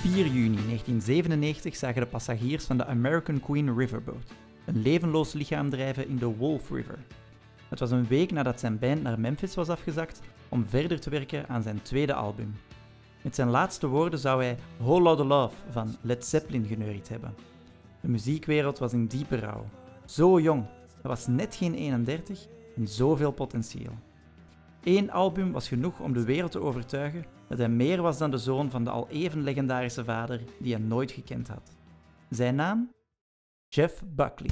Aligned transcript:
4 0.00 0.12
juni 0.12 0.56
1997 0.56 1.76
zagen 1.76 2.00
de 2.00 2.06
passagiers 2.06 2.64
van 2.64 2.76
de 2.76 2.86
American 2.86 3.40
Queen 3.40 3.76
Riverboat 3.76 4.32
een 4.64 4.82
levenloos 4.82 5.32
lichaam 5.32 5.70
drijven 5.70 6.08
in 6.08 6.16
de 6.16 6.26
Wolf 6.26 6.70
River. 6.70 6.98
Het 7.68 7.78
was 7.78 7.90
een 7.90 8.06
week 8.06 8.32
nadat 8.32 8.60
zijn 8.60 8.78
band 8.78 9.02
naar 9.02 9.20
Memphis 9.20 9.54
was 9.54 9.68
afgezakt 9.68 10.20
om 10.48 10.66
verder 10.68 11.00
te 11.00 11.10
werken 11.10 11.48
aan 11.48 11.62
zijn 11.62 11.82
tweede 11.82 12.14
album. 12.14 12.54
Met 13.22 13.34
zijn 13.34 13.48
laatste 13.48 13.86
woorden 13.86 14.18
zou 14.18 14.42
hij 14.42 14.56
Whole 14.76 15.02
Lotta 15.02 15.24
Love 15.24 15.56
van 15.70 15.96
Led 16.00 16.24
Zeppelin 16.24 16.64
geneuried 16.64 17.08
hebben. 17.08 17.34
De 18.00 18.08
muziekwereld 18.08 18.78
was 18.78 18.92
in 18.92 19.06
diepe 19.06 19.38
rouw. 19.38 19.66
Zo 20.04 20.40
jong, 20.40 20.64
hij 21.00 21.10
was 21.10 21.26
net 21.26 21.54
geen 21.54 21.74
31 21.74 22.46
en 22.76 22.88
zoveel 22.88 23.32
potentieel. 23.32 23.98
Eén 24.82 25.10
album 25.10 25.52
was 25.52 25.68
genoeg 25.68 25.98
om 25.98 26.12
de 26.12 26.24
wereld 26.24 26.52
te 26.52 26.60
overtuigen 26.60 27.24
dat 27.50 27.58
hij 27.58 27.68
meer 27.68 28.02
was 28.02 28.18
dan 28.18 28.30
de 28.30 28.38
zoon 28.38 28.70
van 28.70 28.84
de 28.84 28.90
al 28.90 29.08
even 29.08 29.42
legendarische 29.42 30.04
vader 30.04 30.40
die 30.58 30.74
hij 30.74 30.82
nooit 30.82 31.10
gekend 31.10 31.48
had. 31.48 31.72
Zijn 32.28 32.54
naam? 32.54 32.92
Jeff 33.68 34.02
Buckley. 34.04 34.50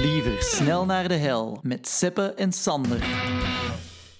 Liever 0.00 0.42
snel 0.42 0.84
naar 0.84 1.08
de 1.08 1.14
hel 1.14 1.58
met 1.62 1.88
Seppe 1.88 2.34
en 2.34 2.52
Sander. 2.52 3.00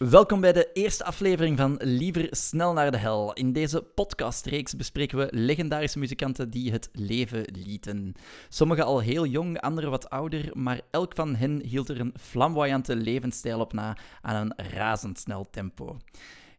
Welkom 0.09 0.41
bij 0.41 0.53
de 0.53 0.71
eerste 0.73 1.05
aflevering 1.05 1.59
van 1.59 1.77
Liever 1.83 2.27
snel 2.31 2.73
naar 2.73 2.91
de 2.91 2.97
hel. 2.97 3.33
In 3.33 3.53
deze 3.53 3.83
podcastreeks 3.83 4.77
bespreken 4.77 5.19
we 5.19 5.29
legendarische 5.31 5.98
muzikanten 5.98 6.51
die 6.51 6.73
het 6.73 6.89
leven 6.92 7.45
lieten. 7.53 8.15
Sommigen 8.48 8.84
al 8.84 9.01
heel 9.01 9.27
jong, 9.27 9.61
anderen 9.61 9.91
wat 9.91 10.11
ouder, 10.11 10.51
maar 10.53 10.81
elk 10.91 11.15
van 11.15 11.34
hen 11.34 11.62
hield 11.65 11.89
er 11.89 12.01
een 12.01 12.15
flamboyante 12.20 12.97
levensstijl 12.97 13.61
op 13.61 13.73
na 13.73 13.97
aan 14.20 14.37
een 14.37 14.67
razendsnel 14.70 15.47
tempo. 15.51 15.97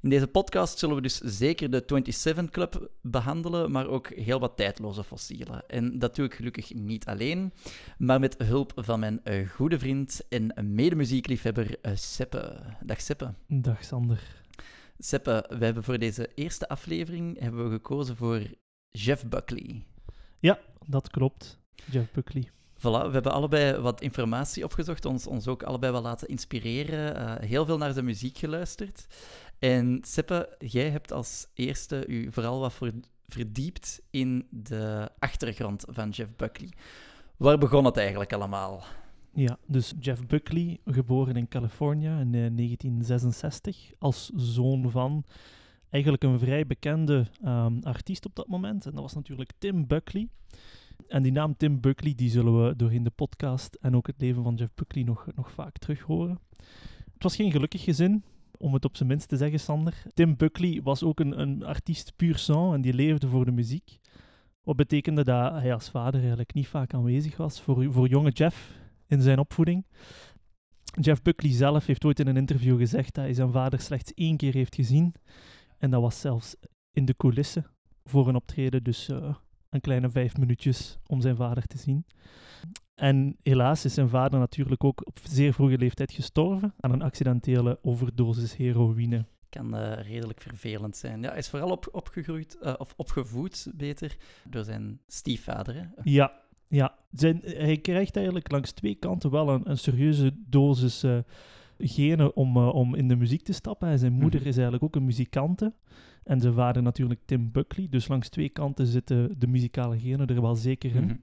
In 0.01 0.09
deze 0.09 0.27
podcast 0.27 0.79
zullen 0.79 0.95
we 0.95 1.01
dus 1.01 1.17
zeker 1.17 1.69
de 1.69 1.83
27 1.85 2.49
Club 2.49 2.89
behandelen, 3.01 3.71
maar 3.71 3.87
ook 3.87 4.07
heel 4.07 4.39
wat 4.39 4.57
tijdloze 4.57 5.03
fossielen. 5.03 5.63
En 5.67 5.99
dat 5.99 6.15
doe 6.15 6.25
ik 6.25 6.33
gelukkig 6.33 6.73
niet 6.73 7.05
alleen, 7.05 7.53
maar 7.97 8.19
met 8.19 8.37
hulp 8.37 8.71
van 8.75 8.99
mijn 8.99 9.21
uh, 9.23 9.49
goede 9.49 9.79
vriend 9.79 10.21
en 10.29 10.53
medemuziekliefhebber 10.75 11.77
uh, 11.81 11.91
Seppe. 11.95 12.59
Dag 12.83 13.01
Seppe. 13.01 13.33
Dag 13.47 13.83
Sander. 13.83 14.43
Seppe, 14.97 15.45
we 15.59 15.65
hebben 15.65 15.83
voor 15.83 15.97
deze 15.97 16.29
eerste 16.35 16.67
aflevering 16.67 17.39
hebben 17.39 17.63
we 17.63 17.71
gekozen 17.71 18.15
voor 18.15 18.41
Jeff 18.91 19.27
Buckley. 19.27 19.85
Ja, 20.39 20.59
dat 20.85 21.09
klopt. 21.09 21.59
Jeff 21.91 22.11
Buckley. 22.11 22.51
Voilà, 22.81 23.05
we 23.05 23.11
hebben 23.11 23.31
allebei 23.31 23.77
wat 23.77 24.01
informatie 24.01 24.63
opgezocht, 24.63 25.05
ons, 25.05 25.27
ons 25.27 25.47
ook 25.47 25.63
allebei 25.63 25.91
wel 25.91 26.01
laten 26.01 26.27
inspireren, 26.27 27.15
uh, 27.15 27.49
heel 27.49 27.65
veel 27.65 27.77
naar 27.77 27.93
de 27.93 28.01
muziek 28.01 28.37
geluisterd. 28.37 29.05
En 29.59 29.99
Seppe, 30.01 30.55
jij 30.59 30.89
hebt 30.89 31.11
als 31.11 31.47
eerste 31.53 32.07
u 32.07 32.31
vooral 32.31 32.59
wat 32.59 32.73
verdiept 33.27 34.01
in 34.09 34.47
de 34.49 35.09
achtergrond 35.19 35.85
van 35.89 36.09
Jeff 36.09 36.35
Buckley. 36.35 36.69
Waar 37.37 37.57
begon 37.57 37.85
het 37.85 37.97
eigenlijk 37.97 38.33
allemaal? 38.33 38.83
Ja, 39.33 39.57
dus 39.67 39.93
Jeff 39.99 40.27
Buckley, 40.27 40.79
geboren 40.85 41.35
in 41.35 41.47
Californië 41.47 42.07
in 42.19 42.31
1966, 42.31 43.91
eh, 43.91 43.95
als 43.99 44.31
zoon 44.35 44.91
van 44.91 45.25
eigenlijk 45.89 46.23
een 46.23 46.39
vrij 46.39 46.65
bekende 46.67 47.25
um, 47.45 47.79
artiest 47.83 48.25
op 48.25 48.35
dat 48.35 48.47
moment. 48.47 48.85
En 48.85 48.91
dat 48.91 49.01
was 49.01 49.13
natuurlijk 49.13 49.51
Tim 49.57 49.87
Buckley. 49.87 50.27
En 51.07 51.21
die 51.23 51.31
naam 51.31 51.57
Tim 51.57 51.79
Buckley, 51.79 52.15
die 52.15 52.29
zullen 52.29 52.65
we 52.65 52.75
doorheen 52.75 53.03
de 53.03 53.09
podcast 53.09 53.75
en 53.75 53.95
ook 53.95 54.07
het 54.07 54.21
leven 54.21 54.43
van 54.43 54.55
Jeff 54.55 54.73
Buckley 54.75 55.03
nog, 55.03 55.27
nog 55.35 55.51
vaak 55.51 55.77
terug 55.77 56.01
horen. 56.01 56.39
Het 57.13 57.23
was 57.23 57.35
geen 57.35 57.51
gelukkig 57.51 57.83
gezin 57.83 58.23
om 58.57 58.73
het 58.73 58.85
op 58.85 58.97
zijn 58.97 59.09
minst 59.09 59.27
te 59.27 59.37
zeggen, 59.37 59.59
Sander. 59.59 60.03
Tim 60.13 60.37
Buckley 60.37 60.81
was 60.83 61.03
ook 61.03 61.19
een, 61.19 61.39
een 61.39 61.63
artiest 61.63 62.15
puur 62.15 62.37
sang 62.37 62.73
en 62.73 62.81
die 62.81 62.93
leefde 62.93 63.27
voor 63.27 63.45
de 63.45 63.51
muziek. 63.51 63.99
Wat 64.63 64.75
betekende 64.75 65.23
dat 65.23 65.51
hij 65.51 65.73
als 65.73 65.89
vader 65.89 66.19
eigenlijk 66.19 66.53
niet 66.53 66.67
vaak 66.67 66.93
aanwezig 66.93 67.37
was 67.37 67.61
voor, 67.61 67.91
voor 67.93 68.07
jonge 68.07 68.31
Jeff 68.31 68.79
in 69.07 69.21
zijn 69.21 69.39
opvoeding. 69.39 69.85
Jeff 70.99 71.21
Buckley 71.21 71.51
zelf 71.51 71.85
heeft 71.85 72.05
ooit 72.05 72.19
in 72.19 72.27
een 72.27 72.37
interview 72.37 72.77
gezegd 72.77 73.13
dat 73.13 73.23
hij 73.23 73.33
zijn 73.33 73.51
vader 73.51 73.79
slechts 73.79 74.13
één 74.13 74.37
keer 74.37 74.53
heeft 74.53 74.75
gezien. 74.75 75.13
En 75.77 75.89
dat 75.89 76.01
was 76.01 76.19
zelfs 76.19 76.55
in 76.91 77.05
de 77.05 77.15
coulissen 77.15 77.65
voor 78.03 78.27
een 78.27 78.35
optreden, 78.35 78.83
dus 78.83 79.09
uh, 79.09 79.35
een 79.71 79.81
kleine 79.81 80.09
vijf 80.09 80.37
minuutjes 80.37 80.97
om 81.07 81.21
zijn 81.21 81.35
vader 81.35 81.67
te 81.67 81.77
zien. 81.77 82.05
En 82.95 83.37
helaas 83.43 83.85
is 83.85 83.93
zijn 83.93 84.09
vader 84.09 84.39
natuurlijk 84.39 84.83
ook 84.83 85.07
op 85.07 85.19
zeer 85.23 85.53
vroege 85.53 85.77
leeftijd 85.77 86.11
gestorven 86.11 86.73
aan 86.79 86.91
een 86.91 87.01
accidentele 87.01 87.79
overdosis 87.81 88.55
heroïne. 88.55 89.25
Kan 89.49 89.75
uh, 89.75 89.93
redelijk 89.93 90.41
vervelend 90.41 90.97
zijn. 90.97 91.21
Ja, 91.21 91.29
hij 91.29 91.37
is 91.37 91.49
vooral 91.49 91.69
op, 91.69 91.87
opgegroeid, 91.91 92.57
uh, 92.61 92.73
of 92.77 92.93
opgevoed, 92.97 93.71
beter, 93.75 94.17
door 94.49 94.63
zijn 94.63 94.99
stiefvader. 95.07 95.75
Hè? 95.75 95.83
Ja, 96.03 96.33
ja. 96.67 96.95
Zijn, 97.11 97.41
hij 97.43 97.77
krijgt 97.77 98.15
eigenlijk 98.15 98.51
langs 98.51 98.71
twee 98.71 98.95
kanten 98.95 99.31
wel 99.31 99.49
een, 99.49 99.69
een 99.69 99.77
serieuze 99.77 100.33
dosis 100.45 101.03
uh, 101.03 101.17
genen 101.77 102.35
om, 102.35 102.57
om 102.57 102.95
in 102.95 103.07
de 103.07 103.15
muziek 103.15 103.43
te 103.43 103.53
stappen. 103.53 103.87
En 103.89 103.99
zijn 103.99 104.13
moeder 104.13 104.39
mhm. 104.39 104.49
is 104.49 104.55
eigenlijk 104.55 104.83
ook 104.83 104.95
een 104.95 105.05
muzikante. 105.05 105.73
En 106.23 106.39
zijn 106.39 106.53
vader 106.53 106.83
natuurlijk 106.83 107.19
Tim 107.25 107.51
Buckley. 107.51 107.87
Dus 107.89 108.07
langs 108.07 108.29
twee 108.29 108.49
kanten 108.49 108.87
zitten 108.87 109.39
de 109.39 109.47
muzikale 109.47 109.99
genen 109.99 110.27
er 110.27 110.41
wel 110.41 110.55
zeker 110.55 110.95
in. 110.95 111.03
Mhm. 111.03 111.15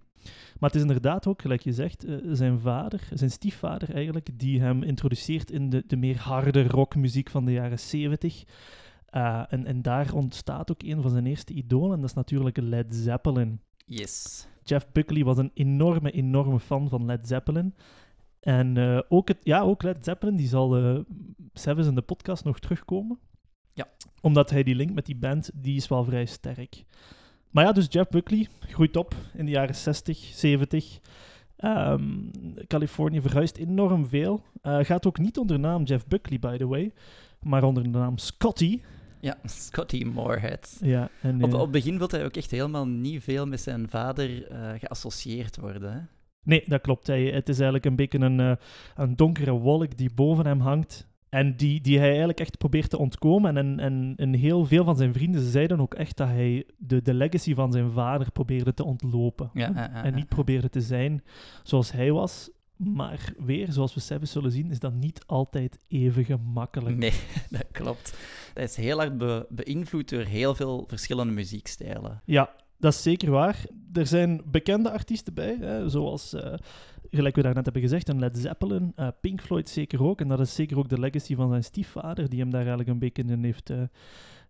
Maar 0.59 0.71
het 0.71 0.75
is 0.75 0.81
inderdaad 0.81 1.27
ook, 1.27 1.43
gelijk 1.43 1.63
je 1.63 1.73
zegt, 1.73 2.07
uh, 2.07 2.17
zijn 2.33 2.59
vader, 2.59 3.09
zijn 3.13 3.31
stiefvader 3.31 3.95
eigenlijk, 3.95 4.29
die 4.35 4.61
hem 4.61 4.83
introduceert 4.83 5.51
in 5.51 5.71
de, 5.71 5.85
de 5.87 5.97
meer 5.97 6.19
harde 6.19 6.67
rockmuziek 6.67 7.31
van 7.31 7.45
de 7.45 7.53
jaren 7.53 7.79
70. 7.79 8.45
Uh, 9.11 9.45
en, 9.49 9.67
en 9.67 9.83
daar 9.83 10.15
ontstaat 10.15 10.71
ook 10.71 10.83
een 10.83 11.03
van 11.03 11.11
zijn 11.11 11.27
eerste 11.27 11.53
idolen, 11.53 11.95
en 11.95 12.01
dat 12.01 12.11
is 12.11 12.17
natuurlijk 12.17 12.57
Led 12.57 12.95
Zeppelin. 12.95 13.61
Yes. 13.85 14.47
Jeff 14.63 14.87
Buckley 14.93 15.25
was 15.25 15.39
een 15.39 15.51
enorme, 15.55 16.11
enorme 16.11 16.61
fan 16.61 16.89
van 16.89 17.05
Led 17.05 17.29
Zeppelin. 17.29 17.75
En 18.41 18.77
uh, 18.77 19.01
ook, 19.09 19.29
het, 19.29 19.39
ja, 19.43 19.61
ook 19.61 19.83
Led 19.83 20.05
Zeppelin, 20.05 20.37
die 20.37 20.49
zal 20.49 20.79
uh, 20.79 21.01
zelfs 21.53 21.87
in 21.87 21.95
de 21.95 22.03
podcast 22.03 22.45
nog 22.45 22.59
terugkomen. 22.59 23.19
Ja. 23.79 23.89
Omdat 24.21 24.51
hij 24.51 24.63
die 24.63 24.75
link 24.75 24.93
met 24.93 25.07
die 25.07 25.17
band, 25.17 25.51
die 25.55 25.77
is 25.77 25.89
wel 25.89 26.05
vrij 26.05 26.27
sterk. 26.27 26.85
Maar 27.51 27.65
ja, 27.65 27.73
dus 27.73 27.87
Jeff 27.89 28.11
Buckley 28.11 28.49
groeit 28.61 28.97
op 28.97 29.15
in 29.35 29.45
de 29.45 29.51
jaren 29.51 29.75
60, 29.75 30.19
70. 30.19 30.99
Um, 31.65 32.31
Californië 32.67 33.21
verhuist 33.21 33.57
enorm 33.57 34.07
veel. 34.07 34.43
Uh, 34.63 34.79
gaat 34.85 35.07
ook 35.07 35.19
niet 35.19 35.39
onder 35.39 35.57
de 35.57 35.63
naam 35.63 35.83
Jeff 35.83 36.07
Buckley, 36.07 36.39
by 36.39 36.57
the 36.57 36.67
way, 36.67 36.93
maar 37.43 37.63
onder 37.63 37.83
de 37.83 37.89
naam 37.89 38.19
Scotty. 38.19 38.81
Ja, 39.21 39.39
Scotty 39.67 40.05
Moorhead. 40.05 40.79
Ja, 40.81 41.11
en, 41.21 41.43
op, 41.45 41.49
uh, 41.49 41.55
op 41.55 41.61
het 41.61 41.71
begin 41.71 41.99
wil 41.99 42.09
hij 42.11 42.25
ook 42.25 42.37
echt 42.37 42.51
helemaal 42.51 42.87
niet 42.87 43.23
veel 43.23 43.47
met 43.47 43.61
zijn 43.61 43.89
vader 43.89 44.53
uh, 44.53 44.71
geassocieerd 44.79 45.57
worden. 45.57 45.93
Hè? 45.93 46.01
Nee, 46.43 46.63
dat 46.67 46.81
klopt. 46.81 47.07
Hij, 47.07 47.25
het 47.25 47.49
is 47.49 47.55
eigenlijk 47.55 47.85
een 47.85 47.97
beetje 47.97 48.19
een, 48.19 48.59
een 48.95 49.17
donkere 49.17 49.53
wolk 49.53 49.97
die 49.97 50.11
boven 50.15 50.47
hem 50.47 50.61
hangt. 50.61 51.07
En 51.31 51.57
die, 51.57 51.81
die 51.81 51.99
hij 51.99 52.09
eigenlijk 52.09 52.41
echt 52.41 52.59
probeert 52.59 52.91
te 52.91 52.99
ontkomen. 52.99 53.57
En, 53.57 53.81
en, 53.81 54.15
en 54.17 54.35
heel 54.35 54.65
veel 54.65 54.85
van 54.85 54.97
zijn 54.97 55.13
vrienden 55.13 55.51
zeiden 55.51 55.81
ook 55.81 55.95
echt 55.95 56.17
dat 56.17 56.29
hij 56.29 56.67
de, 56.79 57.03
de 57.03 57.15
legacy 57.15 57.55
van 57.55 57.73
zijn 57.73 57.91
vader 57.91 58.31
probeerde 58.31 58.75
te 58.75 58.85
ontlopen. 58.85 59.51
Ja, 59.55 60.03
en 60.05 60.15
niet 60.15 60.29
probeerde 60.29 60.69
te 60.69 60.81
zijn 60.81 61.23
zoals 61.63 61.93
hij 61.93 62.13
was. 62.13 62.51
Maar 62.77 63.33
weer, 63.39 63.73
zoals 63.73 63.95
we 63.95 64.01
zelf 64.01 64.21
zullen 64.23 64.53
zien, 64.53 64.71
is 64.71 64.79
dat 64.79 64.93
niet 64.93 65.23
altijd 65.27 65.79
even 65.89 66.25
gemakkelijk. 66.25 66.97
Nee, 66.97 67.13
dat 67.51 67.65
klopt. 67.73 68.17
Hij 68.55 68.65
is 68.65 68.77
heel 68.77 68.99
hard 68.99 69.19
be 69.19 69.47
beïnvloed 69.49 70.09
door 70.09 70.23
heel 70.23 70.55
veel 70.55 70.85
verschillende 70.89 71.33
muziekstijlen. 71.33 72.23
Ja, 72.25 72.55
dat 72.79 72.93
is 72.93 73.03
zeker 73.03 73.31
waar. 73.31 73.65
Er 73.93 74.07
zijn 74.07 74.43
bekende 74.45 74.91
artiesten 74.91 75.35
bij, 75.35 75.57
hè, 75.61 75.89
zoals 75.89 76.35
uh, 76.35 76.55
gelijk 77.11 77.37
we 77.37 77.43
daarnet 77.43 77.65
hebben 77.65 77.83
gezegd, 77.83 78.09
een 78.09 78.19
Led 78.19 78.39
Zeppelin, 78.39 78.93
uh, 78.97 79.09
Pink 79.21 79.41
Floyd 79.41 79.69
zeker 79.69 80.03
ook. 80.03 80.21
En 80.21 80.29
dat 80.29 80.41
is 80.41 80.55
zeker 80.55 80.79
ook 80.79 80.89
de 80.89 81.01
legacy 81.01 81.35
van 81.35 81.49
zijn 81.49 81.65
stiefvader, 81.65 82.29
die 82.29 82.41
hem 82.41 82.51
daar 82.51 82.61
eigenlijk 82.61 82.89
een 82.89 82.99
beetje 82.99 83.23
in 83.23 83.45
heeft 83.45 83.71
uh, 83.71 83.83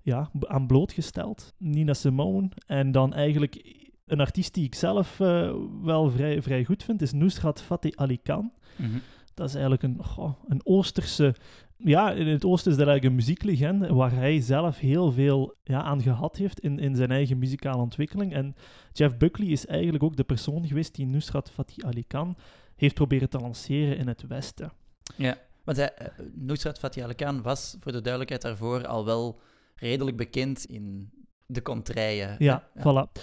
ja, 0.02 0.30
aan 0.40 0.66
blootgesteld. 0.66 1.54
Nina 1.58 1.94
Simone. 1.94 2.48
En 2.66 2.92
dan 2.92 3.14
eigenlijk 3.14 3.76
een 4.06 4.20
artiest 4.20 4.54
die 4.54 4.64
ik 4.64 4.74
zelf 4.74 5.20
uh, 5.20 5.54
wel 5.82 6.10
vrij, 6.10 6.42
vrij 6.42 6.64
goed 6.64 6.82
vind, 6.82 7.02
is 7.02 7.12
Nusrat 7.12 7.62
Fateh 7.62 7.92
Ali 7.94 8.22
Khan. 8.22 8.52
Mm 8.76 8.86
-hmm. 8.86 9.00
Dat 9.34 9.48
is 9.48 9.54
eigenlijk 9.54 9.82
een, 9.82 10.04
goh, 10.04 10.32
een 10.48 10.60
Oosterse 10.64 11.34
ja, 11.78 12.12
in 12.12 12.26
het 12.26 12.44
oosten 12.44 12.70
is 12.70 12.76
dat 12.76 12.86
eigenlijk 12.86 13.04
een 13.04 13.24
muzieklegende 13.24 13.94
waar 13.94 14.12
hij 14.12 14.40
zelf 14.40 14.78
heel 14.78 15.12
veel 15.12 15.54
ja, 15.64 15.82
aan 15.82 16.02
gehad 16.02 16.36
heeft 16.36 16.60
in, 16.60 16.78
in 16.78 16.96
zijn 16.96 17.10
eigen 17.10 17.38
muzikale 17.38 17.82
ontwikkeling. 17.82 18.32
En 18.32 18.54
Jeff 18.92 19.16
Buckley 19.16 19.48
is 19.48 19.66
eigenlijk 19.66 20.02
ook 20.02 20.16
de 20.16 20.24
persoon 20.24 20.66
geweest 20.66 20.94
die 20.94 21.06
Nusrat 21.06 21.50
Fatih 21.50 21.84
Ali 21.84 22.06
Khan 22.06 22.36
heeft 22.76 22.94
proberen 22.94 23.28
te 23.30 23.38
lanceren 23.38 23.96
in 23.96 24.08
het 24.08 24.26
Westen. 24.26 24.72
Ja, 25.16 25.38
want 25.64 25.76
hij, 25.76 25.92
uh, 26.02 26.08
Nusrat 26.34 26.78
Fatih 26.78 27.04
Ali 27.04 27.14
Khan 27.14 27.42
was 27.42 27.76
voor 27.80 27.92
de 27.92 28.00
duidelijkheid 28.00 28.42
daarvoor 28.42 28.86
al 28.86 29.04
wel 29.04 29.40
redelijk 29.74 30.16
bekend 30.16 30.64
in 30.64 31.10
de 31.46 31.62
contraien. 31.62 32.36
Ja, 32.38 32.68
ja, 32.74 32.82
voilà. 32.82 33.22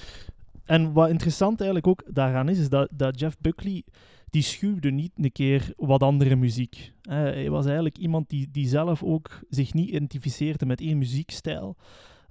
En 0.66 0.94
wat 0.94 1.10
interessant 1.10 1.62
eigenlijk 1.62 1.88
ook 1.88 2.16
daaraan 2.16 2.50
is, 2.50 2.60
is 2.60 2.70
dat, 2.70 2.90
dat 2.92 3.20
Jeff 3.20 3.38
Buckley 3.40 3.84
die 4.30 4.44
schuwde 4.44 4.92
niet 4.92 5.12
een 5.16 5.32
keer 5.32 5.74
wat 5.76 6.04
andere 6.04 6.36
muziek. 6.36 6.94
Eh, 7.02 7.16
hij 7.16 7.50
was 7.50 7.66
eigenlijk 7.66 7.98
iemand 7.98 8.30
die, 8.30 8.52
die 8.52 8.68
zelf 8.68 9.04
ook 9.04 9.40
zich 9.50 9.74
niet 9.74 9.90
identificeerde 9.90 10.66
met 10.66 10.82
één 10.82 10.98
muziekstijl. 10.98 11.76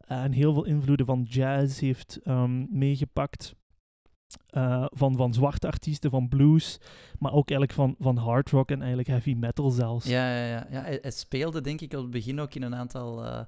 en 0.07 0.33
heel 0.33 0.53
veel 0.53 0.65
invloeden 0.65 1.07
van 1.07 1.23
jazz 1.23 1.81
heeft 1.81 2.21
ehm, 2.23 2.79
meegepakt. 2.79 3.55
Uh, 4.51 4.87
van, 4.89 5.17
van 5.17 5.35
zwarte 5.35 5.67
artiesten, 5.67 6.11
van 6.11 6.29
blues, 6.29 6.81
maar 7.19 7.33
ook 7.33 7.51
eigenlijk 7.51 7.73
van, 7.73 7.95
van 7.99 8.17
hard 8.17 8.51
rock 8.51 8.71
en 8.71 8.79
eigenlijk 8.79 9.09
heavy 9.09 9.35
metal 9.35 9.71
zelfs. 9.71 10.07
Ja, 10.07 10.37
ja, 10.37 10.47
ja. 10.47 10.67
ja 10.71 10.83
hij, 10.83 10.99
hij 11.03 11.11
speelde 11.11 11.61
denk 11.61 11.81
ik 11.81 11.93
op 11.93 12.03
het 12.03 12.11
begin 12.11 12.41
ook 12.41 12.55
in 12.55 12.63
een 12.63 12.75
aantal 12.75 13.25
uh, 13.25 13.41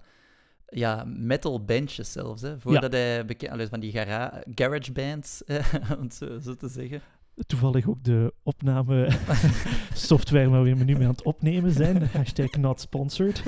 ja, 0.66 1.04
metal 1.04 1.64
bandjes 1.64 2.12
zelfs. 2.12 2.42
Hè, 2.42 2.60
voordat 2.60 2.92
ja. 2.92 2.98
hij 2.98 3.24
bekend 3.24 3.68
van 3.68 3.80
die 3.80 3.92
gara 3.92 4.42
garage 4.54 4.92
bands, 4.92 5.42
om 6.00 6.10
zo, 6.10 6.38
zo 6.38 6.54
te 6.54 6.68
zeggen. 6.68 7.00
Toevallig 7.46 7.88
ook 7.88 8.04
de 8.04 8.32
opname 8.42 9.08
software 9.94 10.48
waar 10.48 10.62
we 10.62 10.70
nu 10.70 10.96
mee 10.96 11.06
aan 11.06 11.10
het 11.10 11.22
opnemen 11.22 11.72
zijn. 11.72 12.02
Hashtag 12.02 12.50
not 12.50 12.80
sponsored. 12.80 13.42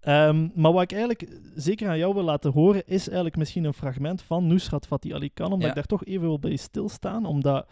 Um, 0.00 0.52
maar 0.60 0.72
wat 0.72 0.82
ik 0.82 0.92
eigenlijk 0.92 1.40
zeker 1.54 1.88
aan 1.88 1.98
jou 1.98 2.14
wil 2.14 2.22
laten 2.22 2.52
horen, 2.52 2.86
is 2.86 3.06
eigenlijk 3.06 3.36
misschien 3.36 3.64
een 3.64 3.72
fragment 3.72 4.22
van 4.22 4.46
Nusrat 4.46 4.86
Fatih 4.86 5.14
Ali 5.14 5.30
Khan, 5.34 5.52
omdat 5.52 5.62
ja. 5.62 5.68
ik 5.68 5.74
daar 5.74 5.98
toch 5.98 6.04
even 6.04 6.26
wil 6.26 6.38
bij 6.38 6.56
stilstaan, 6.56 7.26
omdat 7.26 7.66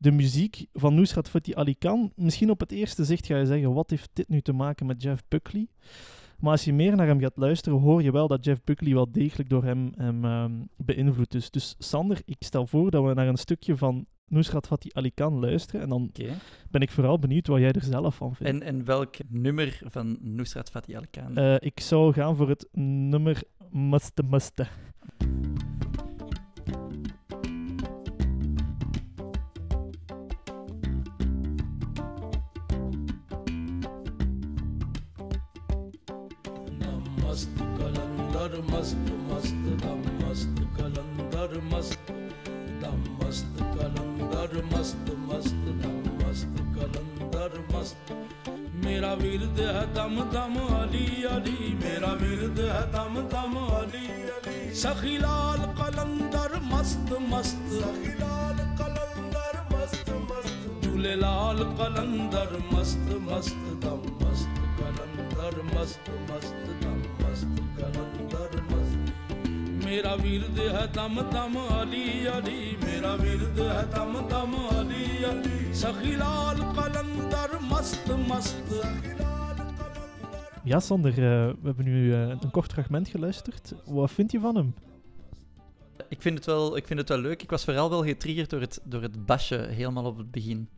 de 0.00 0.10
muziek 0.10 0.66
van 0.72 0.94
Nusrat 0.94 1.28
Fatih 1.28 1.56
Ali 1.56 1.78
Khan, 1.78 2.12
misschien 2.16 2.50
op 2.50 2.60
het 2.60 2.72
eerste 2.72 3.04
zicht 3.04 3.26
ga 3.26 3.36
je 3.36 3.46
zeggen, 3.46 3.72
wat 3.72 3.90
heeft 3.90 4.10
dit 4.12 4.28
nu 4.28 4.40
te 4.40 4.52
maken 4.52 4.86
met 4.86 5.02
Jeff 5.02 5.22
Buckley? 5.28 5.66
Maar 6.38 6.52
als 6.52 6.64
je 6.64 6.72
meer 6.72 6.96
naar 6.96 7.06
hem 7.06 7.20
gaat 7.20 7.36
luisteren, 7.36 7.78
hoor 7.78 8.02
je 8.02 8.12
wel 8.12 8.28
dat 8.28 8.44
Jeff 8.44 8.64
Buckley 8.64 8.94
wel 8.94 9.12
degelijk 9.12 9.48
door 9.48 9.64
hem, 9.64 9.92
hem 9.96 10.24
um, 10.24 10.68
beïnvloed 10.76 11.34
is. 11.34 11.50
Dus 11.50 11.74
Sander, 11.78 12.22
ik 12.24 12.36
stel 12.38 12.66
voor 12.66 12.90
dat 12.90 13.04
we 13.04 13.14
naar 13.14 13.28
een 13.28 13.36
stukje 13.36 13.76
van 13.76 14.06
Nusrat 14.26 14.66
Fatih 14.66 14.92
Ali 14.94 15.10
Khan 15.14 15.40
luisteren. 15.40 15.80
En 15.80 15.88
dan 15.88 16.02
okay. 16.02 16.34
ben 16.70 16.80
ik 16.80 16.90
vooral 16.90 17.18
benieuwd 17.18 17.46
wat 17.46 17.58
jij 17.58 17.72
er 17.72 17.84
zelf 17.84 18.16
van 18.16 18.34
vindt. 18.34 18.52
En, 18.52 18.62
en 18.62 18.84
welk 18.84 19.14
nummer 19.28 19.80
van 19.84 20.18
Nusrat 20.20 20.70
Fatih 20.70 20.96
Ali 20.96 21.06
Khan? 21.10 21.38
Uh, 21.38 21.54
ik 21.58 21.80
zou 21.80 22.12
gaan 22.12 22.36
voor 22.36 22.48
het 22.48 22.68
nummer 22.72 23.42
Muste 23.70 24.22
Muste. 24.22 24.66
मस्त 37.30 37.56
कलंदर, 37.58 38.62
मस्त 38.70 39.10
मस्त, 39.28 39.84
दम 39.84 40.00
मस्त 40.20 40.56
कलंदर, 40.76 41.60
मस्त, 41.64 42.10
दम 42.82 43.02
मस्त 43.18 43.56
कलंदर, 43.60 44.64
मस्त 44.64 45.12
मस्त, 45.18 45.60
दम 45.82 45.98
मस्त 46.20 46.56
कलंदर, 46.76 47.68
मस्त। 47.74 47.96
मेरा 48.84 49.12
विरद 49.12 49.60
है 49.60 49.94
दम 49.94 50.16
दम, 50.16 50.74
अली 50.74 51.24
अली। 51.24 51.74
मेरा 51.74 52.12
विरद 52.12 52.60
है 52.60 52.82
दम 52.92 53.14
दम, 53.14 53.54
अली 53.56 54.06
अली। 54.06 54.74
सखीलाल 54.74 55.58
कलंदर, 55.58 56.60
मस्त 56.64 57.16
मस्त। 57.30 57.84
सखीलाल 57.84 58.58
कलंदर, 58.76 59.62
मस्त 59.72 60.10
मस्त। 60.10 60.84
झूले 60.84 61.14
लाल 61.14 61.56
कलंदर, 61.56 62.62
मस्त 62.74 63.06
मस्त, 63.30 63.56
दम 63.56 64.02
मस्त 64.22 64.56
कलंदर, 64.80 65.62
मस्त 65.62 66.10
मस्त, 66.10 66.84
दम 66.84 66.99
ਮੇਰਾ 69.84 70.16
ਹੈ 70.72 70.88
Ja, 80.64 80.80
Sander, 80.80 81.10
eh, 81.10 81.16
we 81.16 81.56
hebben 81.62 81.84
nu 81.84 82.14
eh, 82.14 82.28
een 82.28 82.50
kort 82.50 82.72
fragment 82.72 83.08
geluisterd. 83.08 83.74
Wat 83.84 84.10
vind 84.10 84.32
je 84.32 84.40
van 84.40 84.56
hem? 84.56 84.74
Ik 86.08 86.22
vind, 86.22 86.36
het 86.38 86.46
wel, 86.46 86.76
ik 86.76 86.86
vind 86.86 86.98
het 86.98 87.08
wel 87.08 87.18
leuk. 87.18 87.42
Ik 87.42 87.50
was 87.50 87.64
vooral 87.64 87.90
wel 87.90 88.04
getriggerd 88.04 88.50
door 88.50 88.60
het, 88.60 88.80
door 88.84 89.02
het 89.02 89.26
basje 89.26 89.56
helemaal 89.56 90.04
op 90.04 90.16
het 90.18 90.30
begin. 90.30 90.68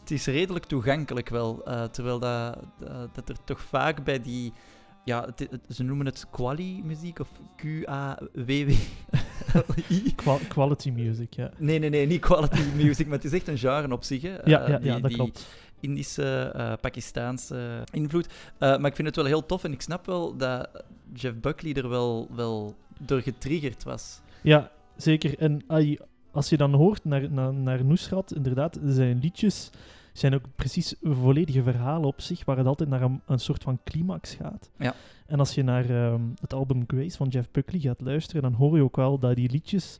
Het 0.00 0.10
is 0.10 0.26
redelijk 0.26 0.64
toegankelijk 0.64 1.28
wel, 1.28 1.64
eh, 1.64 1.84
terwijl 1.84 2.18
dat, 2.18 2.58
dat 3.12 3.28
er 3.28 3.44
toch 3.44 3.60
vaak 3.60 4.04
bij 4.04 4.20
die 4.20 4.52
ja, 5.10 5.24
het, 5.24 5.38
het, 5.50 5.60
ze 5.68 5.82
noemen 5.82 6.06
het 6.06 6.26
quali-muziek 6.30 7.18
of 7.18 7.28
Q-A-W-W-I. 7.56 8.78
quality 10.48 10.90
music, 10.90 11.34
ja. 11.34 11.50
Nee, 11.58 11.78
nee, 11.78 11.90
nee, 11.90 12.06
niet 12.06 12.20
quality 12.20 12.62
music, 12.82 13.06
maar 13.06 13.16
het 13.16 13.24
is 13.24 13.32
echt 13.32 13.48
een 13.48 13.58
genre 13.58 13.92
op 13.92 14.04
zich. 14.04 14.22
Hè. 14.22 14.28
Ja, 14.28 14.68
ja, 14.68 14.78
die, 14.78 14.86
ja 14.86 14.98
dat 14.98 15.08
die 15.08 15.16
klopt. 15.16 15.46
Indische, 15.80 16.52
uh, 16.56 16.72
Pakistaanse 16.80 17.84
invloed. 17.90 18.26
Uh, 18.26 18.32
maar 18.58 18.86
ik 18.86 18.94
vind 18.94 19.06
het 19.06 19.16
wel 19.16 19.24
heel 19.24 19.46
tof 19.46 19.64
en 19.64 19.72
ik 19.72 19.80
snap 19.80 20.06
wel 20.06 20.36
dat 20.36 20.68
Jeff 21.12 21.40
Buckley 21.40 21.74
er 21.74 21.88
wel, 21.88 22.28
wel 22.34 22.74
door 22.98 23.20
getriggerd 23.20 23.82
was. 23.82 24.20
Ja, 24.42 24.70
zeker. 24.96 25.38
En 25.38 25.64
als 26.30 26.48
je 26.48 26.56
dan 26.56 26.74
hoort 26.74 27.04
naar, 27.04 27.30
naar, 27.30 27.54
naar 27.54 27.84
Nusrat, 27.84 28.34
inderdaad, 28.34 28.78
zijn 28.84 29.18
liedjes 29.18 29.70
zijn 30.12 30.34
ook 30.34 30.44
precies 30.56 30.94
volledige 31.02 31.62
verhalen 31.62 32.08
op 32.08 32.20
zich, 32.20 32.44
waar 32.44 32.56
het 32.56 32.66
altijd 32.66 32.88
naar 32.88 33.02
een, 33.02 33.20
een 33.26 33.38
soort 33.38 33.62
van 33.62 33.80
climax 33.84 34.34
gaat. 34.34 34.70
Ja. 34.78 34.94
En 35.26 35.38
als 35.38 35.54
je 35.54 35.62
naar 35.62 35.90
um, 35.90 36.34
het 36.40 36.54
album 36.54 36.84
Grace 36.86 37.16
van 37.16 37.28
Jeff 37.28 37.50
Buckley 37.50 37.80
gaat 37.80 38.00
luisteren, 38.00 38.42
dan 38.42 38.52
hoor 38.52 38.76
je 38.76 38.82
ook 38.82 38.96
wel 38.96 39.18
dat 39.18 39.36
die 39.36 39.50
liedjes 39.50 39.98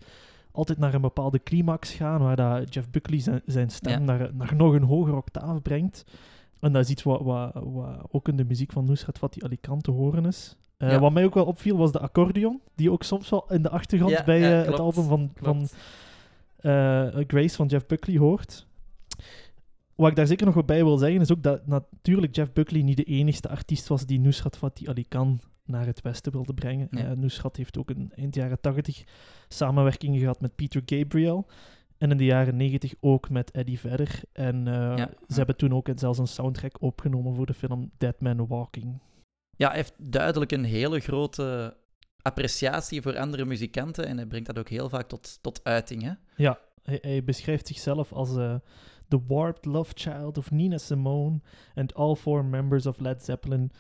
altijd 0.52 0.78
naar 0.78 0.94
een 0.94 1.00
bepaalde 1.00 1.42
climax 1.42 1.92
gaan, 1.92 2.20
waar 2.20 2.36
dat 2.36 2.74
Jeff 2.74 2.90
Buckley 2.90 3.18
zijn, 3.18 3.42
zijn 3.44 3.70
stem 3.70 3.92
ja. 3.92 3.98
naar, 3.98 4.30
naar 4.34 4.56
nog 4.56 4.74
een 4.74 4.82
hogere 4.82 5.16
octaaf 5.16 5.62
brengt. 5.62 6.04
En 6.60 6.72
dat 6.72 6.84
is 6.84 6.90
iets 6.90 7.02
wat, 7.02 7.20
wat, 7.20 7.50
wat 7.54 7.98
ook 8.10 8.28
in 8.28 8.36
de 8.36 8.44
muziek 8.44 8.72
van 8.72 8.84
Nusrat 8.84 9.18
Fatih 9.18 9.42
Ali 9.42 9.56
Khan 9.60 9.80
te 9.80 9.90
horen 9.90 10.26
is. 10.26 10.56
Uh, 10.78 10.90
ja. 10.90 10.98
Wat 10.98 11.12
mij 11.12 11.24
ook 11.24 11.34
wel 11.34 11.44
opviel 11.44 11.76
was 11.76 11.92
de 11.92 11.98
accordeon, 11.98 12.60
die 12.74 12.90
ook 12.90 13.02
soms 13.02 13.30
wel 13.30 13.44
in 13.48 13.62
de 13.62 13.70
achtergrond 13.70 14.12
ja, 14.12 14.24
bij 14.24 14.60
uh, 14.60 14.66
het 14.66 14.78
album 14.78 15.04
van, 15.04 15.30
van 15.34 15.68
uh, 16.60 17.06
Grace 17.26 17.56
van 17.56 17.66
Jeff 17.66 17.86
Buckley 17.86 18.16
hoort. 18.16 18.66
Wat 20.00 20.10
ik 20.10 20.16
daar 20.16 20.26
zeker 20.26 20.46
nog 20.46 20.54
wat 20.54 20.66
bij 20.66 20.84
wil 20.84 20.98
zeggen, 20.98 21.20
is 21.20 21.32
ook 21.32 21.42
dat 21.42 21.66
natuurlijk 21.66 22.34
Jeff 22.34 22.52
Buckley 22.52 22.82
niet 22.82 22.96
de 22.96 23.04
enigste 23.04 23.48
artiest 23.48 23.88
was 23.88 24.06
die 24.06 24.18
Nusrat 24.18 24.56
Fatih 24.56 24.88
Ali 24.88 25.08
Khan 25.08 25.40
naar 25.64 25.86
het 25.86 26.00
westen 26.00 26.32
wilde 26.32 26.54
brengen. 26.54 26.88
Ja. 26.90 27.10
Uh, 27.10 27.16
Nusrat 27.16 27.56
heeft 27.56 27.78
ook 27.78 27.90
in 27.90 28.12
eind 28.14 28.34
jaren 28.34 28.60
80 28.60 29.04
samenwerkingen 29.48 30.20
gehad 30.20 30.40
met 30.40 30.54
Peter 30.54 30.82
Gabriel. 30.84 31.46
En 31.98 32.10
in 32.10 32.16
de 32.16 32.24
jaren 32.24 32.56
90 32.56 32.94
ook 33.00 33.30
met 33.30 33.50
Eddie 33.50 33.78
Vedder. 33.78 34.20
En 34.32 34.56
uh, 34.56 34.74
ja, 34.74 34.96
ze 34.96 35.24
ja. 35.26 35.34
hebben 35.34 35.56
toen 35.56 35.74
ook 35.74 35.88
zelfs 35.94 36.18
een 36.18 36.26
soundtrack 36.26 36.82
opgenomen 36.82 37.34
voor 37.34 37.46
de 37.46 37.54
film 37.54 37.90
Dead 37.98 38.20
Man 38.20 38.46
Walking. 38.46 39.00
Ja, 39.56 39.68
hij 39.68 39.76
heeft 39.76 39.94
duidelijk 39.98 40.52
een 40.52 40.64
hele 40.64 41.00
grote 41.00 41.76
appreciatie 42.22 43.02
voor 43.02 43.18
andere 43.18 43.44
muzikanten. 43.44 44.06
En 44.06 44.16
hij 44.16 44.26
brengt 44.26 44.46
dat 44.46 44.58
ook 44.58 44.68
heel 44.68 44.88
vaak 44.88 45.08
tot, 45.08 45.38
tot 45.40 45.64
uiting. 45.64 46.02
Hè? 46.02 46.12
Ja, 46.36 46.58
hij, 46.82 46.98
hij 47.02 47.24
beschrijft 47.24 47.66
zichzelf 47.66 48.12
als 48.12 48.36
uh, 48.36 48.54
the 49.10 49.18
warped 49.18 49.66
love 49.66 49.94
child 49.94 50.38
of 50.38 50.50
Nina 50.50 50.78
Simone 50.78 51.42
and 51.76 51.92
all 51.92 52.16
four 52.16 52.42
members 52.42 52.86
of 52.86 53.00
Led 53.00 53.22
Zeppelin, 53.22 53.70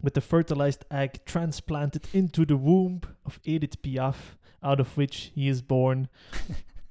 with 0.00 0.14
the 0.14 0.20
fertilized 0.20 0.84
egg 0.90 1.24
transplanted 1.24 2.06
into 2.12 2.44
the 2.44 2.56
womb 2.56 3.00
of 3.24 3.40
Edith 3.44 3.82
Piaf, 3.82 4.36
out 4.62 4.80
of 4.80 4.96
which 4.96 5.32
he 5.34 5.48
is 5.48 5.62
born, 5.62 6.08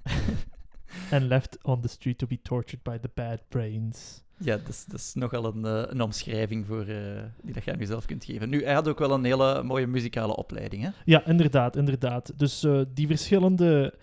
and 1.12 1.30
left 1.30 1.58
on 1.66 1.82
the 1.82 1.90
street 1.90 2.20
to 2.20 2.28
be 2.28 2.38
tortured 2.38 2.84
by 2.84 2.98
the 2.98 3.10
bad 3.10 3.42
brains. 3.50 4.24
Ja, 4.38 4.58
dat 4.58 4.68
is, 4.68 4.86
dat 4.86 5.00
is 5.00 5.14
nogal 5.14 5.46
een, 5.46 5.66
uh, 5.66 5.84
een 5.88 6.02
omschrijving 6.02 6.66
voor, 6.66 6.88
uh, 6.88 7.22
die 7.42 7.54
dat 7.54 7.64
jij 7.64 7.76
nu 7.76 7.86
zelf 7.86 8.06
kunt 8.06 8.26
geven. 8.26 8.50
Nu, 8.50 8.64
hij 8.64 8.74
had 8.74 8.88
ook 8.88 9.00
wel 9.00 9.12
een 9.12 9.24
hele 9.24 9.64
mooie 9.64 9.88
muzikale 9.88 10.36
opleiding, 10.36 10.84
hè? 10.84 10.90
Ja, 11.06 11.26
inderdaad, 11.26 11.76
inderdaad. 11.76 12.40
Dus 12.40 12.64
uh, 12.64 12.82
die 12.94 13.08
verschillende 13.08 13.94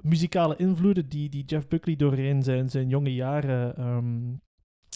muzikale 0.00 0.56
invloeden 0.56 1.08
die, 1.08 1.28
die 1.28 1.44
Jeff 1.44 1.68
Buckley 1.68 1.96
doorheen 1.96 2.42
zijn, 2.42 2.70
zijn 2.70 2.88
jonge 2.88 3.14
jaren 3.14 3.86
um, 3.86 4.40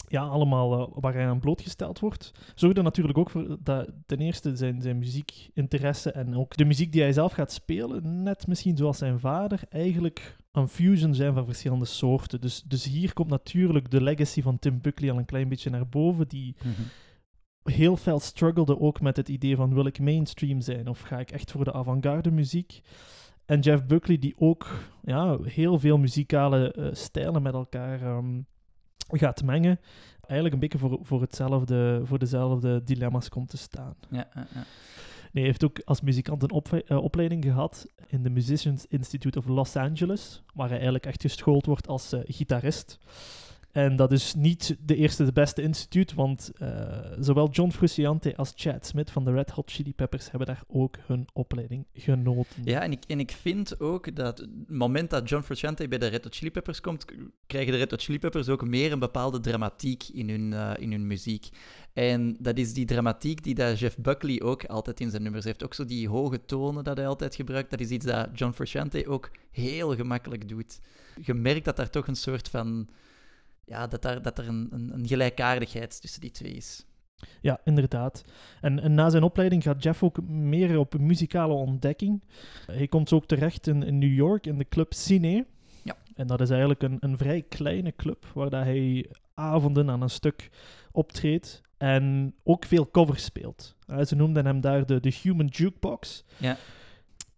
ja, 0.07 0.23
allemaal 0.23 0.79
uh, 0.79 0.87
waar 0.93 1.13
hij 1.13 1.27
aan 1.27 1.39
blootgesteld 1.39 1.99
wordt. 1.99 2.31
Zorgde 2.55 2.81
natuurlijk 2.81 3.17
ook 3.17 3.29
voor 3.29 3.57
dat 3.59 3.89
ten 4.05 4.19
eerste 4.19 4.55
zijn, 4.55 4.81
zijn 4.81 4.97
muziekinteresse 4.97 6.11
en 6.11 6.35
ook 6.35 6.57
de 6.57 6.65
muziek 6.65 6.91
die 6.91 7.01
hij 7.01 7.13
zelf 7.13 7.31
gaat 7.31 7.51
spelen, 7.51 8.23
net 8.23 8.47
misschien 8.47 8.77
zoals 8.77 8.97
zijn 8.97 9.19
vader, 9.19 9.61
eigenlijk 9.69 10.37
een 10.51 10.67
fusion 10.67 11.13
zijn 11.13 11.33
van 11.33 11.45
verschillende 11.45 11.85
soorten. 11.85 12.41
Dus, 12.41 12.63
dus 12.63 12.83
hier 12.85 13.13
komt 13.13 13.29
natuurlijk 13.29 13.91
de 13.91 14.01
legacy 14.01 14.41
van 14.41 14.59
Tim 14.59 14.81
Buckley 14.81 15.11
al 15.11 15.17
een 15.17 15.25
klein 15.25 15.49
beetje 15.49 15.69
naar 15.69 15.87
boven, 15.87 16.27
die... 16.27 16.55
Mm 16.63 16.71
-hmm 16.71 16.85
heel 17.71 17.97
veel 17.97 18.19
struggelde 18.19 18.79
ook 18.79 19.01
met 19.01 19.17
het 19.17 19.29
idee 19.29 19.55
van 19.55 19.73
wil 19.73 19.85
ik 19.85 19.99
mainstream 19.99 20.61
zijn 20.61 20.87
of 20.87 20.99
ga 20.99 21.19
ik 21.19 21.31
echt 21.31 21.51
voor 21.51 21.63
de 21.63 21.73
avant-garde 21.73 22.31
muziek. 22.31 22.81
En 23.47 23.59
Jeff 23.59 23.85
Buckley, 23.85 24.17
die 24.17 24.35
ook 24.37 24.67
ja, 25.03 25.37
heel 25.43 25.79
veel 25.79 25.97
muzikale 25.97 26.75
uh, 26.77 26.87
stijlen 26.91 27.41
met 27.41 27.53
elkaar 27.53 28.01
um, 28.01 28.45
gaat 29.07 29.43
mengen. 29.43 29.79
Eigenlijk 30.21 30.53
een 30.53 30.59
beetje 30.59 30.77
voor, 30.77 30.99
voor, 31.01 31.21
hetzelfde, 31.21 32.01
voor 32.03 32.19
dezelfde 32.19 32.83
dilemma's 32.83 33.29
komt 33.29 33.49
te 33.49 33.57
staan. 33.57 33.95
Ja, 34.09 34.27
ja, 34.33 34.47
ja. 34.53 34.63
hij 35.31 35.41
heeft 35.41 35.63
ook 35.63 35.81
als 35.85 36.01
muzikant 36.01 36.43
een 36.43 36.51
op, 36.51 36.69
uh, 36.71 36.97
opleiding 36.97 37.43
gehad 37.43 37.87
in 38.07 38.23
de 38.23 38.29
Musicians 38.29 38.85
Institute 38.85 39.37
of 39.39 39.47
Los 39.47 39.75
Angeles, 39.75 40.43
waar 40.53 40.67
hij 40.67 40.75
eigenlijk 40.75 41.05
echt 41.05 41.21
geschoold 41.21 41.65
wordt 41.65 41.87
als 41.87 42.13
uh, 42.13 42.19
gitarist. 42.23 42.99
En 43.77 43.95
dat 43.95 44.11
is 44.11 44.35
niet 44.35 44.77
de 44.79 44.95
eerste, 44.95 45.25
de 45.25 45.31
beste 45.31 45.61
instituut, 45.61 46.13
want 46.13 46.51
uh, 46.61 46.69
zowel 47.19 47.49
John 47.49 47.71
Frusciante 47.71 48.35
als 48.35 48.53
Chad 48.55 48.85
Smith 48.85 49.11
van 49.11 49.25
de 49.25 49.31
Red 49.31 49.49
Hot 49.49 49.71
Chili 49.71 49.93
Peppers 49.93 50.29
hebben 50.29 50.47
daar 50.47 50.63
ook 50.67 50.95
hun 51.05 51.27
opleiding 51.33 51.85
genoten. 51.93 52.63
Ja, 52.63 52.81
en 52.81 52.91
ik, 52.91 53.03
en 53.07 53.19
ik 53.19 53.31
vind 53.31 53.79
ook 53.79 54.15
dat 54.15 54.37
het 54.37 54.69
moment 54.69 55.09
dat 55.09 55.29
John 55.29 55.43
Frusciante 55.43 55.87
bij 55.87 55.97
de 55.97 56.07
Red 56.07 56.23
Hot 56.23 56.35
Chili 56.35 56.51
Peppers 56.51 56.81
komt, 56.81 57.05
krijgen 57.47 57.71
de 57.71 57.77
Red 57.77 57.91
Hot 57.91 58.01
Chili 58.01 58.19
Peppers 58.19 58.49
ook 58.49 58.67
meer 58.67 58.91
een 58.91 58.99
bepaalde 58.99 59.39
dramatiek 59.39 60.03
in 60.03 60.29
hun, 60.29 60.51
uh, 60.51 60.71
in 60.77 60.91
hun 60.91 61.07
muziek. 61.07 61.49
En 61.93 62.37
dat 62.39 62.57
is 62.57 62.73
die 62.73 62.85
dramatiek 62.85 63.43
die 63.43 63.55
dat 63.55 63.79
Jeff 63.79 63.97
Buckley 63.97 64.41
ook 64.41 64.65
altijd 64.65 64.99
in 64.99 65.09
zijn 65.09 65.23
nummers 65.23 65.45
heeft. 65.45 65.63
Ook 65.63 65.73
zo 65.73 65.85
die 65.85 66.09
hoge 66.09 66.45
tonen 66.45 66.83
dat 66.83 66.97
hij 66.97 67.07
altijd 67.07 67.35
gebruikt, 67.35 67.69
dat 67.69 67.79
is 67.79 67.89
iets 67.89 68.05
dat 68.05 68.29
John 68.33 68.53
Frusciante 68.53 69.07
ook 69.07 69.31
heel 69.51 69.95
gemakkelijk 69.95 70.49
doet. 70.49 70.79
Je 71.21 71.33
merkt 71.33 71.65
dat 71.65 71.75
daar 71.75 71.89
toch 71.89 72.07
een 72.07 72.15
soort 72.15 72.49
van 72.49 72.87
ja, 73.67 73.87
dat, 73.87 74.01
daar, 74.01 74.21
dat 74.21 74.37
er 74.37 74.47
een, 74.47 74.67
een, 74.71 74.93
een 74.93 75.07
gelijkaardigheid 75.07 76.01
tussen 76.01 76.21
die 76.21 76.31
twee 76.31 76.53
is. 76.53 76.85
Ja, 77.41 77.59
inderdaad. 77.63 78.23
En, 78.61 78.79
en, 78.79 78.93
na 78.93 79.09
zijn 79.09 79.23
opleiding 79.23 79.63
gaat 79.63 79.83
Jeff 79.83 80.03
ook 80.03 80.21
meer 80.27 80.79
op 80.79 80.97
muzikale 80.99 81.53
ontdekking. 81.53 82.23
Hij 82.65 82.87
komt 82.87 83.13
ook 83.13 83.25
terecht 83.25 83.67
in, 83.67 83.83
in 83.83 83.97
New 83.97 84.13
York 84.13 84.45
in 84.45 84.57
de 84.57 84.67
club 84.69 84.93
Cine. 84.93 85.45
Ja. 85.83 85.97
En 86.15 86.27
dat 86.27 86.41
is 86.41 86.49
eigenlijk 86.49 86.81
een, 86.81 86.97
een 86.99 87.17
vrij 87.17 87.41
kleine 87.41 87.95
club 87.95 88.25
waar 88.33 88.49
dat 88.49 88.63
hij 88.63 89.09
avonden 89.33 89.89
aan 89.89 90.01
een 90.01 90.09
stuk 90.09 90.49
optreedt 90.91 91.61
en 91.77 92.35
ook 92.43 92.65
veel 92.65 92.91
covers 92.91 93.23
speelt. 93.23 93.75
Ze 94.05 94.15
noemden 94.15 94.45
hem 94.45 94.61
daar 94.61 94.85
de, 94.85 94.99
de 94.99 95.13
Human 95.21 95.45
Jukebox. 95.45 96.25
Ja. 96.37 96.57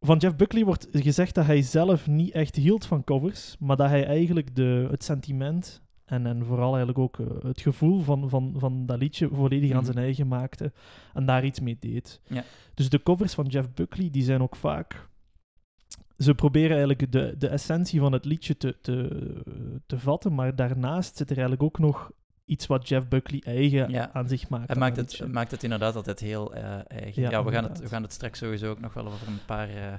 Van 0.01 0.17
Jeff 0.17 0.35
Buckley 0.35 0.65
wordt 0.65 0.87
gezegd 0.91 1.35
dat 1.35 1.45
hij 1.45 1.61
zelf 1.61 2.07
niet 2.07 2.31
echt 2.31 2.55
hield 2.55 2.85
van 2.85 3.03
covers, 3.03 3.55
maar 3.59 3.75
dat 3.75 3.89
hij 3.89 4.05
eigenlijk 4.05 4.55
de, 4.55 4.87
het 4.91 5.03
sentiment 5.03 5.81
en, 6.09 6.25
en 6.25 6.45
vooral 6.45 6.67
eigenlijk 6.75 6.97
ook 6.97 7.17
uh, 7.17 7.27
het 7.41 7.61
gevoel 7.61 8.01
van, 8.01 8.29
van, 8.29 8.53
van 8.57 8.85
dat 8.85 8.97
liedje 8.99 9.29
volledig 9.31 9.71
aan 9.71 9.75
Mhm. 9.77 9.85
zijn 9.85 9.97
eigen 10.05 10.27
maakte 10.27 10.71
en 11.13 11.25
daar 11.25 11.45
iets 11.45 11.59
mee 11.59 11.77
deed. 11.79 12.21
Ja. 12.27 12.43
Dus 12.73 12.89
de 12.89 13.03
covers 13.03 13.33
van 13.33 13.45
Jeff 13.45 13.73
Buckley 13.73 14.09
die 14.09 14.23
zijn 14.23 14.41
ook 14.41 14.55
vaak. 14.55 15.07
Ze 16.17 16.35
proberen 16.35 16.69
eigenlijk 16.77 17.11
de, 17.11 17.35
de 17.37 17.47
essentie 17.47 17.99
van 17.99 18.11
het 18.11 18.25
liedje 18.25 18.57
te, 18.57 18.77
te, 18.81 19.41
te 19.85 19.99
vatten, 19.99 20.35
maar 20.35 20.55
daarnaast 20.55 21.17
zit 21.17 21.29
er 21.29 21.37
eigenlijk 21.37 21.63
ook 21.63 21.79
nog 21.79 22.11
iets 22.45 22.67
wat 22.67 22.87
Jeff 22.89 23.07
Buckley 23.07 23.41
eigen 23.45 23.89
Ja. 23.89 24.13
aan 24.13 24.27
zich 24.27 24.49
maakt. 24.49 24.67
Hij 24.67 24.75
maakt 24.77 24.95
het, 24.95 25.27
maakt 25.31 25.51
het 25.51 25.63
inderdaad 25.63 25.95
altijd 25.95 26.19
heel 26.19 26.53
eh, 26.53 26.79
eigen. 26.87 27.21
Ja, 27.21 27.29
Ja, 27.29 27.43
we, 27.43 27.51
gaan 27.51 27.63
het, 27.63 27.79
we 27.79 27.87
gaan 27.87 28.01
het 28.03 28.13
straks 28.13 28.39
sowieso 28.39 28.69
ook 28.69 28.79
nog 28.79 28.93
wel 28.93 29.05
over 29.05 29.27
een 29.27 29.45
paar 29.45 29.69
eh, 29.69 29.93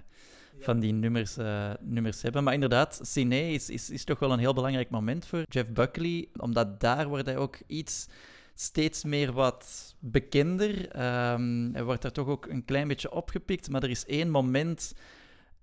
van 0.64 0.80
die 0.80 0.92
nummers, 0.92 1.36
eh, 1.36 1.70
nummers 1.80 2.22
hebben. 2.22 2.44
Maar 2.44 2.54
inderdaad, 2.54 3.00
Cine 3.02 3.52
is, 3.52 3.70
is, 3.70 3.90
is 3.90 4.04
toch 4.04 4.18
wel 4.18 4.32
een 4.32 4.38
heel 4.38 4.54
belangrijk 4.54 4.90
moment 4.90 5.26
voor 5.26 5.42
Jeff 5.48 5.72
Buckley, 5.72 6.28
omdat 6.36 6.80
daar 6.80 7.08
wordt 7.08 7.26
hij 7.26 7.36
ook 7.36 7.58
iets 7.66 8.08
steeds 8.54 9.04
meer 9.04 9.32
wat 9.32 9.94
bekender. 9.98 10.88
Ehm, 10.90 11.72
hij 11.72 11.84
wordt 11.84 12.02
daar 12.02 12.12
toch 12.12 12.28
ook 12.28 12.46
een 12.46 12.64
klein 12.64 12.88
beetje 12.88 13.12
opgepikt, 13.12 13.70
maar 13.70 13.82
er 13.82 13.90
is 13.90 14.06
één 14.06 14.30
moment 14.30 14.94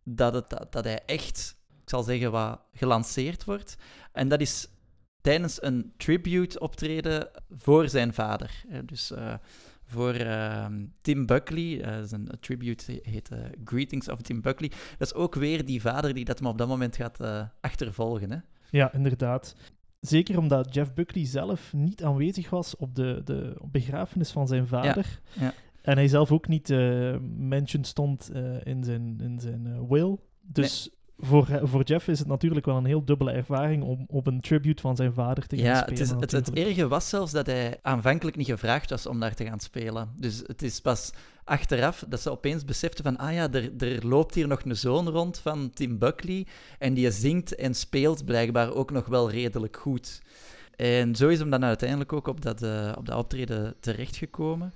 dat, 0.03 0.33
het, 0.33 0.65
dat 0.69 0.83
hij 0.83 1.01
echt, 1.05 1.57
ik 1.83 1.89
zal 1.89 2.03
zeggen, 2.03 2.31
wat 2.31 2.59
gelanceerd 2.73 3.43
wordt. 3.43 3.77
En 4.11 4.27
dat 4.27 4.41
is 4.41 4.67
tijdens 5.21 5.61
een 5.61 5.93
tribute 5.97 6.59
optreden 6.59 7.29
voor 7.49 7.89
zijn 7.89 8.13
vader. 8.13 8.63
Eh, 8.69 8.79
Dus 8.85 9.11
eh, 9.11 9.33
voor 9.87 10.13
ehm, 10.13 10.85
Tim 11.01 11.25
Buckley, 11.25 11.81
eh, 11.81 12.03
zijn 12.03 12.27
tribute 12.39 12.99
heet 13.03 13.29
eh, 13.29 13.39
Greetings 13.63 14.09
of 14.09 14.21
Tim 14.21 14.41
Buckley. 14.41 14.71
Dat 14.97 15.07
is 15.07 15.13
ook 15.13 15.35
weer 15.35 15.65
die 15.65 15.81
vader 15.81 16.13
die 16.13 16.25
dat 16.25 16.39
hem 16.39 16.47
op 16.47 16.57
dat 16.57 16.67
moment 16.67 16.95
gaat 16.95 17.19
eh, 17.19 17.43
achtervolgen. 17.61 18.31
Hè? 18.31 18.37
Ja, 18.69 18.93
inderdaad. 18.93 19.55
Zeker 19.99 20.37
omdat 20.37 20.73
Jeff 20.73 20.93
Buckley 20.93 21.25
zelf 21.25 21.73
niet 21.73 22.03
aanwezig 22.03 22.49
was 22.49 22.75
op 22.75 22.95
de, 22.95 23.21
de 23.23 23.57
begrafenis 23.71 24.31
van 24.31 24.47
zijn 24.47 24.67
vader. 24.67 25.19
ja. 25.33 25.53
En 25.81 25.95
hij 25.95 26.07
zelf 26.07 26.31
ook 26.31 26.47
niet 26.47 26.69
mentioned 27.37 27.87
stond 27.87 28.31
in 28.63 28.83
zijn, 28.83 29.19
in 29.19 29.39
zijn 29.39 29.87
will. 29.87 30.17
Dus 30.41 30.89
voor, 31.17 31.47
he- 31.47 31.67
voor 31.67 31.83
Jeff 31.83 32.07
is 32.07 32.19
het 32.19 32.27
natuurlijk 32.27 32.65
wel 32.65 32.77
een 32.77 32.85
heel 32.85 33.05
dubbele 33.05 33.31
ervaring 33.31 33.83
om 33.83 34.05
op 34.07 34.27
een 34.27 34.41
tribute 34.41 34.81
van 34.81 34.95
zijn 34.95 35.13
vader 35.13 35.47
te 35.47 35.55
gaan 35.57 35.65
Ja, 35.65 35.75
spelen. 35.75 35.93
het, 35.99 36.01
is, 36.01 36.09
het, 36.19 36.31
het 36.31 36.53
erge 36.53 36.87
was 36.87 37.09
zelfs 37.09 37.31
dat 37.31 37.45
hij 37.45 37.79
aanvankelijk 37.81 38.37
niet 38.37 38.47
gevraagd 38.47 38.89
was 38.89 39.07
om 39.07 39.19
daar 39.19 39.33
te 39.35 39.45
gaan 39.45 39.59
spelen. 39.59 40.09
Dus 40.15 40.43
het 40.45 40.61
is 40.61 40.81
pas 40.81 41.11
achteraf 41.43 42.05
dat 42.07 42.21
ze 42.21 42.31
opeens 42.31 42.65
beseften 42.65 43.03
van, 43.03 43.17
ah 43.17 43.33
ja, 43.33 43.51
er, 43.51 43.71
er 43.77 44.07
loopt 44.07 44.35
hier 44.35 44.47
nog 44.47 44.61
een 44.63 44.75
zoon 44.75 45.09
rond 45.09 45.37
van 45.39 45.69
Tim 45.73 45.97
Buckley 45.99 46.45
en 46.79 46.93
die 46.93 47.11
zingt 47.11 47.55
en 47.55 47.73
speelt 47.73 48.25
blijkbaar 48.25 48.73
ook 48.73 48.91
nog 48.91 49.05
wel 49.05 49.29
redelijk 49.31 49.77
goed. 49.77 50.21
En 50.75 51.15
zo 51.15 51.27
is 51.27 51.39
hem 51.39 51.49
dan 51.49 51.63
uiteindelijk 51.65 52.13
ook 52.13 52.27
op 52.27 52.41
dat, 52.41 52.61
eh, 52.61 52.91
op 52.97 53.05
dat 53.05 53.17
optreden 53.17 53.75
terechtgekomen. 53.79 54.73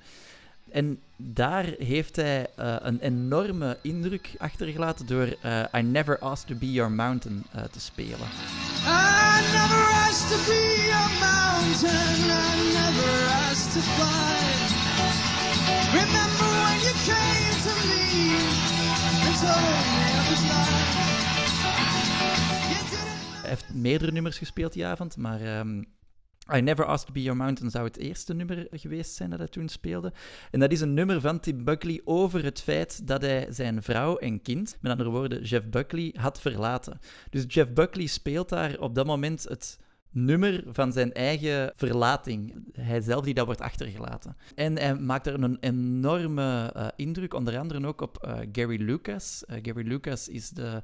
En 0.72 1.00
daar 1.16 1.66
heeft 1.78 2.16
hij 2.16 2.48
eh, 2.56 2.76
een 2.80 3.00
enorme 3.00 3.78
indruk 3.82 4.30
achtergelaten 4.38 5.06
door 5.06 5.36
eh, 5.42 5.64
I 5.76 5.82
Never 5.82 6.20
Asked 6.20 6.48
to 6.48 6.56
Be 6.56 6.72
Your 6.72 6.92
Mountain 6.92 7.44
eh, 7.52 7.64
te 7.64 7.80
spelen. 7.80 8.28
I 8.86 9.42
never 9.52 9.84
asked 10.08 10.30
to 10.32 10.38
be 10.52 10.90
a 10.94 11.08
mountain. 11.20 12.20
I 12.30 12.74
never 12.74 13.12
asked 13.50 13.72
to 13.74 13.80
fly. 13.80 14.40
Remember 16.00 16.48
when 16.64 16.78
you 16.86 16.94
came 17.10 17.56
to 17.68 17.74
me 17.90 18.04
and 19.26 19.36
told 19.44 19.64
me 19.92 20.06
I 20.12 20.30
was 20.30 20.42
lying? 20.52 20.92
You 22.70 22.84
didn't 22.90 23.42
Hij 23.42 23.50
heeft 23.50 23.74
meerdere 23.74 24.12
nummers 24.12 24.38
gespeeld 24.38 24.74
die 24.74 24.86
avond, 24.86 25.18
maar 25.18 25.42
ehm, 25.42 25.84
I 26.56 26.62
Never 26.62 26.86
Asked 26.86 27.08
to 27.08 27.14
Be 27.14 27.22
Your 27.22 27.38
Mountain 27.38 27.72
zou 27.72 27.86
het 27.86 27.98
eerste 27.98 28.34
nummer 28.34 28.68
geweest 28.72 29.14
zijn 29.14 29.30
dat 29.30 29.40
hij 29.40 29.48
toen 29.48 29.70
speelde. 29.70 30.14
En 30.52 30.60
dat 30.60 30.72
is 30.72 30.82
een 30.82 30.94
nummer 30.94 31.22
van 31.22 31.40
Tim 31.40 31.64
Buckley 31.64 32.02
over 32.04 32.44
het 32.44 32.62
feit 32.62 33.08
dat 33.08 33.22
hij 33.22 33.48
zijn 33.50 33.84
vrouw 33.84 34.18
en 34.18 34.42
kind, 34.42 34.78
met 34.82 34.92
andere 34.92 35.10
woorden 35.10 35.44
Jeff 35.44 35.70
Buckley, 35.70 36.14
had 36.18 36.42
verlaten. 36.42 37.00
Dus 37.30 37.44
Jeff 37.48 37.74
Buckley 37.74 38.06
speelt 38.06 38.50
daar 38.50 38.80
op 38.80 38.96
dat 38.96 39.06
moment 39.06 39.44
het 39.44 39.80
nummer 40.12 40.64
van 40.68 40.92
zijn 40.92 41.14
eigen 41.14 41.72
verlating. 41.76 42.54
Hij 42.72 43.02
zelf 43.02 43.24
die 43.24 43.34
dat 43.34 43.46
wordt 43.46 43.62
achtergelaten. 43.62 44.36
En 44.56 44.78
hij 44.78 44.96
maakt 44.96 45.28
er 45.28 45.44
een 45.44 45.58
enorme 45.60 46.72
eh, 46.74 46.88
indruk, 46.96 47.34
onder 47.34 47.58
andere 47.58 47.88
ook 47.88 48.02
op 48.02 48.18
eh, 48.18 48.40
Gary 48.52 48.82
Lucas. 48.82 49.46
Eh, 49.46 49.58
Gary 49.62 49.88
Lucas 49.88 50.28
is, 50.28 50.50
de, 50.50 50.82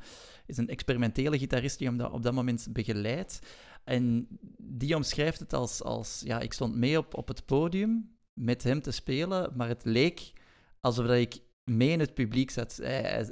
is 0.47 0.57
een 0.57 0.69
experimentele 0.69 1.37
gitarist 1.37 1.77
die 1.77 1.87
hem 1.87 2.01
op 2.01 2.23
dat 2.23 2.33
moment 2.33 2.67
begeleidt. 2.71 3.39
En 3.83 4.27
die 4.57 4.95
omschrijft 4.95 5.39
het 5.39 5.53
als, 5.53 5.83
als 5.83 6.21
ja, 6.25 6.39
ik 6.39 6.53
stond 6.53 6.75
mee 6.75 6.97
op, 6.97 7.13
op 7.13 7.27
het 7.27 7.45
podium 7.45 8.15
met 8.33 8.63
hem 8.63 8.81
te 8.81 8.91
spelen, 8.91 9.51
maar 9.55 9.67
het 9.67 9.85
leek 9.85 10.31
alsof 10.79 11.07
ik 11.07 11.39
mee 11.67 11.89
in 11.89 11.99
het 11.99 12.13
publiek 12.13 12.51
zat. 12.51 12.79
Hij, 12.81 13.27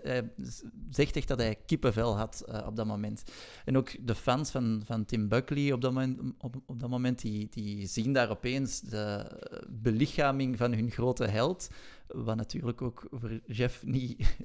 zegt 0.90 1.16
echt 1.16 1.28
dat 1.28 1.40
hij 1.40 1.58
kippenvel 1.66 2.18
had 2.18 2.44
eh, 2.48 2.68
op 2.68 2.76
dat 2.76 2.86
moment. 2.86 3.24
En 3.66 3.78
ook 3.78 4.08
de 4.08 4.16
fans 4.16 4.52
van, 4.52 4.82
van 4.86 5.06
Tim 5.06 5.28
Buckley 5.28 5.72
op 5.72 5.82
dat 5.82 5.94
moment, 5.94 6.20
op, 6.38 6.56
op 6.66 6.80
dat 6.80 6.90
moment 6.90 7.22
die, 7.22 7.48
die 7.50 7.88
zien 7.88 8.14
daar 8.14 8.30
opeens 8.30 8.82
de 8.82 9.26
belichaming 9.70 10.58
van 10.58 10.74
hun 10.74 10.92
grote 10.92 11.26
held. 11.26 11.70
Wat 12.08 12.36
natuurlijk 12.36 12.82
ook 12.82 13.08
voor 13.12 13.40
Jeff 13.46 13.84
niet. 13.86 14.38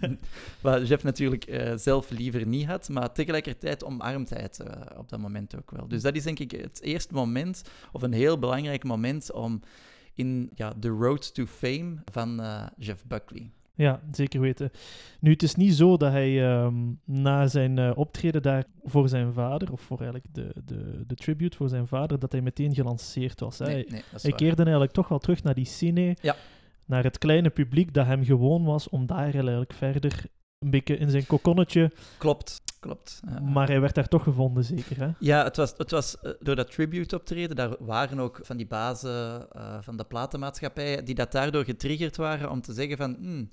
wat 0.60 0.88
Jeff 0.88 1.02
natuurlijk 1.02 1.44
eh, 1.44 1.76
zelf 1.76 2.10
liever 2.10 2.46
niet 2.46 2.66
had. 2.66 2.88
Maar 2.88 3.12
tegelijkertijd 3.12 3.84
omarmt 3.84 4.30
hij 4.30 4.40
het 4.42 4.60
eh, 4.60 4.98
op 4.98 5.08
dat 5.08 5.20
moment 5.20 5.56
ook 5.56 5.70
wel. 5.70 5.88
Dus 5.88 6.02
dat 6.02 6.16
is 6.16 6.22
denk 6.22 6.38
ik 6.38 6.50
het 6.50 6.80
eerste 6.80 7.14
moment, 7.14 7.62
of 7.92 8.02
een 8.02 8.12
heel 8.12 8.38
belangrijk 8.38 8.84
moment 8.84 9.32
om 9.32 9.60
in 10.16 10.50
ja, 10.54 10.72
The 10.80 10.88
Road 10.88 11.34
to 11.34 11.46
Fame 11.46 11.94
van 12.12 12.40
eh, 12.40 12.66
Jeff 12.76 13.04
Buckley. 13.04 13.50
Ja, 13.74 14.00
zeker 14.12 14.40
weten. 14.40 14.70
Nu, 15.20 15.30
het 15.30 15.42
is 15.42 15.54
niet 15.54 15.74
zo 15.74 15.96
dat 15.96 16.12
hij 16.12 16.44
ehm, 16.52 16.74
na 17.04 17.46
zijn 17.46 17.78
eh, 17.78 17.90
optreden 17.94 18.42
daar 18.42 18.64
voor 18.84 19.08
zijn 19.08 19.32
vader, 19.32 19.72
of 19.72 19.80
voor 19.80 20.00
eigenlijk 20.00 20.34
de, 20.34 20.52
de, 20.64 21.04
de 21.06 21.14
tribute 21.14 21.56
voor 21.56 21.68
zijn 21.68 21.86
vader, 21.86 22.18
dat 22.18 22.32
hij 22.32 22.40
meteen 22.40 22.74
gelanceerd 22.74 23.40
was. 23.40 23.58
Nee, 23.58 23.68
Hij, 23.68 23.84
nee, 23.88 24.02
hij 24.22 24.32
keerde 24.32 24.62
eigenlijk 24.62 24.92
toch 24.92 25.08
wel 25.08 25.18
terug 25.18 25.42
naar 25.42 25.54
die 25.54 25.64
cine, 25.64 26.16
Ja. 26.20 26.36
naar 26.84 27.04
het 27.04 27.18
kleine 27.18 27.50
publiek 27.50 27.94
dat 27.94 28.06
hem 28.06 28.24
gewoon 28.24 28.64
was 28.64 28.88
om 28.88 29.06
daar 29.06 29.18
eigenlijk 29.18 29.72
verder 29.72 30.24
een 30.58 30.70
beetje 30.70 30.96
in 30.96 31.10
zijn 31.10 31.26
kokonnetje, 31.26 31.92
Klopt, 32.18 32.60
klopt. 32.80 33.20
Maar 33.42 33.68
hij 33.68 33.80
werd 33.80 33.94
daar 33.94 34.08
toch 34.08 34.22
gevonden, 34.22 34.64
zeker. 34.64 34.98
Hè? 35.00 35.10
Ja, 35.18 35.44
het 35.44 35.56
was, 35.56 35.74
het 35.76 35.90
was 35.90 36.18
eh, 36.20 36.32
door 36.40 36.56
dat 36.56 36.70
tribute 36.72 37.16
optreden, 37.16 37.56
daar 37.56 37.76
waren 37.78 38.18
ook 38.20 38.40
van 38.42 38.56
die 38.56 38.66
bazen 38.66 39.50
eh, 39.52 39.78
van 39.80 39.96
de 39.96 40.04
platenmaatschappijen 40.04 41.04
die 41.04 41.14
dat 41.14 41.32
daardoor 41.32 41.64
getriggerd 41.64 42.16
waren 42.16 42.50
om 42.50 42.60
te 42.60 42.72
zeggen 42.72 42.96
van, 42.96 43.16
"Hmm, 43.18 43.50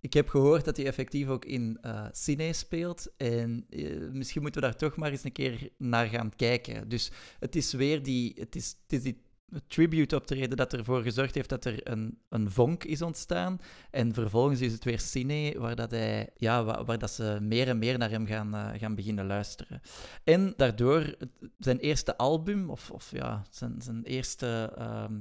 ik 0.00 0.12
heb 0.12 0.28
gehoord 0.28 0.64
dat 0.64 0.76
hij 0.76 0.86
effectief 0.86 1.28
ook 1.28 1.44
in 1.44 1.78
eh 1.80 2.04
cine 2.12 2.52
speelt 2.52 3.12
en 3.16 3.66
misschien 4.12 4.42
moeten 4.42 4.60
we 4.60 4.66
daar 4.66 4.76
toch 4.76 4.96
maar 4.96 5.10
eens 5.10 5.24
een 5.24 5.32
keer 5.32 5.70
naar 5.78 6.06
gaan 6.06 6.36
kijken. 6.36 6.88
Dus 6.88 7.10
het 7.38 7.56
is 7.56 7.72
weer 7.72 8.02
die, 8.02 8.32
het 8.38 8.56
is, 8.56 8.76
het 8.82 8.92
is 8.92 9.02
die 9.02 9.25
tribute 9.66 10.16
optreden 10.16 10.56
dat 10.56 10.72
ervoor 10.72 11.02
gezorgd 11.02 11.34
heeft 11.34 11.48
dat 11.48 11.64
er 11.64 11.90
een, 11.90 12.18
een 12.28 12.50
vonk 12.50 12.84
is 12.84 13.02
ontstaan. 13.02 13.60
En 13.90 14.14
vervolgens 14.14 14.60
is 14.60 14.72
het 14.72 14.84
weer 14.84 15.00
Cine, 15.00 15.58
waar, 15.58 15.76
dat 15.76 15.90
hij, 15.90 16.30
ja, 16.36 16.84
waar, 16.84 16.98
dat 16.98 17.10
ze 17.10 17.38
meer 17.40 17.68
en 17.68 17.78
meer 17.78 17.98
naar 17.98 18.10
hem 18.10 18.26
gaan, 18.26 18.54
eh, 18.54 18.80
gaan 18.80 18.94
beginnen 18.94 19.26
luisteren. 19.26 19.80
En 20.24 20.54
daardoor, 20.56 21.16
zijn 21.58 21.78
eerste 21.78 22.16
album, 22.16 22.70
of, 22.70 22.90
of 22.90 23.10
ja, 23.10 23.42
zijn, 23.50 23.74
zijn 23.82 24.04
eerste 24.04 24.72
ehm, 24.76 25.14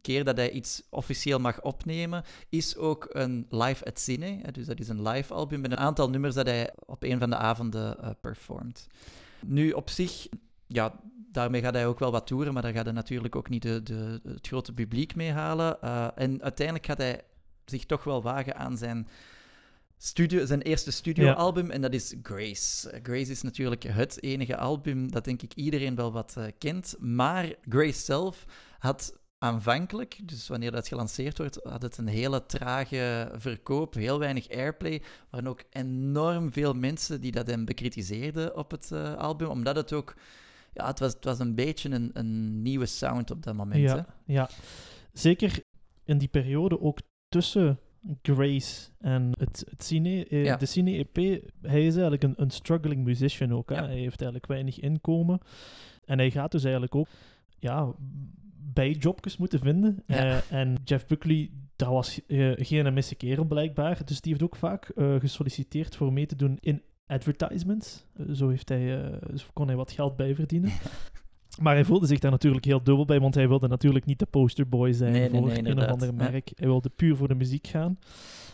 keer 0.00 0.24
dat 0.24 0.36
hij 0.36 0.50
iets 0.50 0.82
officieel 0.90 1.38
mag 1.38 1.62
opnemen, 1.62 2.24
is 2.48 2.76
ook 2.76 3.06
een 3.12 3.46
live 3.50 3.84
at 3.84 4.00
Cine. 4.00 4.52
Dus 4.52 4.66
dat 4.66 4.80
is 4.80 4.88
een 4.88 5.08
live 5.08 5.34
album 5.34 5.60
met 5.60 5.72
een 5.72 5.78
aantal 5.78 6.10
nummers 6.10 6.34
dat 6.34 6.46
hij 6.46 6.72
op 6.86 7.02
een 7.02 7.18
van 7.18 7.30
de 7.30 7.36
avonden 7.36 7.98
eh, 7.98 8.10
performt. 8.20 8.86
Nu, 9.46 9.72
op 9.72 9.90
zich, 9.90 10.28
ja, 10.66 11.00
daarmee 11.32 11.60
gaat 11.60 11.74
hij 11.74 11.86
ook 11.86 11.98
wel 11.98 12.10
wat 12.10 12.26
toeren, 12.26 12.52
maar 12.52 12.62
daar 12.62 12.72
gaat 12.72 12.84
hij 12.84 12.94
natuurlijk 12.94 13.36
ook 13.36 13.48
niet 13.48 13.62
de, 13.62 13.82
de, 13.82 14.20
het 14.24 14.46
grote 14.46 14.72
publiek 14.72 15.14
mee 15.14 15.32
halen. 15.32 15.80
Eh, 15.82 16.08
en 16.14 16.42
uiteindelijk 16.42 16.86
gaat 16.86 16.98
hij 16.98 17.20
zich 17.64 17.86
toch 17.86 18.04
wel 18.04 18.22
wagen 18.22 18.56
aan 18.56 18.76
zijn, 18.76 19.08
studio, 19.98 20.46
zijn 20.46 20.62
eerste 20.62 20.90
studioalbum, 20.90 21.70
en 21.70 21.80
dat 21.80 21.92
is 21.92 22.14
Grace. 22.22 22.90
Eh, 22.90 23.00
Grace 23.02 23.30
is 23.30 23.42
natuurlijk 23.42 23.82
het 23.82 24.22
enige 24.22 24.56
album 24.56 25.10
dat 25.10 25.24
denk 25.24 25.42
ik 25.42 25.54
iedereen 25.54 25.94
wel 25.94 26.12
wat 26.12 26.34
eh, 26.36 26.44
kent. 26.58 26.94
Maar 26.98 27.54
Grace 27.68 28.00
zelf 28.00 28.44
had 28.78 29.20
aanvankelijk, 29.38 30.18
dus 30.22 30.48
wanneer 30.48 30.70
dat 30.70 30.88
gelanceerd 30.88 31.38
wordt, 31.38 31.60
had 31.62 31.82
het 31.82 31.98
een 31.98 32.06
hele 32.06 32.46
trage 32.46 33.32
verkoop, 33.34 33.94
heel 33.94 34.18
weinig 34.18 34.48
airplay. 34.48 35.02
Waren 35.30 35.48
ook 35.48 35.62
enorm 35.70 36.52
veel 36.52 36.74
mensen 36.74 37.20
die 37.20 37.32
dat 37.32 37.46
hem 37.46 37.64
bekritiseerden 37.64 38.56
op 38.56 38.70
het 38.70 38.92
album, 39.16 39.48
omdat 39.48 39.76
het 39.76 39.92
ook... 39.92 40.14
Ja, 40.72 40.86
het 40.86 40.98
was, 40.98 41.12
het 41.12 41.24
was 41.24 41.38
een 41.38 41.54
beetje 41.54 41.90
een, 41.90 42.10
een 42.12 42.62
nieuwe 42.62 42.86
sound 42.86 43.30
op 43.30 43.42
dat 43.42 43.54
moment. 43.54 43.90
Hè? 43.90 43.94
Ja, 43.96 44.06
ja, 44.24 44.48
zeker 45.12 45.62
in 46.04 46.18
die 46.18 46.28
periode 46.28 46.80
ook 46.80 46.98
tussen 47.28 47.78
Grace 48.22 48.88
en 48.98 49.30
het, 49.38 49.64
het 49.70 49.84
cine, 49.84 50.26
eh, 50.26 50.44
Ja. 50.44 50.56
de 50.56 50.66
cine-EP. 50.66 51.16
Hij 51.62 51.86
is 51.86 51.92
eigenlijk 51.92 52.22
een, 52.22 52.34
een 52.36 52.50
struggling 52.50 53.04
musician 53.04 53.52
ook. 53.52 53.68
Hè? 53.70 53.76
Ja. 53.76 53.84
Hij 53.84 53.98
heeft 53.98 54.20
eigenlijk 54.20 54.46
weinig 54.46 54.80
inkomen. 54.80 55.40
En 56.04 56.18
hij 56.18 56.30
gaat 56.30 56.50
dus 56.50 56.62
eigenlijk 56.62 56.94
ook 56.94 57.08
ja, 57.58 57.94
bijjobjes 58.72 59.36
moeten 59.36 59.58
vinden. 59.60 60.02
Ja. 60.06 60.16
Eh, 60.16 60.58
en 60.60 60.76
Jeff 60.84 61.06
Buckley, 61.06 61.50
dat 61.76 61.88
was 61.88 62.20
eh, 62.26 62.52
geen 62.56 62.94
misse 62.94 63.14
kerel 63.14 63.44
blijkbaar. 63.44 64.04
Dus 64.04 64.20
die 64.20 64.32
heeft 64.32 64.44
ook 64.44 64.56
vaak 64.56 64.88
eh, 64.88 65.14
gesolliciteerd 65.20 65.96
voor 65.96 66.12
mee 66.12 66.26
te 66.26 66.36
doen 66.36 66.58
in 66.60 66.82
advertisements. 67.12 68.04
Eh, 68.16 68.26
zo, 68.32 68.48
heeft 68.48 68.68
hij, 68.68 69.02
eh, 69.02 69.36
zo 69.36 69.46
kon 69.52 69.66
hij 69.66 69.76
wat 69.76 69.92
geld 69.92 70.16
bijverdienen. 70.16 70.70
Maar 71.60 71.74
hij 71.74 71.84
voelde 71.84 72.06
zich 72.06 72.18
daar 72.18 72.30
natuurlijk 72.30 72.64
heel 72.64 72.82
dubbel 72.82 73.04
bij, 73.04 73.20
want 73.20 73.34
hij 73.34 73.48
wilde 73.48 73.68
natuurlijk 73.68 74.04
niet 74.04 74.18
de 74.18 74.26
posterboy 74.26 74.92
zijn 74.92 75.12
Nee, 75.12 75.30
voor 75.30 75.46
nee, 75.46 75.58
een 75.58 75.78
of 75.78 75.86
ander 75.86 76.08
Ja. 76.08 76.14
merk. 76.14 76.52
Hij 76.54 76.66
wilde 76.66 76.88
puur 76.88 77.16
voor 77.16 77.28
de 77.28 77.34
muziek 77.34 77.66
gaan. 77.66 77.98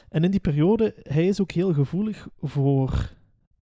En 0.08 0.24
in 0.24 0.30
die 0.30 0.40
periode, 0.40 0.94
hij 1.02 1.26
is 1.26 1.40
ook 1.40 1.50
heel 1.50 1.72
gevoelig 1.72 2.28
voor 2.40 3.12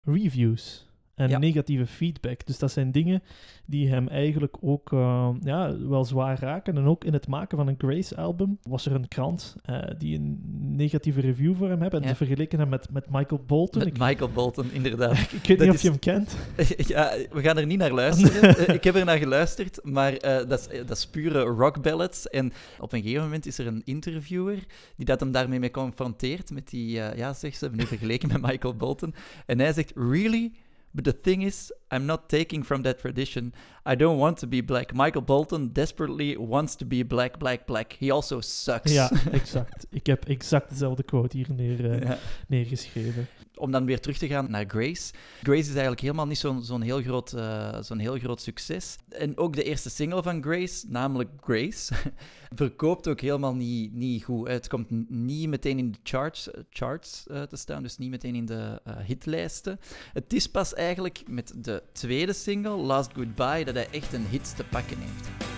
reviews 0.03 0.87
en 1.15 1.29
Ja. 1.29 1.37
negatieve 1.37 1.85
feedback. 1.87 2.45
Dus 2.45 2.59
dat 2.59 2.71
zijn 2.71 2.91
dingen 2.91 3.23
die 3.65 3.89
hem 3.89 4.07
eigenlijk 4.07 4.57
ook 4.61 4.91
eh, 4.93 5.29
ja, 5.41 5.77
wel 5.87 6.05
zwaar 6.05 6.39
raken. 6.39 6.77
En 6.77 6.85
ook 6.85 7.03
in 7.03 7.13
het 7.13 7.27
maken 7.27 7.57
van 7.57 7.67
een 7.67 7.75
Grace-album 7.77 8.57
was 8.61 8.85
er 8.85 8.91
een 8.95 9.07
krant 9.07 9.55
eh, 9.65 9.79
die 9.97 10.17
een 10.17 10.39
negatieve 10.75 11.21
review 11.21 11.55
voor 11.55 11.69
hem 11.69 11.81
hebben. 11.81 11.99
En 11.99 12.05
Ja. 12.05 12.11
ze 12.11 12.15
vergeleken 12.25 12.59
hem 12.59 12.69
met, 12.69 12.91
met 12.91 13.09
Michael 13.09 13.43
Bolton. 13.47 13.79
Met 13.83 13.87
Ik, 13.93 13.97
Michael 13.99 14.29
Bolton, 14.29 14.71
inderdaad. 14.71 15.17
ik 15.41 15.47
weet 15.47 15.57
dat 15.57 15.67
niet 15.67 15.75
of 15.75 15.81
je 15.81 15.89
hem 15.89 15.99
kent. 15.99 16.35
ja, 16.87 17.11
we 17.31 17.41
gaan 17.41 17.57
er 17.57 17.65
niet 17.65 17.79
naar 17.79 17.91
luisteren. 17.91 18.33
Eh, 18.67 18.73
ik 18.75 18.83
heb 18.83 18.95
er 18.95 19.05
naar 19.05 19.17
geluisterd, 19.17 19.79
maar 19.83 20.19
dat, 20.19 20.69
is, 20.71 20.79
dat 20.85 20.97
is 20.97 21.07
pure 21.07 21.39
rock 21.43 21.81
ballads. 21.81 22.29
En 22.29 22.53
op 22.79 22.93
een 22.93 23.01
gegeven 23.01 23.23
moment 23.23 23.45
is 23.45 23.57
er 23.57 23.67
een 23.67 23.81
interviewer 23.85 24.63
die 24.97 25.05
dat 25.05 25.19
hem 25.19 25.31
daarmee 25.31 25.59
mee 25.59 25.71
confronteert. 25.71 26.51
Met 26.51 26.69
die, 26.69 26.89
ja, 26.91 27.33
zeg, 27.33 27.53
ze 27.55 27.59
hebben 27.65 27.79
nu 27.79 27.85
vergeleken 27.85 28.27
met 28.27 28.41
Michael 28.41 28.75
Bolton. 28.75 29.13
En 29.45 29.59
hij 29.59 29.73
zegt, 29.73 29.91
really? 29.95 30.51
But 30.95 31.03
the 31.03 31.13
thing 31.21 31.41
is, 31.43 31.71
I'm 31.91 32.05
not 32.05 32.29
taking 32.29 32.65
from 32.65 32.81
that 32.83 32.99
tradition. 32.99 33.53
I 33.85 33.95
don't 33.95 34.17
want 34.17 34.37
to 34.39 34.47
be 34.47 34.61
black. 34.61 34.93
Michael 34.93 35.21
Bolton 35.23 35.69
desperately 35.73 36.37
wants 36.37 36.75
to 36.75 36.85
be 36.85 37.03
black, 37.03 37.37
black, 37.37 37.65
black. 37.65 37.97
He 37.99 38.11
also 38.11 38.41
sucks. 38.41 38.91
Ja, 38.91 39.09
exact. 39.31 39.85
Ik 39.89 40.05
heb 40.07 40.25
exact 40.27 40.69
dezelfde 40.69 41.03
quote 41.03 41.37
hier 41.37 41.47
neer, 41.55 41.91
eh, 41.91 42.01
Ja. 42.01 42.17
neergeschreven. 42.47 43.27
Om 43.57 43.71
dan 43.71 43.85
weer 43.85 43.99
terug 43.99 44.17
te 44.17 44.27
gaan 44.27 44.51
naar 44.51 44.65
Grace. 44.67 45.13
Grace 45.41 45.59
is 45.59 45.69
eigenlijk 45.69 46.01
helemaal 46.01 46.27
niet 46.27 46.37
zo'n 46.37 46.81
heel, 46.81 47.01
groot, 47.01 47.33
eh, 47.33 47.81
zo'n 47.81 47.99
heel 47.99 48.17
groot 48.17 48.41
succes. 48.41 48.95
En 49.09 49.37
ook 49.37 49.55
de 49.55 49.63
eerste 49.63 49.89
single 49.89 50.23
van 50.23 50.43
Grace, 50.43 50.85
namelijk 50.87 51.29
Grace, 51.41 51.93
verkoopt 52.55 53.07
ook 53.07 53.21
helemaal 53.21 53.55
niet, 53.55 53.93
niet 53.93 54.23
goed. 54.23 54.47
Het 54.47 54.67
komt 54.67 55.09
niet 55.09 55.49
meteen 55.49 55.77
in 55.77 55.91
de 55.91 55.97
charts, 56.03 56.51
eh, 56.51 56.61
charts 56.69 57.27
eh, 57.27 57.41
te 57.41 57.55
staan, 57.55 57.83
dus 57.83 57.97
niet 57.97 58.09
meteen 58.09 58.35
in 58.35 58.45
de 58.45 58.81
hitlijsten. 59.05 59.79
Het 60.13 60.33
is 60.33 60.47
pas 60.47 60.73
eigenlijk 60.73 61.23
met 61.27 61.53
de 61.55 61.83
tweede 61.91 62.33
single, 62.33 62.75
Last 62.75 63.11
Goodbye, 63.13 63.65
dat 63.65 63.75
hij 63.75 63.87
echt 63.91 64.13
een 64.13 64.25
hit 64.25 64.55
te 64.55 64.63
pakken 64.63 64.97
heeft. 64.99 65.53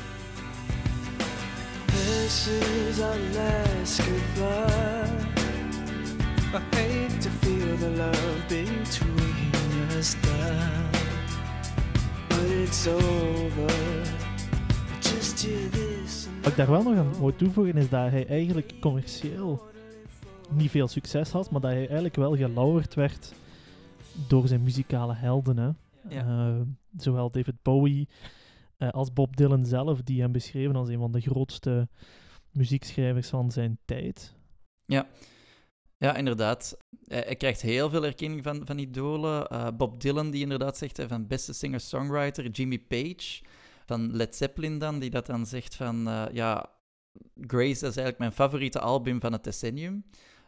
This 2.27 2.47
is 2.47 2.99
our 2.99 3.17
last 3.33 4.01
goodbye. 4.01 5.37
I 6.53 6.59
hate 6.75 7.21
to 7.21 7.29
feel 7.41 7.56
the 7.79 7.89
love 7.89 8.43
between 8.47 9.97
us 9.97 10.15
die. 10.21 10.89
But 12.27 12.49
it's 12.49 12.87
over. 12.87 13.71
Just 14.99 15.45
hear 15.45 15.69
this. 15.69 16.27
and 16.27 16.43
Wat 16.43 16.51
ik 16.51 16.55
daar 16.55 16.69
wel 16.69 16.83
nog 16.83 16.97
aan 16.97 17.13
moet 17.19 17.37
toevoegen 17.37 17.77
is 17.77 17.89
dat 17.89 18.09
hij 18.09 18.27
eigenlijk 18.27 18.73
commercieel 18.79 19.61
niet 20.49 20.71
veel 20.71 20.87
succes 20.87 21.31
had, 21.31 21.51
maar 21.51 21.61
dat 21.61 21.71
hij 21.71 21.79
eigenlijk 21.79 22.15
wel 22.15 22.35
gelauwerd 22.35 22.93
werd 22.93 23.33
door 24.27 24.47
zijn 24.47 24.63
muzikale 24.63 25.13
helden. 25.13 25.57
Hè. 25.57 25.69
Ja. 26.15 26.47
Eh, 26.49 26.61
zowel 26.97 27.31
David 27.31 27.61
Bowie 27.61 28.07
eh, 28.77 28.89
als 28.89 29.13
Bob 29.13 29.37
Dylan 29.37 29.65
zelf, 29.65 30.01
die 30.01 30.21
hem 30.21 30.31
beschreven 30.31 30.75
als 30.75 30.89
een 30.89 30.99
van 30.99 31.11
de 31.11 31.21
grootste 31.21 31.87
muziekschrijvers 32.51 33.29
van 33.29 33.51
zijn 33.51 33.77
tijd. 33.85 34.35
Ja, 34.85 35.07
inderdaad. 36.15 36.77
Hij, 37.07 37.23
hij 37.25 37.35
krijgt 37.35 37.61
heel 37.61 37.89
veel 37.89 38.05
erkenning 38.05 38.43
van, 38.43 38.61
van 38.65 38.77
idolen. 38.77 39.47
Eh, 39.47 39.67
Bob 39.77 40.01
Dylan, 40.01 40.31
die 40.31 40.41
inderdaad 40.41 40.77
zegt 40.77 41.01
van 41.07 41.27
beste 41.27 41.53
singer-songwriter. 41.53 42.49
Jimmy 42.49 42.79
Page 42.79 43.41
van 43.85 44.15
Led 44.15 44.35
Zeppelin 44.35 44.79
dan, 44.79 44.99
die 44.99 45.09
dat 45.09 45.25
dan 45.25 45.45
zegt 45.45 45.75
van... 45.75 46.07
eh, 46.07 46.25
ja, 46.31 46.69
Grace 47.41 47.71
is 47.71 47.81
eigenlijk 47.81 48.17
mijn 48.17 48.31
favoriete 48.31 48.79
album 48.79 49.19
van 49.19 49.31
het 49.31 49.43
decennium. 49.43 50.05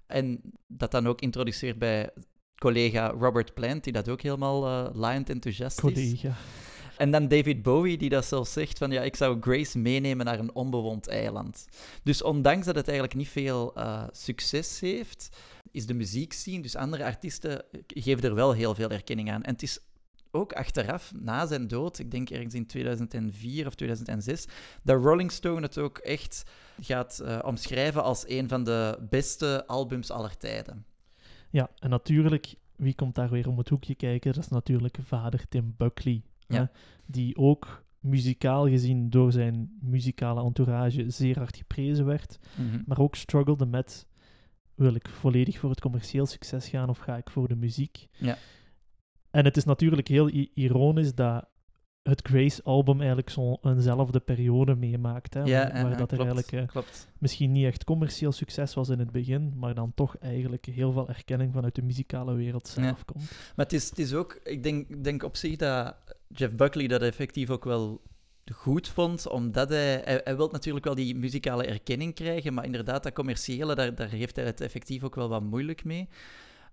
En 0.07 0.41
dat 0.67 0.91
dan 0.91 1.07
ook 1.07 1.21
introduceert 1.21 1.77
bij 1.77 2.09
collega 2.55 3.07
Robert 3.07 3.53
Plant, 3.53 3.83
die 3.83 3.93
dat 3.93 4.09
ook 4.09 4.21
helemaal 4.21 4.65
eh 4.65 4.95
laaiend 4.95 5.29
enthousiast 5.29 5.83
is. 5.83 6.21
En 6.99 7.11
dan 7.11 7.27
David 7.27 7.61
Bowie, 7.61 7.97
die 7.97 8.09
dat 8.09 8.25
zelfs 8.25 8.53
zegt 8.53 8.77
van 8.77 8.91
ja, 8.91 9.01
ik 9.01 9.15
zou 9.15 9.41
Grace 9.41 9.79
meenemen 9.79 10.25
naar 10.25 10.39
een 10.39 10.55
onbewoond 10.55 11.07
eiland. 11.07 11.67
Dus 12.03 12.21
ondanks 12.23 12.65
dat 12.65 12.75
het 12.75 12.87
eigenlijk 12.87 13.17
niet 13.17 13.29
veel 13.29 13.75
eh, 13.75 14.03
succes 14.11 14.79
heeft, 14.79 15.29
is 15.71 15.85
de 15.85 15.93
muziekscene, 15.93 16.61
dus 16.61 16.75
andere 16.75 17.03
artiesten, 17.03 17.63
geven 17.87 18.23
er 18.23 18.35
wel 18.35 18.51
heel 18.51 18.75
veel 18.75 18.89
erkenning 18.89 19.31
aan. 19.31 19.43
En 19.43 19.51
het 19.51 19.61
is 19.61 19.79
ook 20.31 20.53
achteraf, 20.53 21.11
na 21.15 21.45
zijn 21.45 21.67
dood, 21.67 21.99
ik 21.99 22.11
denk 22.11 22.29
ergens 22.29 22.53
in 22.53 22.67
2004 22.67 23.67
of 23.67 23.75
2006, 23.75 24.45
dat 24.83 25.03
Rolling 25.03 25.31
Stone 25.31 25.61
het 25.61 25.77
ook 25.77 25.97
echt 25.97 26.43
gaat 26.79 27.19
eh, 27.19 27.39
omschrijven 27.45 28.03
als 28.03 28.27
een 28.27 28.47
van 28.47 28.63
de 28.63 29.07
beste 29.09 29.67
albums 29.67 30.11
aller 30.11 30.37
tijden. 30.37 30.85
Ja, 31.49 31.69
en 31.79 31.89
natuurlijk, 31.89 32.55
wie 32.75 32.95
komt 32.95 33.15
daar 33.15 33.29
weer 33.29 33.47
om 33.47 33.57
het 33.57 33.69
hoekje 33.69 33.95
kijken? 33.95 34.33
Dat 34.33 34.43
is 34.43 34.49
natuurlijk 34.49 34.97
vader 35.01 35.47
Tim 35.47 35.73
Buckley. 35.77 36.23
Ja. 36.57 36.71
die 37.05 37.37
ook 37.37 37.83
muzikaal 37.99 38.67
gezien 38.67 39.09
door 39.09 39.31
zijn 39.31 39.77
muzikale 39.81 40.43
entourage 40.43 41.09
zeer 41.09 41.37
hard 41.37 41.57
geprezen 41.57 42.05
werd. 42.05 42.39
maar 42.85 42.99
ook 42.99 43.15
struggelde 43.15 43.65
met 43.65 44.07
wil 44.75 44.95
ik 44.95 45.09
volledig 45.09 45.59
voor 45.59 45.69
het 45.69 45.81
commercieel 45.81 46.25
succes 46.25 46.69
gaan 46.69 46.89
of 46.89 46.97
ga 46.97 47.17
ik 47.17 47.29
voor 47.29 47.47
de 47.47 47.55
muziek? 47.55 48.07
Ja. 48.17 48.37
En 49.31 49.45
het 49.45 49.57
is 49.57 49.63
natuurlijk 49.65 50.07
heel 50.07 50.29
ironisch 50.53 51.15
dat 51.15 51.45
het 52.03 52.27
Grace-album 52.27 52.97
eigenlijk 52.97 53.29
zo'n 53.29 53.57
eenzelfde 53.61 54.19
periode 54.19 54.75
meemaakt. 54.75 55.33
Hè, 55.33 55.43
Ja, 55.43 55.83
waar, 55.83 55.97
dat 55.97 56.11
er 56.11 56.17
eigenlijk 56.17 56.51
eh, 56.51 56.81
misschien 57.17 57.51
niet 57.51 57.65
echt 57.65 57.83
commercieel 57.83 58.31
succes 58.31 58.73
was 58.73 58.89
in 58.89 58.99
het 58.99 59.11
begin, 59.11 59.53
maar 59.55 59.73
dan 59.73 59.91
toch 59.95 60.17
eigenlijk 60.17 60.65
heel 60.65 60.91
veel 60.91 61.07
erkenning 61.09 61.53
vanuit 61.53 61.75
de 61.75 61.81
muzikale 61.81 62.33
wereld 62.33 62.67
zelf 62.67 62.85
Ja. 62.97 63.03
komt. 63.05 63.31
Maar 63.55 63.65
het 63.65 63.73
is, 63.73 63.89
het 63.89 63.99
is 63.99 64.13
ook, 64.13 64.39
ik 64.43 64.63
denk, 64.63 64.89
ik 64.89 65.03
denk 65.03 65.23
op 65.23 65.35
zich 65.35 65.55
dat 65.55 65.95
Jeff 66.33 66.55
Buckley 66.55 66.87
dat 66.87 67.01
effectief 67.01 67.49
ook 67.49 67.63
wel 67.63 68.01
goed 68.53 68.87
vond, 68.87 69.27
omdat 69.27 69.69
hij, 69.69 70.01
hij, 70.03 70.21
hij 70.23 70.35
wil 70.35 70.49
natuurlijk 70.51 70.85
wel 70.85 70.95
die 70.95 71.15
muzikale 71.15 71.65
erkenning 71.65 72.15
krijgen, 72.15 72.53
maar 72.53 72.65
inderdaad, 72.65 73.03
dat 73.03 73.13
commerciële, 73.13 73.75
daar, 73.75 73.95
daar 73.95 74.09
heeft 74.09 74.35
hij 74.35 74.45
het 74.45 74.61
effectief 74.61 75.03
ook 75.03 75.15
wel 75.15 75.29
wat 75.29 75.43
moeilijk 75.43 75.83
mee. 75.83 76.07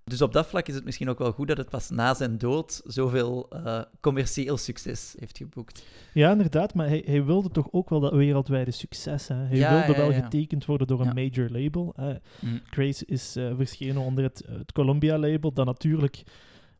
Dus 0.04 0.22
op 0.22 0.32
dat 0.32 0.46
vlak 0.46 0.68
is 0.68 0.74
het 0.74 0.84
misschien 0.84 1.08
ook 1.08 1.18
wel 1.18 1.32
goed 1.32 1.48
dat 1.48 1.56
het 1.56 1.68
pas 1.68 1.90
na 1.90 2.14
zijn 2.14 2.38
dood 2.38 2.80
zoveel 2.84 3.48
eh, 3.50 3.82
commercieel 4.00 4.56
succes 4.56 5.14
heeft 5.18 5.36
geboekt. 5.36 5.84
Ja, 6.12 6.30
inderdaad, 6.30 6.74
maar 6.74 6.88
hij, 6.88 7.02
hij 7.06 7.24
wilde 7.24 7.50
toch 7.50 7.68
ook 7.70 7.90
wel 7.90 8.00
dat 8.00 8.12
wereldwijde 8.12 8.70
succes. 8.70 9.28
Hè? 9.28 9.34
Hij 9.34 9.56
Ja, 9.56 9.70
wilde 9.70 9.92
ja, 9.92 9.98
wel 9.98 10.12
ja. 10.12 10.22
getekend 10.22 10.64
worden 10.64 10.86
door 10.86 11.00
een 11.00 11.14
major 11.14 11.50
label. 11.50 11.92
hè. 11.96 12.14
Mm. 12.40 12.60
Grace 12.64 13.06
is 13.06 13.36
eh, 13.36 13.56
verschenen 13.56 14.02
onder 14.02 14.24
het, 14.24 14.42
het 14.48 14.72
Columbia-label, 14.72 15.52
dat 15.52 15.66
natuurlijk 15.66 16.22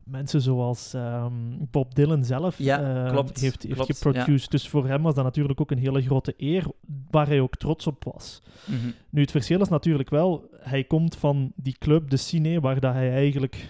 mensen 0.07 0.41
zoals 0.41 0.93
ehm, 0.93 1.33
Bob 1.71 1.95
Dylan 1.95 2.25
zelf 2.25 2.57
Ja, 2.57 3.05
eh, 3.05 3.11
klopt, 3.11 3.39
heeft, 3.39 3.63
heeft 3.63 3.75
klopt, 3.75 3.97
geproduced. 3.97 4.51
Dus 4.51 4.67
voor 4.67 4.87
hem 4.87 5.01
was 5.01 5.15
dat 5.15 5.23
natuurlijk 5.23 5.61
ook 5.61 5.71
een 5.71 5.77
hele 5.77 6.01
grote 6.01 6.33
eer, 6.37 6.65
waar 7.11 7.27
hij 7.27 7.39
ook 7.39 7.55
trots 7.55 7.87
op 7.87 8.03
was. 8.03 8.41
Mhm. 8.65 8.87
Nu, 9.09 9.21
het 9.21 9.31
verschil 9.31 9.61
is 9.61 9.69
natuurlijk 9.69 10.09
wel, 10.09 10.49
hij 10.59 10.83
komt 10.83 11.15
van 11.15 11.51
die 11.55 11.75
club, 11.79 12.09
de 12.09 12.17
Cine, 12.17 12.59
waar 12.59 12.79
dat 12.79 12.93
hij 12.93 13.11
eigenlijk 13.11 13.69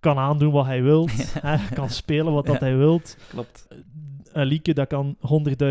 kan 0.00 0.18
aandoen 0.18 0.52
wat 0.52 0.66
hij 0.66 0.82
wil, 0.82 1.08
kan 1.74 1.90
spelen 1.90 2.32
wat 2.32 2.46
dat 2.46 2.60
hij 2.60 2.76
wilt. 2.76 3.16
Klopt. 3.28 3.68
Een 4.32 4.46
liedje 4.46 4.74
dat 4.74 4.88
kan 4.88 5.16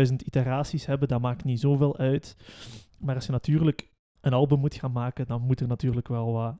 100.000 0.08 0.14
iteraties 0.24 0.86
hebben, 0.86 1.08
dat 1.08 1.20
maakt 1.20 1.44
niet 1.44 1.60
zoveel 1.60 1.98
uit. 1.98 2.36
Maar 2.96 3.14
als 3.14 3.26
je 3.26 3.32
natuurlijk 3.32 3.88
een 4.20 4.32
album 4.32 4.58
moet 4.58 4.74
gaan 4.74 4.92
maken, 4.92 5.26
dan 5.26 5.40
moet 5.42 5.60
er 5.60 5.66
natuurlijk 5.66 6.08
wel 6.08 6.32
wat 6.32 6.54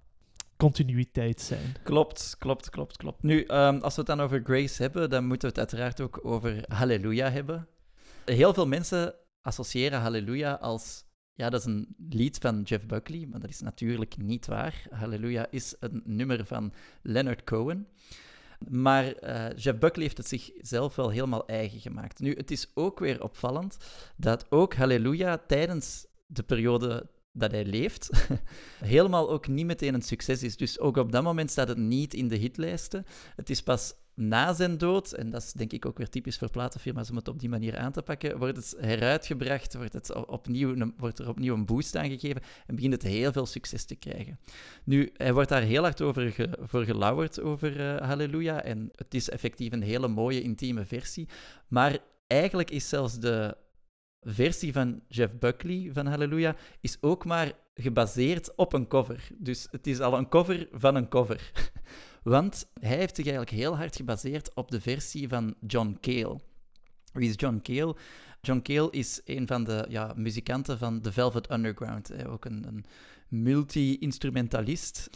continuïteit 0.61 1.41
zijn. 1.41 1.75
Klopt, 1.83 2.35
klopt, 2.39 2.71
klopt, 2.71 2.97
klopt. 2.97 3.23
Nu, 3.23 3.45
ehm, 3.45 3.79
als 3.79 3.95
we 3.95 4.01
het 4.01 4.11
dan 4.11 4.21
over 4.21 4.41
Grace 4.45 4.83
hebben, 4.83 5.11
dan 5.11 5.27
moeten 5.27 5.49
we 5.53 5.61
het 5.61 5.73
uiteraard 5.73 6.01
ook 6.01 6.25
over 6.25 6.65
Halleluja 6.69 7.31
hebben. 7.31 7.69
Heel 8.25 8.55
veel 8.55 8.67
mensen 8.67 9.15
associëren 9.43 10.01
Halleluja 10.01 10.53
als... 10.53 11.05
Ja, 11.33 11.51
dat 11.51 11.61
is 11.61 11.67
een 11.67 11.95
lied 12.09 12.39
van 12.39 12.63
Jeff 12.63 12.87
Buckley, 12.87 13.27
maar 13.31 13.41
dat 13.41 13.51
is 13.51 13.61
natuurlijk 13.61 14.17
niet 14.17 14.47
waar. 14.47 14.87
Halleluja 14.91 15.47
is 15.51 15.75
een 15.79 16.03
nummer 16.05 16.45
van 16.45 16.73
Leonard 17.03 17.45
Cohen. 17.45 17.87
Maar 18.69 19.13
eh, 19.13 19.57
Jeff 19.57 19.79
Buckley 19.79 20.05
heeft 20.05 20.17
het 20.17 20.29
zichzelf 20.29 20.97
wel 20.97 21.11
helemaal 21.11 21.47
eigen 21.47 21.81
gemaakt. 21.81 22.19
Nu, 22.19 22.35
het 22.35 22.51
is 22.51 22.71
ook 22.75 22.99
weer 22.99 23.23
opvallend 23.23 23.77
dat 24.17 24.51
ook 24.51 24.75
Halleluja 24.75 25.39
tijdens 25.47 26.07
de 26.27 26.43
periode 26.43 27.09
dat 27.33 27.51
hij 27.51 27.65
leeft, 27.65 28.11
helemaal 28.79 29.31
ook 29.31 29.49
niet 29.49 29.67
meteen 29.67 29.95
een 29.95 30.03
succes 30.03 30.43
is. 30.43 30.57
Dus 30.57 30.79
ook 30.79 30.97
op 30.97 31.13
dat 31.13 31.23
moment 31.23 31.51
staat 31.51 31.69
het 31.69 31.79
niet 31.79 32.15
in 32.15 32.29
de 32.29 32.37
hitlijsten. 32.37 33.05
Het 33.37 33.51
is 33.51 33.63
pas 33.63 33.95
na 34.15 34.53
zijn 34.53 34.79
dood, 34.79 35.13
en 35.13 35.31
dat 35.31 35.43
is 35.43 35.53
denk 35.53 35.73
ik 35.73 35.87
ook 35.87 35.99
weer 35.99 36.09
typisch 36.09 36.39
voor 36.39 36.51
platenfirma's 36.51 37.11
om 37.11 37.17
het 37.17 37.29
op 37.29 37.39
die 37.39 37.49
manier 37.49 37.79
aan 37.79 37.93
te 37.93 38.03
pakken, 38.03 38.39
wordt 38.39 38.57
het 38.57 38.75
heruitgebracht, 38.79 39.75
wordt, 39.75 39.93
het 39.93 40.27
opnieuw, 40.27 40.93
wordt 40.97 41.19
er 41.19 41.29
opnieuw 41.29 41.55
een 41.55 41.67
boost 41.67 41.97
aan 41.97 42.09
gegeven 42.09 42.43
en 42.67 42.75
begint 42.75 42.93
het 42.93 43.03
heel 43.03 43.33
veel 43.33 43.47
succes 43.47 43.85
te 43.85 43.95
krijgen. 43.95 44.39
Nu, 44.85 45.11
hij 45.17 45.33
wordt 45.33 45.49
daar 45.49 45.63
heel 45.63 45.83
hard 45.83 46.01
over 46.01 46.51
voor 46.61 46.85
gelauwerd, 46.85 47.41
over 47.41 47.81
eh, 47.81 48.09
Halleluja, 48.09 48.63
en 48.63 48.89
het 48.95 49.15
is 49.15 49.31
effectief 49.31 49.73
een 49.73 49.83
hele 49.83 50.09
mooie, 50.09 50.43
intieme 50.43 50.85
versie. 50.85 51.29
Maar 51.69 51.99
eigenlijk 52.27 52.71
is 52.71 52.89
zelfs 52.89 53.19
de 53.19 53.57
versie 54.23 54.73
van 54.73 55.03
Jeff 55.09 55.39
Buckley 55.39 55.91
van 55.93 56.07
Halleluja 56.07 56.57
is 56.81 56.97
ook 57.01 57.25
maar 57.25 57.53
gebaseerd 57.75 58.55
op 58.55 58.73
een 58.73 58.87
cover. 58.87 59.29
Dus 59.39 59.67
het 59.71 59.87
is 59.87 60.01
al 60.01 60.19
een 60.19 60.29
cover 60.29 60.69
van 60.73 60.95
een 60.95 61.09
cover. 61.09 61.51
Want 62.23 62.71
hij 62.81 62.97
heeft 62.97 63.17
zich 63.17 63.27
eigenlijk 63.27 63.57
heel 63.57 63.77
hard 63.77 63.97
gebaseerd 63.97 64.55
op 64.55 64.71
de 64.71 64.81
versie 64.81 65.29
van 65.29 65.55
John 65.67 65.99
Cale. 66.01 66.41
Wie 67.13 67.29
is 67.29 67.35
John 67.37 67.61
Cale? 67.63 67.97
John 68.41 68.61
Cale 68.63 68.91
is 68.91 69.21
een 69.25 69.47
van 69.47 69.65
de 69.65 69.87
ja, 69.89 70.13
muzikanten 70.17 70.79
van 70.79 71.01
The 71.01 71.13
Velvet 71.13 71.51
Underground. 71.51 72.25
Ook 72.27 72.45
een, 72.45 72.67
een 72.67 72.85
multi-instrumentalist. 73.29 75.11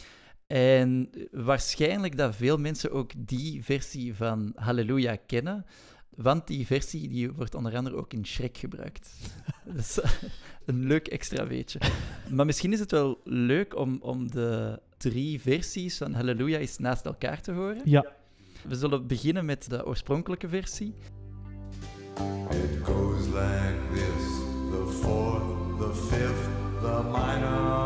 En 0.47 1.09
waarschijnlijk 1.31 2.17
dat 2.17 2.35
veel 2.35 2.57
mensen 2.57 2.91
ook 2.91 3.11
die 3.17 3.63
versie 3.63 4.15
van 4.15 4.51
Halleluja 4.55 5.15
kennen. 5.15 5.65
Want 6.15 6.47
die 6.47 6.65
versie 6.65 7.09
die 7.09 7.31
wordt 7.31 7.55
onder 7.55 7.75
andere 7.75 7.95
ook 7.95 8.13
in 8.13 8.25
Shrek 8.25 8.57
gebruikt. 8.57 9.09
Dat 9.65 9.75
is 9.75 9.99
een 10.65 10.85
leuk 10.85 11.07
extra 11.07 11.47
weetje. 11.47 11.79
Maar 12.29 12.45
misschien 12.45 12.73
is 12.73 12.79
het 12.79 12.91
wel 12.91 13.21
leuk 13.23 13.75
om, 13.75 13.97
om 14.01 14.31
de 14.31 14.79
drie 14.97 15.41
versies 15.41 15.97
van 15.97 16.13
Halleluja 16.13 16.57
eens 16.57 16.77
naast 16.77 17.05
elkaar 17.05 17.41
te 17.41 17.51
horen. 17.51 17.81
Ja, 17.85 18.05
We 18.67 18.75
zullen 18.75 19.07
beginnen 19.07 19.45
met 19.45 19.69
de 19.69 19.85
oorspronkelijke 19.85 20.49
versie. 20.49 20.93
It 22.49 22.83
goes 22.83 23.25
like 23.25 23.77
this 23.93 24.43
the 24.71 24.85
fourth, 25.01 25.79
the 25.79 25.93
fifth, 25.93 26.49
the 26.81 27.03
minor 27.03 27.84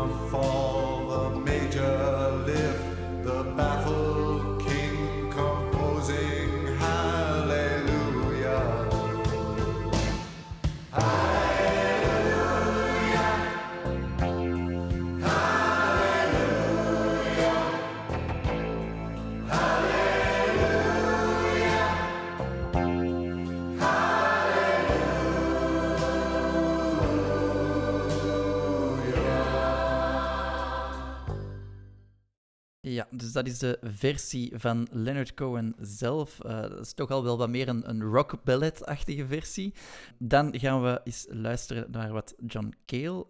dus 33.20 33.32
dat 33.32 33.46
is 33.46 33.58
de 33.58 33.78
versie 33.82 34.52
van 34.54 34.88
Leonard 34.90 35.34
Cohen 35.34 35.74
zelf. 35.80 36.40
Eh, 36.40 36.60
dat 36.60 36.80
is 36.80 36.92
toch 36.92 37.10
al 37.10 37.24
wel 37.24 37.38
wat 37.38 37.48
meer 37.48 37.68
een, 37.68 37.88
een 37.88 38.02
rock 38.02 38.44
ballet-achtige 38.44 39.26
versie. 39.26 39.74
Dan 40.18 40.58
gaan 40.58 40.82
we 40.82 41.00
eens 41.04 41.26
luisteren 41.28 41.86
naar 41.90 42.12
wat 42.12 42.34
John 42.46 42.74
Cale 42.86 43.26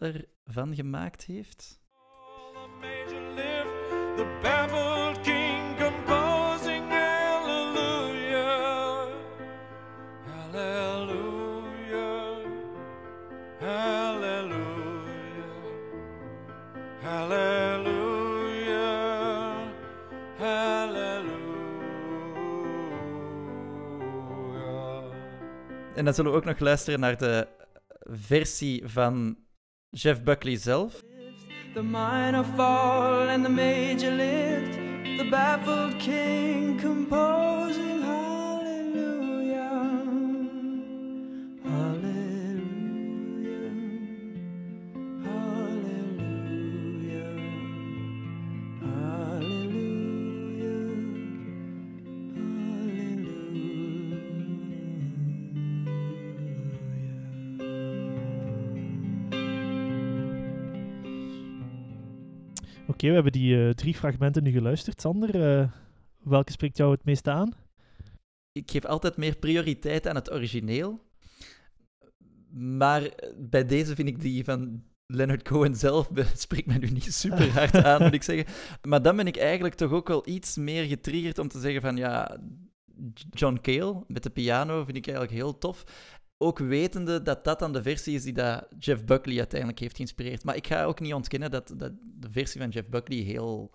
ervan 0.46 0.74
gemaakt 0.74 1.24
heeft. 1.24 1.80
The 4.16 4.38
En 26.00 26.06
dan 26.06 26.14
zullen 26.14 26.30
we 26.30 26.36
ook 26.36 26.44
nog 26.44 26.58
luisteren 26.58 27.00
naar 27.00 27.16
de 27.18 27.46
versie 28.02 28.82
van 28.84 29.36
Jeff 29.90 30.22
Buckley 30.22 30.56
zelf. 30.56 31.02
The 31.74 31.82
minor 31.82 32.44
fall 32.44 33.28
and 33.28 33.44
the 33.44 33.50
major 33.50 34.12
lift, 34.12 34.72
the 35.18 35.26
baffled 35.30 35.96
king 35.96 36.80
composing 36.82 37.89
oké, 62.90 63.06
we 63.06 63.14
hebben 63.14 63.32
die 63.32 63.66
eh, 63.66 63.70
drie 63.70 63.94
fragmenten 63.94 64.42
nu 64.42 64.50
geluisterd. 64.50 65.00
Sander, 65.00 65.58
eh, 65.60 65.68
welke 66.22 66.52
spreekt 66.52 66.76
jou 66.76 66.90
het 66.90 67.04
meest 67.04 67.28
aan? 67.28 67.52
Ik 68.52 68.70
geef 68.70 68.84
altijd 68.84 69.16
meer 69.16 69.36
prioriteit 69.36 70.08
aan 70.08 70.14
het 70.14 70.32
origineel. 70.32 71.00
Maar 72.50 73.02
eh, 73.02 73.30
bij 73.36 73.66
deze 73.66 73.94
vind 73.94 74.08
ik 74.08 74.20
die 74.20 74.44
van 74.44 74.82
Leonard 75.06 75.42
Cohen 75.42 75.74
zelf 75.74 76.10
spreekt 76.34 76.66
mij 76.66 76.78
nu 76.78 76.88
niet 76.88 77.14
super 77.14 77.52
hard 77.58 77.84
aan, 77.84 78.02
moet 78.02 78.14
ik 78.14 78.22
zeggen. 78.22 78.46
Maar 78.82 79.02
dan 79.02 79.16
ben 79.16 79.26
ik 79.26 79.36
eigenlijk 79.36 79.74
toch 79.74 79.92
ook 79.92 80.08
wel 80.08 80.28
iets 80.28 80.56
meer 80.56 80.84
getriggerd 80.84 81.38
om 81.38 81.48
te 81.48 81.60
zeggen 81.60 81.80
van 81.80 81.96
ja, 81.96 82.40
John 83.30 83.58
Cale 83.62 84.04
met 84.06 84.22
de 84.22 84.30
piano 84.30 84.84
vind 84.84 84.96
ik 84.96 85.06
eigenlijk 85.06 85.36
heel 85.36 85.58
tof. 85.58 85.84
Ook 86.42 86.58
wetende 86.58 87.22
dat 87.22 87.44
dat 87.44 87.58
dan 87.58 87.72
de 87.72 87.82
versie 87.82 88.14
is 88.14 88.22
die 88.22 88.32
dat 88.32 88.66
Jeff 88.78 89.04
Buckley 89.04 89.38
uiteindelijk 89.38 89.78
heeft 89.80 89.96
geïnspireerd. 89.96 90.44
Maar 90.44 90.56
ik 90.56 90.66
ga 90.66 90.84
ook 90.84 91.00
niet 91.00 91.14
ontkennen 91.14 91.50
dat, 91.50 91.74
dat 91.76 91.92
de 92.02 92.30
versie 92.30 92.60
van 92.60 92.70
Jeff 92.70 92.88
Buckley 92.88 93.18
heel 93.18 93.70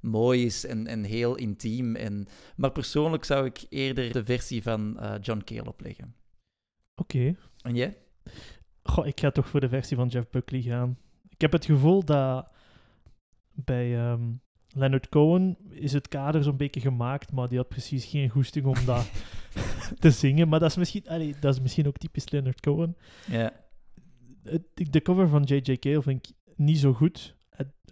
mooi 0.00 0.44
is 0.44 0.66
en, 0.66 0.86
en 0.86 1.04
heel 1.04 1.34
intiem. 1.34 1.96
En, 1.96 2.26
maar 2.56 2.72
persoonlijk 2.72 3.24
zou 3.24 3.46
ik 3.46 3.66
eerder 3.68 4.12
de 4.12 4.24
versie 4.24 4.62
van 4.62 4.98
eh, 4.98 5.14
John 5.20 5.42
Cale 5.44 5.68
opleggen. 5.68 6.14
Oké. 6.94 7.36
En 7.62 7.74
jij? 7.74 7.98
Goh, 8.82 9.06
ik 9.06 9.20
ga 9.20 9.30
toch 9.30 9.48
voor 9.48 9.60
de 9.60 9.68
versie 9.68 9.96
van 9.96 10.08
Jeff 10.08 10.30
Buckley 10.30 10.62
gaan. 10.62 10.98
Ik 11.28 11.40
heb 11.40 11.52
het 11.52 11.64
gevoel 11.64 12.04
dat 12.04 12.48
bij 13.52 13.96
ehm, 13.98 14.32
Leonard 14.74 15.08
Cohen 15.08 15.56
is 15.70 15.92
het 15.92 16.08
kader 16.08 16.42
zo'n 16.42 16.56
beetje 16.56 16.80
gemaakt, 16.80 17.32
maar 17.32 17.48
die 17.48 17.58
had 17.58 17.68
precies 17.68 18.04
geen 18.04 18.28
goesting 18.28 18.66
om 18.66 18.84
dat 18.86 19.10
te 19.98 20.10
zingen. 20.10 20.48
Maar 20.48 20.60
dat 20.60 20.70
is 20.70 20.76
misschien, 20.76 21.08
allee, 21.08 21.34
dat 21.40 21.54
is 21.54 21.60
misschien 21.60 21.86
ook 21.86 21.96
typisch 21.96 22.30
Leonard 22.30 22.60
Cohen. 22.60 22.96
Ja. 23.30 23.52
Het- 24.42 24.62
de 24.74 25.02
cover 25.02 25.28
van 25.28 25.42
J.J. 25.42 25.76
Cale 25.78 26.02
vind 26.02 26.28
ik 26.28 26.34
niet 26.56 26.78
zo 26.78 26.92
goed. 26.92 27.34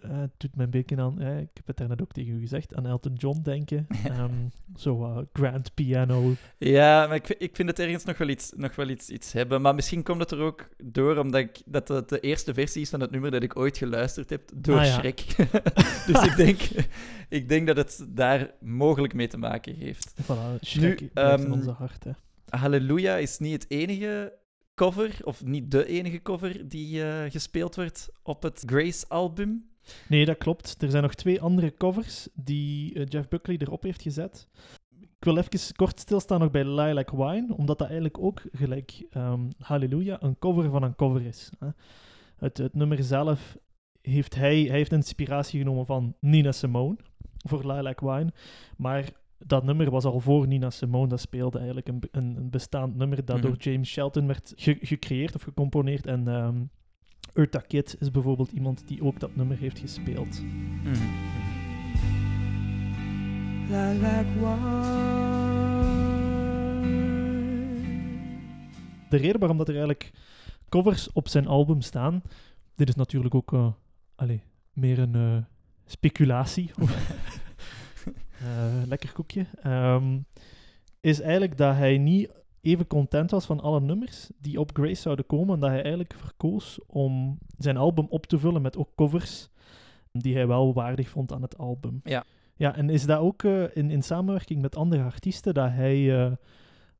Het, 0.03 0.11
eh, 0.11 0.17
het 0.19 0.31
doet 0.37 0.49
een 0.57 0.69
beetje 0.69 0.97
aan, 0.97 1.19
eh, 1.21 1.39
ik 1.39 1.49
heb 1.53 1.67
het 1.67 1.77
daarnet 1.77 2.01
ook 2.01 2.11
tegen 2.11 2.33
u 2.33 2.39
gezegd, 2.39 2.75
aan 2.75 2.85
Elton 2.85 3.13
John 3.13 3.41
denken. 3.41 3.87
Ehm, 4.03 4.33
zo 4.75 5.23
grand 5.33 5.73
piano. 5.73 6.33
Ja, 6.57 7.07
maar 7.07 7.15
ik, 7.15 7.25
vind- 7.25 7.41
ik 7.41 7.55
vind 7.55 7.69
het 7.69 7.79
ergens 7.79 8.03
nog 8.03 8.17
wel, 8.17 8.27
iets, 8.27 8.51
nog 8.55 8.75
wel 8.75 8.89
iets, 8.89 9.09
iets 9.09 9.33
hebben. 9.33 9.61
Maar 9.61 9.75
misschien 9.75 10.03
komt 10.03 10.19
het 10.19 10.31
er 10.31 10.39
ook 10.39 10.69
door 10.83 11.17
omdat 11.17 11.41
ik, 11.41 11.61
dat 11.65 11.87
het 11.87 12.09
de 12.09 12.19
eerste 12.19 12.53
versie 12.53 12.81
is 12.81 12.89
van 12.89 12.99
het 12.99 13.11
nummer 13.11 13.31
dat 13.31 13.43
ik 13.43 13.57
ooit 13.57 13.77
geluisterd 13.77 14.29
heb 14.29 14.51
door 14.55 14.77
Ah, 14.79 14.85
ja. 14.85 14.91
Shrek. 14.91 15.25
dus 16.07 16.23
ik 16.25 16.35
denk, 16.35 16.59
ik 17.29 17.49
denk 17.49 17.67
dat 17.67 17.77
het 17.77 18.05
daar 18.09 18.51
mogelijk 18.59 19.13
mee 19.13 19.27
te 19.27 19.37
maken 19.37 19.75
heeft. 19.75 20.13
Voilà, 20.21 20.59
Shrek 20.65 20.99
Nu, 21.01 21.07
blijft 21.13 21.39
in 21.39 21.45
ehm, 21.45 21.51
onze 21.53 21.71
harten. 21.71 22.17
Halleluja 22.49 23.17
is 23.17 23.37
niet 23.39 23.53
het 23.63 23.71
enige 23.71 24.33
cover, 24.75 25.19
of 25.23 25.43
niet 25.43 25.71
de 25.71 25.85
enige 25.85 26.21
cover 26.21 26.67
die 26.69 27.03
eh, 27.03 27.31
gespeeld 27.31 27.75
wordt 27.75 28.09
op 28.23 28.43
het 28.43 28.63
Grace-album. 28.65 29.71
Nee, 30.09 30.25
dat 30.25 30.37
klopt. 30.37 30.81
Er 30.81 30.89
zijn 30.89 31.03
nog 31.03 31.13
twee 31.13 31.41
andere 31.41 31.73
covers 31.73 32.27
die 32.33 32.93
eh, 32.93 33.05
Jeff 33.07 33.27
Buckley 33.27 33.57
erop 33.59 33.83
heeft 33.83 34.01
gezet. 34.01 34.47
Ik 34.99 35.29
wil 35.29 35.37
even 35.37 35.75
kort 35.75 35.99
stilstaan 35.99 36.39
nog 36.39 36.51
bij 36.51 36.65
Lilac 36.65 37.09
Wine, 37.09 37.53
omdat 37.57 37.77
dat 37.77 37.87
eigenlijk 37.87 38.19
ook, 38.19 38.41
gelijk 38.51 39.05
ehm 39.09 39.49
Halleluja, 39.57 40.17
een 40.23 40.39
cover 40.39 40.69
van 40.69 40.83
een 40.83 40.95
cover 40.95 41.25
is. 41.25 41.49
Hè. 41.59 41.67
Het, 42.35 42.57
het 42.57 42.73
nummer 42.73 43.03
zelf 43.03 43.57
heeft 44.01 44.35
hij, 44.35 44.61
hij 44.61 44.77
heeft 44.77 44.91
inspiratie 44.91 45.59
genomen 45.59 45.85
van 45.85 46.15
Nina 46.19 46.51
Simone 46.51 46.95
voor 47.47 47.71
Lilac 47.71 47.99
Wine, 47.99 48.33
maar 48.77 49.09
dat 49.37 49.63
nummer 49.63 49.89
was 49.89 50.05
al 50.05 50.19
voor 50.19 50.47
Nina 50.47 50.69
Simone. 50.69 51.07
Dat 51.07 51.19
speelde 51.19 51.57
eigenlijk 51.57 51.87
een, 51.87 52.01
een, 52.11 52.35
een 52.37 52.49
bestaand 52.49 52.95
nummer 52.95 53.25
dat 53.25 53.37
Mhm. 53.37 53.45
door 53.45 53.55
James 53.57 53.89
Shelton 53.89 54.27
werd 54.27 54.53
ge- 54.55 54.77
gecreëerd 54.81 55.35
of 55.35 55.41
gecomponeerd. 55.41 56.07
En 56.07 56.27
ehm 56.27 56.61
Eartha 57.33 57.59
Kitt 57.59 57.95
is 57.99 58.11
bijvoorbeeld 58.11 58.51
iemand 58.51 58.87
die 58.87 59.03
ook 59.03 59.19
dat 59.19 59.35
nummer 59.35 59.57
heeft 59.57 59.79
gespeeld. 59.79 60.41
De 69.09 69.17
reden 69.17 69.39
waarom 69.39 69.57
dat 69.57 69.67
er 69.67 69.73
eigenlijk 69.73 70.11
covers 70.69 71.11
op 71.11 71.27
zijn 71.27 71.47
album 71.47 71.81
staan, 71.81 72.21
dit 72.75 72.89
is 72.89 72.95
natuurlijk 72.95 73.35
ook 73.35 73.53
eh, 73.53 73.71
allee, 74.15 74.43
meer 74.73 74.99
een 74.99 75.15
eh, 75.15 75.37
speculatie. 75.85 76.71
Eh, 78.43 78.87
lekker 78.87 79.11
koekje. 79.11 79.45
Ehm, 79.61 80.19
is 81.01 81.21
eigenlijk 81.21 81.57
dat 81.57 81.75
hij 81.75 81.97
niet 81.97 82.31
even 82.63 82.87
content 82.87 83.31
was 83.31 83.45
van 83.45 83.59
alle 83.59 83.81
nummers 83.81 84.29
die 84.37 84.59
op 84.59 84.69
Grace 84.73 85.01
zouden 85.01 85.25
komen. 85.25 85.53
En 85.53 85.59
dat 85.59 85.69
hij 85.69 85.81
eigenlijk 85.81 86.13
verkoos 86.17 86.79
om 86.87 87.37
zijn 87.57 87.77
album 87.77 88.05
op 88.09 88.25
te 88.25 88.39
vullen 88.39 88.61
met 88.61 88.77
ook 88.77 88.89
covers 88.95 89.49
die 90.11 90.35
hij 90.35 90.47
wel 90.47 90.73
waardig 90.73 91.09
vond 91.09 91.31
aan 91.31 91.41
het 91.41 91.57
album. 91.57 91.99
Ja. 92.03 92.23
Ja, 92.55 92.75
en 92.75 92.89
is 92.89 93.05
dat 93.05 93.19
ook 93.19 93.43
eh, 93.43 93.75
in, 93.75 93.91
in 93.91 94.03
samenwerking 94.03 94.61
met 94.61 94.75
andere 94.75 95.03
artiesten 95.03 95.53
dat 95.53 95.69
hij 95.69 96.25
eh, 96.25 96.31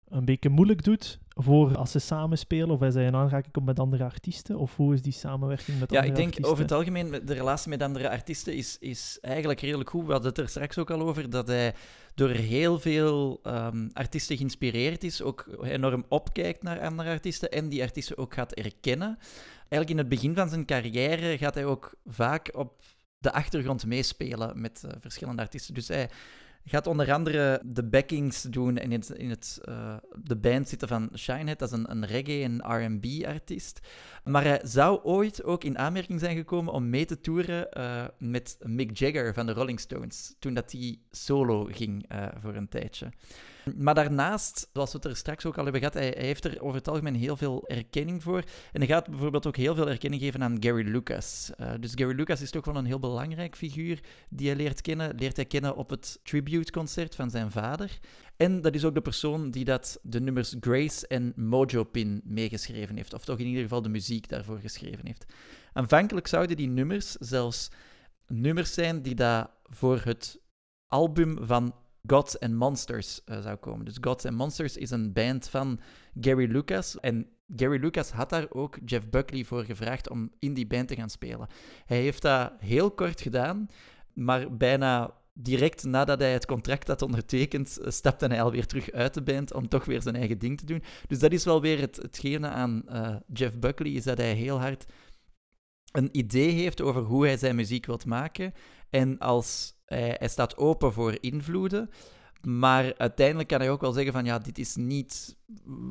een 0.07 0.25
beetje 0.25 0.49
moeilijk 0.49 0.83
doet 0.83 1.19
voor 1.35 1.77
als 1.77 1.91
ze 1.91 1.99
samenspelen 1.99 2.69
of 2.69 2.81
als 2.81 2.93
hij 2.93 3.05
in 3.05 3.15
aanraking 3.15 3.53
komt 3.53 3.65
met 3.65 3.79
andere 3.79 4.03
artiesten? 4.03 4.57
Of 4.57 4.75
hoe 4.75 4.93
is 4.93 5.01
die 5.01 5.13
samenwerking 5.13 5.79
met 5.79 5.91
Ja, 5.91 5.97
andere 5.97 6.07
ik 6.07 6.15
denk 6.15 6.27
artiesten? 6.27 6.51
over 6.51 6.63
het 6.63 6.73
algemeen, 6.73 7.11
de 7.25 7.33
relatie 7.33 7.69
met 7.69 7.81
andere 7.81 8.09
artiesten 8.09 8.53
is, 8.53 8.77
is 8.79 9.17
eigenlijk 9.21 9.59
redelijk 9.61 9.89
goed. 9.89 10.05
We 10.05 10.11
hadden 10.11 10.29
het 10.29 10.39
er 10.39 10.49
straks 10.49 10.77
ook 10.77 10.91
al 10.91 11.01
over, 11.01 11.29
dat 11.29 11.47
hij 11.47 11.73
door 12.15 12.29
heel 12.29 12.79
veel 12.79 13.39
ehm, 13.43 13.89
artiesten 13.93 14.37
geïnspireerd 14.37 15.03
is, 15.03 15.21
ook 15.21 15.57
enorm 15.61 16.05
opkijkt 16.07 16.63
naar 16.63 16.81
andere 16.81 17.09
artiesten 17.09 17.51
en 17.51 17.69
die 17.69 17.81
artiesten 17.81 18.17
ook 18.17 18.33
gaat 18.33 18.53
erkennen. 18.53 19.17
Eigenlijk 19.57 19.89
in 19.89 19.97
het 19.97 20.09
begin 20.09 20.35
van 20.35 20.49
zijn 20.49 20.65
carrière 20.65 21.37
gaat 21.37 21.53
hij 21.53 21.65
ook 21.65 21.95
vaak 22.05 22.49
op 22.55 22.81
de 23.17 23.31
achtergrond 23.31 23.85
meespelen 23.85 24.61
met 24.61 24.83
eh, 24.83 24.91
verschillende 24.99 25.41
artiesten. 25.41 25.73
Dus 25.73 25.87
hij 25.87 26.09
gaat 26.65 26.87
onder 26.87 27.13
andere 27.13 27.61
de 27.65 27.83
backings 27.83 28.41
doen 28.41 28.77
en 28.77 28.91
in, 28.91 28.99
het, 28.99 29.09
in 29.09 29.29
het, 29.29 29.59
eh, 29.63 29.95
de 30.23 30.35
band 30.35 30.69
zitten 30.69 30.87
van 30.87 31.09
Shinehead, 31.15 31.59
dat 31.59 31.71
is 31.71 31.77
een, 31.77 31.91
een 31.91 32.05
reggae- 32.05 32.43
en 32.43 32.57
R&B-artiest. 32.57 33.79
Maar 34.23 34.43
hij 34.43 34.61
zou 34.63 34.99
ooit 35.03 35.43
ook 35.43 35.63
in 35.63 35.77
aanmerking 35.77 36.19
zijn 36.19 36.35
gekomen 36.35 36.73
om 36.73 36.89
mee 36.89 37.05
te 37.05 37.21
toeren 37.21 37.71
eh, 37.71 38.03
met 38.17 38.57
Mick 38.61 38.97
Jagger 38.97 39.33
van 39.33 39.45
de 39.45 39.53
Rolling 39.53 39.79
Stones, 39.79 40.35
toen 40.39 40.53
dat 40.53 40.71
hij 40.71 40.99
solo 41.11 41.67
ging 41.71 42.05
eh, 42.07 42.27
voor 42.39 42.55
een 42.55 42.69
tijdje. 42.69 43.09
Maar 43.75 43.93
daarnaast, 43.93 44.69
zoals 44.73 44.91
we 44.91 44.97
het 44.97 45.05
er 45.05 45.15
straks 45.15 45.45
ook 45.45 45.57
al 45.57 45.63
hebben 45.63 45.81
gehad, 45.81 45.95
hij, 45.95 46.13
hij 46.15 46.25
heeft 46.25 46.45
er 46.45 46.61
over 46.61 46.77
het 46.77 46.87
algemeen 46.87 47.15
heel 47.15 47.37
veel 47.37 47.67
erkenning 47.67 48.23
voor. 48.23 48.43
En 48.71 48.79
hij 48.79 48.87
gaat 48.87 49.09
bijvoorbeeld 49.09 49.47
ook 49.47 49.55
heel 49.55 49.75
veel 49.75 49.89
erkenning 49.89 50.21
geven 50.21 50.43
aan 50.43 50.57
Gary 50.59 50.87
Lucas. 50.87 51.51
Eh, 51.57 51.71
dus 51.79 51.91
Gary 51.95 52.15
Lucas 52.15 52.41
is 52.41 52.51
toch 52.51 52.65
wel 52.65 52.75
een 52.75 52.85
heel 52.85 52.99
belangrijk 52.99 53.55
figuur 53.55 53.99
die 54.29 54.47
hij 54.47 54.55
leert 54.55 54.81
kennen. 54.81 55.15
Leert 55.15 55.35
hij 55.35 55.45
kennen 55.45 55.75
op 55.75 55.89
het 55.89 56.19
tribute-concert 56.23 57.15
van 57.15 57.29
zijn 57.29 57.51
vader. 57.51 57.99
En 58.37 58.61
dat 58.61 58.75
is 58.75 58.85
ook 58.85 58.93
de 58.93 59.01
persoon 59.01 59.51
die 59.51 59.65
dat 59.65 59.99
de 60.01 60.21
nummers 60.21 60.55
Grace 60.59 61.07
en 61.07 61.33
Mojo 61.35 61.83
Pin 61.83 62.21
meegeschreven 62.23 62.95
heeft. 62.95 63.13
Of 63.13 63.25
toch 63.25 63.39
in 63.39 63.45
ieder 63.45 63.61
geval 63.61 63.81
de 63.81 63.89
muziek 63.89 64.29
daarvoor 64.29 64.59
geschreven 64.59 65.05
heeft. 65.05 65.25
Aanvankelijk 65.73 66.27
zouden 66.27 66.57
die 66.57 66.67
nummers 66.67 67.11
zelfs 67.11 67.69
nummers 68.27 68.73
zijn 68.73 69.01
die 69.01 69.15
dat 69.15 69.49
voor 69.63 70.01
het 70.03 70.39
album 70.87 71.37
van 71.45 71.75
Gods 72.07 72.39
and 72.39 72.53
Monsters 72.53 73.23
eh, 73.25 73.41
zou 73.41 73.55
komen. 73.55 73.85
Dus 73.85 73.97
Gods 74.01 74.25
and 74.25 74.35
Monsters 74.35 74.77
is 74.77 74.91
een 74.91 75.13
band 75.13 75.49
van 75.49 75.79
Gary 76.19 76.51
Lucas. 76.51 76.99
En 76.99 77.27
Gary 77.55 77.79
Lucas 77.79 78.11
had 78.11 78.29
daar 78.29 78.45
ook 78.49 78.77
Jeff 78.85 79.09
Buckley 79.09 79.43
voor 79.43 79.63
gevraagd 79.63 80.09
om 80.09 80.31
in 80.39 80.53
die 80.53 80.67
band 80.67 80.87
te 80.87 80.95
gaan 80.95 81.09
spelen. 81.09 81.47
Hij 81.85 82.01
heeft 82.01 82.21
dat 82.21 82.51
heel 82.59 82.91
kort 82.91 83.21
gedaan, 83.21 83.67
maar 84.13 84.57
bijna 84.57 85.13
direct 85.33 85.83
nadat 85.83 86.19
hij 86.19 86.33
het 86.33 86.45
contract 86.45 86.87
had 86.87 87.01
ondertekend, 87.01 87.77
eh, 87.77 87.91
stapte 87.91 88.27
hij 88.27 88.41
alweer 88.41 88.65
terug 88.65 88.91
uit 88.91 89.13
de 89.13 89.23
band 89.23 89.53
om 89.53 89.67
toch 89.67 89.85
weer 89.85 90.01
zijn 90.01 90.15
eigen 90.15 90.39
ding 90.39 90.57
te 90.57 90.65
doen. 90.65 90.83
Dus 91.07 91.19
dat 91.19 91.31
is 91.31 91.45
wel 91.45 91.61
weer 91.61 91.79
het, 91.79 91.95
hetgene 91.95 92.47
aan 92.47 92.87
eh, 92.87 93.15
Jeff 93.33 93.59
Buckley, 93.59 93.91
is 93.91 94.03
dat 94.03 94.17
hij 94.17 94.33
heel 94.33 94.59
hard 94.59 94.85
een 95.91 96.09
idee 96.11 96.51
heeft 96.51 96.81
over 96.81 97.01
hoe 97.01 97.25
hij 97.25 97.37
zijn 97.37 97.55
muziek 97.55 97.85
wilt 97.85 98.05
maken. 98.05 98.53
En 98.89 99.19
als 99.19 99.73
hij, 99.93 100.15
hij 100.19 100.27
staat 100.27 100.57
open 100.57 100.93
voor 100.93 101.17
invloeden. 101.19 101.89
Maar 102.41 102.93
uiteindelijk 102.97 103.47
kan 103.47 103.59
hij 103.59 103.71
ook 103.71 103.81
wel 103.81 103.91
zeggen 103.91 104.13
van 104.13 104.25
ja, 104.25 104.39
dit 104.39 104.57
is 104.57 104.75
niet 104.75 105.35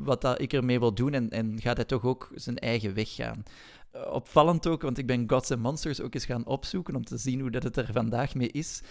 wat 0.04 0.20
dat 0.20 0.40
ik 0.40 0.52
ermee 0.52 0.78
wil 0.78 0.94
doen. 0.94 1.12
En, 1.12 1.30
en 1.30 1.60
gaat 1.60 1.76
hij 1.76 1.84
toch 1.84 2.04
ook 2.04 2.30
zijn 2.34 2.58
eigen 2.58 2.94
weg 2.94 3.14
gaan. 3.14 3.42
Eh, 3.90 4.12
opvallend 4.12 4.66
ook, 4.66 4.82
want 4.82 4.98
ik 4.98 5.06
ben 5.06 5.30
Gods 5.30 5.50
and 5.50 5.62
Monsters 5.62 6.00
ook 6.00 6.14
eens 6.14 6.24
gaan 6.24 6.46
opzoeken 6.46 6.96
om 6.96 7.04
te 7.04 7.16
zien 7.16 7.40
hoe 7.40 7.50
dat 7.50 7.62
het 7.62 7.76
er 7.76 7.92
vandaag 7.92 8.34
mee 8.34 8.50
is. 8.50 8.82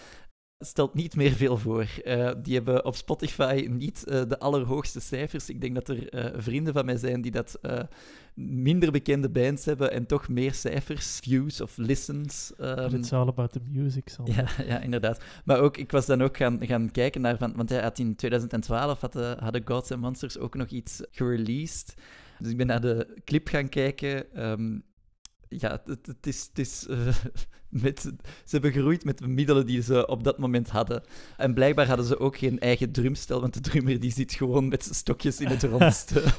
Stelt 0.64 0.94
niet 0.94 1.16
meer 1.16 1.32
veel 1.32 1.56
voor. 1.56 1.86
Eh, 2.04 2.30
die 2.42 2.54
hebben 2.54 2.84
op 2.84 2.94
Spotify 2.94 3.66
niet 3.70 4.04
eh, 4.04 4.22
de 4.28 4.38
allerhoogste 4.38 5.00
cijfers. 5.00 5.48
Ik 5.48 5.60
denk 5.60 5.74
dat 5.74 5.88
er 5.88 6.08
eh, 6.08 6.40
vrienden 6.40 6.72
van 6.72 6.84
mij 6.84 6.96
zijn 6.96 7.20
die 7.20 7.30
dat 7.30 7.58
minder 8.34 8.90
bekende 8.90 9.28
bands 9.28 9.64
hebben 9.64 9.92
en 9.92 10.06
toch 10.06 10.28
meer 10.28 10.54
cijfers, 10.54 11.18
views 11.22 11.60
of 11.60 11.76
listens. 11.76 12.52
ehm, 12.58 12.94
It's 12.94 13.12
all 13.12 13.28
about 13.28 13.52
the 13.52 13.60
music, 13.70 14.10
ja, 14.24 14.48
ja, 14.66 14.80
inderdaad. 14.80 15.22
Maar 15.44 15.60
ook, 15.60 15.76
ik 15.76 15.90
was 15.90 16.06
dan 16.06 16.22
ook 16.22 16.36
gaan, 16.36 16.66
gaan 16.66 16.90
kijken 16.90 17.20
naar, 17.20 17.38
van, 17.38 17.52
want 17.56 17.68
hij 17.68 17.82
had 17.82 17.98
in 17.98 18.16
2012 18.16 19.00
hadden, 19.00 19.38
hadden 19.38 19.62
Gods 19.64 19.92
and 19.92 20.00
Monsters 20.00 20.38
ook 20.38 20.54
nog 20.54 20.68
iets 20.68 21.02
gereleased. 21.10 21.94
Dus 22.38 22.50
ik 22.50 22.56
ben 22.56 22.66
naar 22.66 22.80
de 22.80 23.20
clip 23.24 23.48
gaan 23.48 23.68
kijken. 23.68 24.34
Ehm, 24.34 24.78
ja, 25.58 25.80
het, 25.84 26.06
het 26.06 26.26
is, 26.26 26.46
het 26.48 26.58
is 26.58 26.86
eh, 26.86 26.98
met, 27.84 28.00
ze 28.00 28.50
hebben 28.50 28.72
geroeid 28.72 29.04
met 29.04 29.18
de 29.18 29.28
middelen 29.28 29.66
die 29.66 29.82
ze 29.82 30.06
op 30.06 30.24
dat 30.24 30.38
moment 30.38 30.68
hadden. 30.68 31.02
En 31.36 31.54
blijkbaar 31.54 31.86
hadden 31.86 32.06
ze 32.06 32.18
ook 32.18 32.36
geen 32.36 32.58
eigen 32.58 32.92
drumstel, 32.92 33.40
want 33.40 33.54
de 33.54 33.60
drummer 33.60 34.00
die 34.00 34.12
zit 34.12 34.32
gewoon 34.32 34.68
met 34.68 34.82
zijn 34.82 34.94
stokjes 34.94 35.40
in 35.40 35.46
het 35.46 35.62
rond 35.62 36.06
te, 36.06 36.24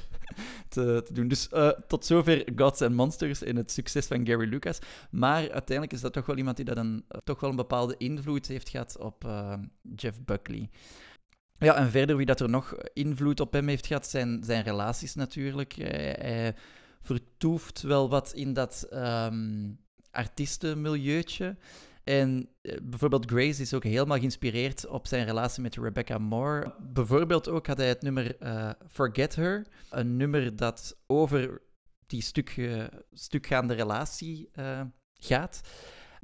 te, 0.69 1.01
te 1.05 1.13
doen. 1.13 1.27
Dus 1.27 1.49
eh, 1.49 1.69
tot 1.87 2.05
zover 2.05 2.43
Gods 2.55 2.81
and 2.81 2.95
Monsters 2.95 3.43
en 3.43 3.55
het 3.55 3.71
succes 3.71 4.05
van 4.05 4.25
Gary 4.25 4.49
Lucas. 4.49 4.79
Maar 5.11 5.51
uiteindelijk 5.51 5.93
is 5.93 6.01
dat 6.01 6.13
toch 6.13 6.25
wel 6.25 6.37
iemand 6.37 6.55
die 6.55 6.65
dat 6.65 6.77
een, 6.77 7.05
toch 7.23 7.39
wel 7.39 7.49
een 7.49 7.55
bepaalde 7.55 7.95
invloed 7.97 8.47
heeft 8.47 8.69
gehad 8.69 8.97
op 8.97 9.25
eh, 9.25 9.53
Jeff 9.95 10.23
Buckley. 10.23 10.69
Ja, 11.57 11.75
en 11.75 11.91
verder 11.91 12.17
wie 12.17 12.25
dat 12.25 12.39
er 12.39 12.49
nog 12.49 12.75
invloed 12.93 13.39
op 13.39 13.53
hem 13.53 13.67
heeft 13.67 13.87
gehad, 13.87 14.07
zijn 14.07 14.43
zijn 14.43 14.63
relaties 14.63 15.15
natuurlijk. 15.15 15.73
Hij, 15.73 16.15
hij 16.19 16.55
vertoeft 17.03 17.81
wel 17.81 18.09
wat 18.09 18.33
in 18.33 18.53
dat 18.53 18.87
ehm 18.89 19.71
artiestenmilieuutje. 20.13 21.57
En 22.03 22.49
eh, 22.61 22.77
bijvoorbeeld 22.83 23.29
Grace 23.29 23.61
is 23.61 23.73
ook 23.73 23.83
helemaal 23.83 24.17
geïnspireerd 24.17 24.87
op 24.87 25.07
zijn 25.07 25.25
relatie 25.25 25.61
met 25.61 25.75
Rebecca 25.75 26.17
Moore. 26.17 26.73
Bijvoorbeeld 26.79 27.49
ook 27.49 27.67
had 27.67 27.77
hij 27.77 27.87
het 27.87 28.01
nummer 28.01 28.37
eh, 28.37 28.69
Forget 28.89 29.35
Her. 29.35 29.67
Een 29.89 30.17
nummer 30.17 30.55
dat 30.55 30.97
over 31.07 31.61
die 32.07 32.21
stuk, 32.21 32.49
eh, 32.57 32.83
stukgaande 33.11 33.73
relatie 33.73 34.49
gaat. 35.13 35.61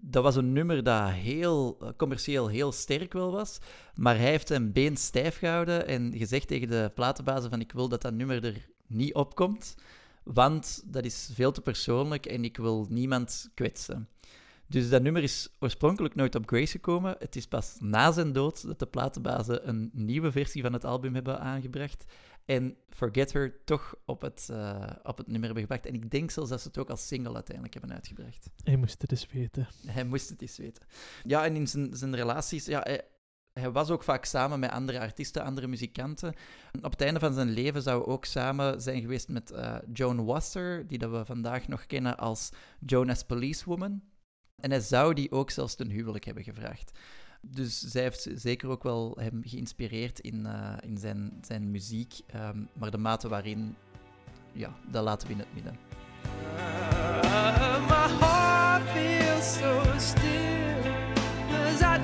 Dat 0.01 0.23
was 0.23 0.35
een 0.35 0.53
nummer 0.53 0.83
dat 0.83 1.09
heel 1.09 1.77
commercieel 1.97 2.47
heel 2.47 2.71
sterk 2.71 3.13
wel 3.13 3.31
was, 3.31 3.57
maar 3.95 4.17
hij 4.17 4.29
heeft 4.29 4.47
zijn 4.47 4.71
been 4.71 4.97
stijf 4.97 5.37
gehouden 5.37 5.87
en 5.87 6.17
gezegd 6.17 6.47
tegen 6.47 6.67
de 6.67 6.91
platenbazen 6.95 7.49
van 7.49 7.59
ik 7.59 7.71
wil 7.71 7.89
dat 7.89 8.01
dat 8.01 8.13
nummer 8.13 8.45
er 8.45 8.69
niet 8.87 9.13
opkomt, 9.13 9.75
want 10.23 10.83
dat 10.85 11.05
is 11.05 11.29
veel 11.33 11.51
te 11.51 11.61
persoonlijk 11.61 12.25
en 12.25 12.43
ik 12.43 12.57
wil 12.57 12.85
niemand 12.89 13.49
kwetsen. 13.53 14.09
Dus 14.67 14.89
dat 14.89 15.01
nummer 15.01 15.23
is 15.23 15.49
oorspronkelijk 15.59 16.15
nooit 16.15 16.35
op 16.35 16.47
Grace 16.47 16.71
gekomen. 16.71 17.15
Het 17.19 17.35
is 17.35 17.47
pas 17.47 17.75
na 17.79 18.11
zijn 18.11 18.33
dood 18.33 18.67
dat 18.67 18.79
de 18.79 18.85
platenbazen 18.85 19.67
een 19.67 19.89
nieuwe 19.93 20.31
versie 20.31 20.61
van 20.61 20.73
het 20.73 20.85
album 20.85 21.13
hebben 21.13 21.39
aangebracht. 21.39 22.05
En 22.45 22.75
Forget 22.89 23.33
Her 23.33 23.63
toch 23.65 23.95
op 24.05 24.21
het, 24.21 24.47
eh, 24.51 24.87
op 25.03 25.17
het 25.17 25.27
nummer 25.27 25.45
hebben 25.45 25.61
gebracht. 25.61 25.85
En 25.85 25.93
ik 25.93 26.11
denk 26.11 26.31
zelfs 26.31 26.49
dat 26.49 26.61
ze 26.61 26.67
het 26.67 26.77
ook 26.77 26.89
als 26.89 27.07
single 27.07 27.33
uiteindelijk 27.33 27.73
hebben 27.73 27.93
uitgebracht. 27.93 28.49
Hij 28.63 28.75
moest 28.75 29.01
het 29.01 29.11
eens 29.11 29.27
weten. 29.31 29.67
Hij 29.85 30.05
moest 30.05 30.29
het 30.29 30.41
eens 30.41 30.57
weten. 30.57 30.85
Ja, 31.23 31.45
en 31.45 31.55
in 31.55 31.67
zijn, 31.67 31.95
zijn 31.95 32.15
relaties... 32.15 32.65
Ja, 32.65 32.79
hij, 32.83 33.01
hij 33.53 33.71
was 33.71 33.89
ook 33.89 34.03
vaak 34.03 34.25
samen 34.25 34.59
met 34.59 34.71
andere 34.71 34.99
artiesten, 34.99 35.43
andere 35.43 35.67
muzikanten. 35.67 36.33
Op 36.81 36.91
het 36.91 37.01
einde 37.01 37.19
van 37.19 37.33
zijn 37.33 37.49
leven 37.49 37.81
zou 37.81 38.05
ook 38.05 38.25
samen 38.25 38.81
zijn 38.81 39.01
geweest 39.01 39.27
met 39.29 39.51
eh, 39.51 39.75
Joan 39.93 40.25
Wasser, 40.25 40.87
die 40.87 40.97
dat 40.97 41.11
we 41.11 41.25
vandaag 41.25 41.67
nog 41.67 41.85
kennen 41.85 42.17
als 42.17 42.49
Jonas 42.85 43.23
Policewoman. 43.23 44.01
En 44.59 44.69
hij 44.69 44.79
zou 44.79 45.13
die 45.13 45.31
ook 45.31 45.49
zelfs 45.51 45.75
ten 45.75 45.89
huwelijk 45.89 46.25
hebben 46.25 46.43
gevraagd. 46.43 46.99
Dus 47.41 47.79
zij 47.79 48.01
heeft 48.01 48.29
zeker 48.33 48.69
ook 48.69 48.83
wel 48.83 49.17
hem 49.19 49.41
geïnspireerd 49.45 50.19
in, 50.19 50.45
eh, 50.45 50.73
in 50.81 50.97
zijn, 50.97 51.37
zijn 51.41 51.71
muziek. 51.71 52.13
ehm, 52.27 52.63
maar 52.73 52.91
de 52.91 52.97
mate 52.97 53.27
waarin, 53.27 53.75
ja, 54.51 54.75
dat 54.91 55.03
laten 55.03 55.27
we 55.27 55.33
in 55.33 55.39
het 55.39 55.53
midden. 55.53 55.77
My 57.87 58.07
heart 58.19 58.89
feels 58.89 59.57
so 59.57 59.83
still 59.97 60.59
as 61.51 61.81
I 61.81 62.01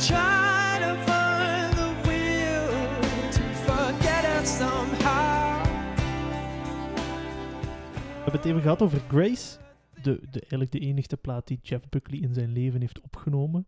hebben 8.35 8.61
het 8.61 8.63
even 8.63 8.77
gehad 8.77 8.81
over 8.81 8.99
Grace. 9.07 9.57
De, 10.01 10.19
de, 10.31 10.39
eigenlijk 10.39 10.71
de 10.71 10.79
enige 10.79 11.17
plaat 11.17 11.47
die 11.47 11.59
Jeff 11.61 11.89
Buckley 11.89 12.19
in 12.19 12.33
zijn 12.33 12.51
leven 12.51 12.81
heeft 12.81 13.01
opgenomen. 13.01 13.65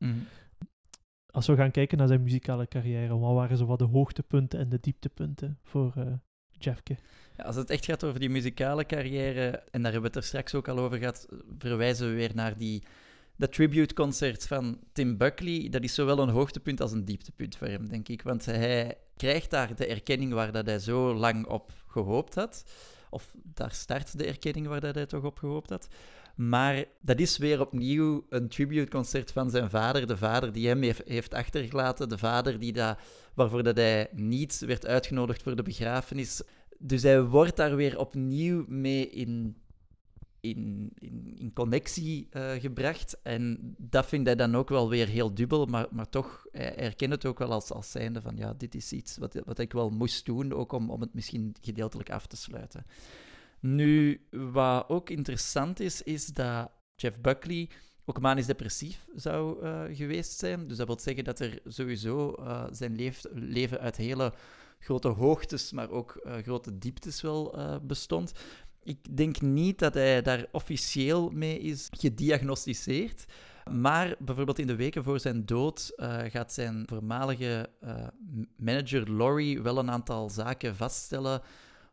Als 1.32 1.48
we 1.48 1.56
gaan 1.56 1.72
kijken 1.72 1.98
naar 1.98 2.08
zijn 2.08 2.24
muzikale 2.24 2.68
carrière, 2.68 3.18
wat 3.18 3.34
waren 3.34 3.58
zo 3.58 3.66
wat 3.66 3.80
de 3.80 3.86
hoogtepunten 3.86 4.60
en 4.60 4.70
de 4.70 4.80
dieptepunten 4.82 5.60
voor 5.64 5.94
eh 5.96 6.14
Jeffke? 6.60 6.98
Ja, 7.38 7.44
als 7.44 7.56
het 7.56 7.70
echt 7.70 7.86
gaat 7.86 8.04
over 8.04 8.20
die 8.20 8.30
muzikale 8.30 8.86
carrière, 8.86 9.64
en 9.72 9.82
daar 9.82 9.92
hebben 9.92 10.02
we 10.02 10.08
het 10.08 10.16
er 10.16 10.24
straks 10.24 10.56
ook 10.56 10.68
al 10.68 10.80
over 10.80 10.98
gehad, 10.98 11.28
verwijzen 11.58 12.10
we 12.10 12.14
weer 12.14 12.32
naar 12.34 12.58
die, 12.58 12.84
dat 13.36 13.54
tributeconcert 13.54 14.48
van 14.48 14.80
Tim 14.92 15.18
Buckley. 15.18 15.70
Dat 15.70 15.84
is 15.84 15.94
zowel 15.94 16.20
een 16.20 16.30
hoogtepunt 16.30 16.82
als 16.82 16.92
een 16.92 17.06
dieptepunt 17.06 17.56
voor 17.56 17.68
hem, 17.68 17.88
denk 17.90 18.08
ik. 18.08 18.22
Want 18.22 18.46
hij 18.46 18.98
krijgt 19.18 19.50
daar 19.50 19.76
de 19.76 19.88
erkenning 19.88 20.34
waar 20.34 20.52
dat 20.52 20.66
hij 20.66 20.80
zo 20.80 21.14
lang 21.14 21.46
op 21.46 21.72
gehoopt 21.88 22.36
had. 22.36 22.64
Of 23.18 23.34
daar 23.44 23.72
start 23.72 24.18
de 24.18 24.26
erkenning 24.26 24.68
waar 24.68 24.80
dat 24.80 24.96
hij 24.96 25.06
toch 25.06 25.24
op 25.24 25.38
gehoopt 25.38 25.70
had. 25.70 25.88
Maar 26.36 26.86
dat 27.02 27.20
is 27.20 27.38
weer 27.38 27.62
opnieuw 27.62 28.26
een 28.30 28.48
tributeconcert 28.48 29.32
van 29.32 29.50
zijn 29.50 29.70
vader. 29.70 30.08
De 30.08 30.18
vader 30.18 30.52
die 30.52 30.68
hem 30.68 30.82
heeft, 30.82 31.02
heeft 31.06 31.34
achtergelaten. 31.34 32.10
De 32.10 32.18
vader 32.18 32.60
die 32.60 32.74
dat, 32.74 32.98
waarvoor 33.34 33.64
dat 33.64 33.78
hij 33.78 34.10
niet 34.12 34.60
werd 34.60 34.86
uitgenodigd 34.86 35.44
voor 35.44 35.56
de 35.56 35.64
begrafenis. 35.64 36.42
Dus 36.80 37.04
hij 37.04 37.24
wordt 37.24 37.56
daar 37.56 37.76
weer 37.76 38.00
opnieuw 38.00 38.66
mee 38.68 39.10
in, 39.10 39.58
in, 40.56 40.92
in, 41.00 41.34
in 41.38 41.54
connectie 41.54 42.28
eh, 42.30 42.52
gebracht. 42.52 43.18
En 43.24 43.76
dat 43.78 44.06
vindt 44.06 44.26
hij 44.26 44.36
dan 44.36 44.56
ook 44.56 44.70
wel 44.70 44.90
weer 44.90 45.08
heel 45.08 45.34
dubbel. 45.34 45.66
Maar, 45.66 45.88
maar 45.92 46.10
toch, 46.10 46.46
hij 46.52 46.74
herkent 46.76 47.12
het 47.12 47.26
ook 47.26 47.40
wel 47.40 47.52
als, 47.52 47.72
als 47.72 47.92
zijnde 47.92 48.22
van... 48.22 48.38
Ja, 48.38 48.54
dit 48.54 48.76
is 48.76 48.92
iets 48.92 49.18
wat, 49.18 49.42
wat 49.46 49.60
ik 49.60 49.74
wel 49.74 49.90
moest 49.90 50.26
doen, 50.26 50.54
ook 50.54 50.72
om, 50.72 50.90
om 50.90 51.02
het 51.02 51.14
misschien 51.14 51.56
gedeeltelijk 51.62 52.12
af 52.12 52.28
te 52.28 52.38
sluiten. 52.38 52.86
Nu, 53.60 54.22
wat 54.32 54.90
ook 54.90 55.10
interessant 55.10 55.80
is, 55.80 56.02
is 56.04 56.26
dat 56.26 56.72
Jeff 56.96 57.22
Buckley 57.22 57.70
ook 58.06 58.20
manisch 58.20 58.46
depressief 58.46 59.06
zou 59.16 59.64
eh, 59.64 59.84
geweest 59.92 60.40
zijn. 60.40 60.68
Dus 60.68 60.78
dat 60.78 60.88
wil 60.88 61.00
zeggen 61.00 61.24
dat 61.24 61.40
er 61.40 61.60
sowieso 61.66 62.34
eh, 62.34 62.66
zijn 62.72 62.96
leef- 62.96 63.26
leven 63.34 63.80
uit 63.80 63.98
hele 63.98 64.34
grote 64.80 65.08
hoogtes, 65.08 65.72
maar 65.72 65.90
ook 65.90 66.28
grote 66.42 66.78
dieptes 66.78 67.22
wel 67.22 67.56
bestond. 67.84 68.32
Ik 68.88 69.17
denk 69.17 69.41
niet 69.41 69.80
dat 69.80 69.93
hij 69.93 70.21
daar 70.21 70.45
officieel 70.52 71.30
mee 71.30 71.60
is 71.60 71.88
gediagnosticeerd. 71.91 73.26
Maar 73.71 74.15
bijvoorbeeld 74.19 74.60
in 74.60 74.67
de 74.67 74.76
weken 74.76 75.04
voor 75.04 75.19
zijn 75.19 75.45
dood 75.45 75.93
eh, 75.95 76.17
gaat 76.28 76.54
zijn 76.54 76.84
voormalige 76.89 77.69
eh, 77.82 78.08
manager 78.56 79.12
Laurie 79.17 79.62
wel 79.62 79.78
een 79.78 79.91
aantal 79.91 80.30
zaken 80.30 80.76
vaststellen 80.76 81.41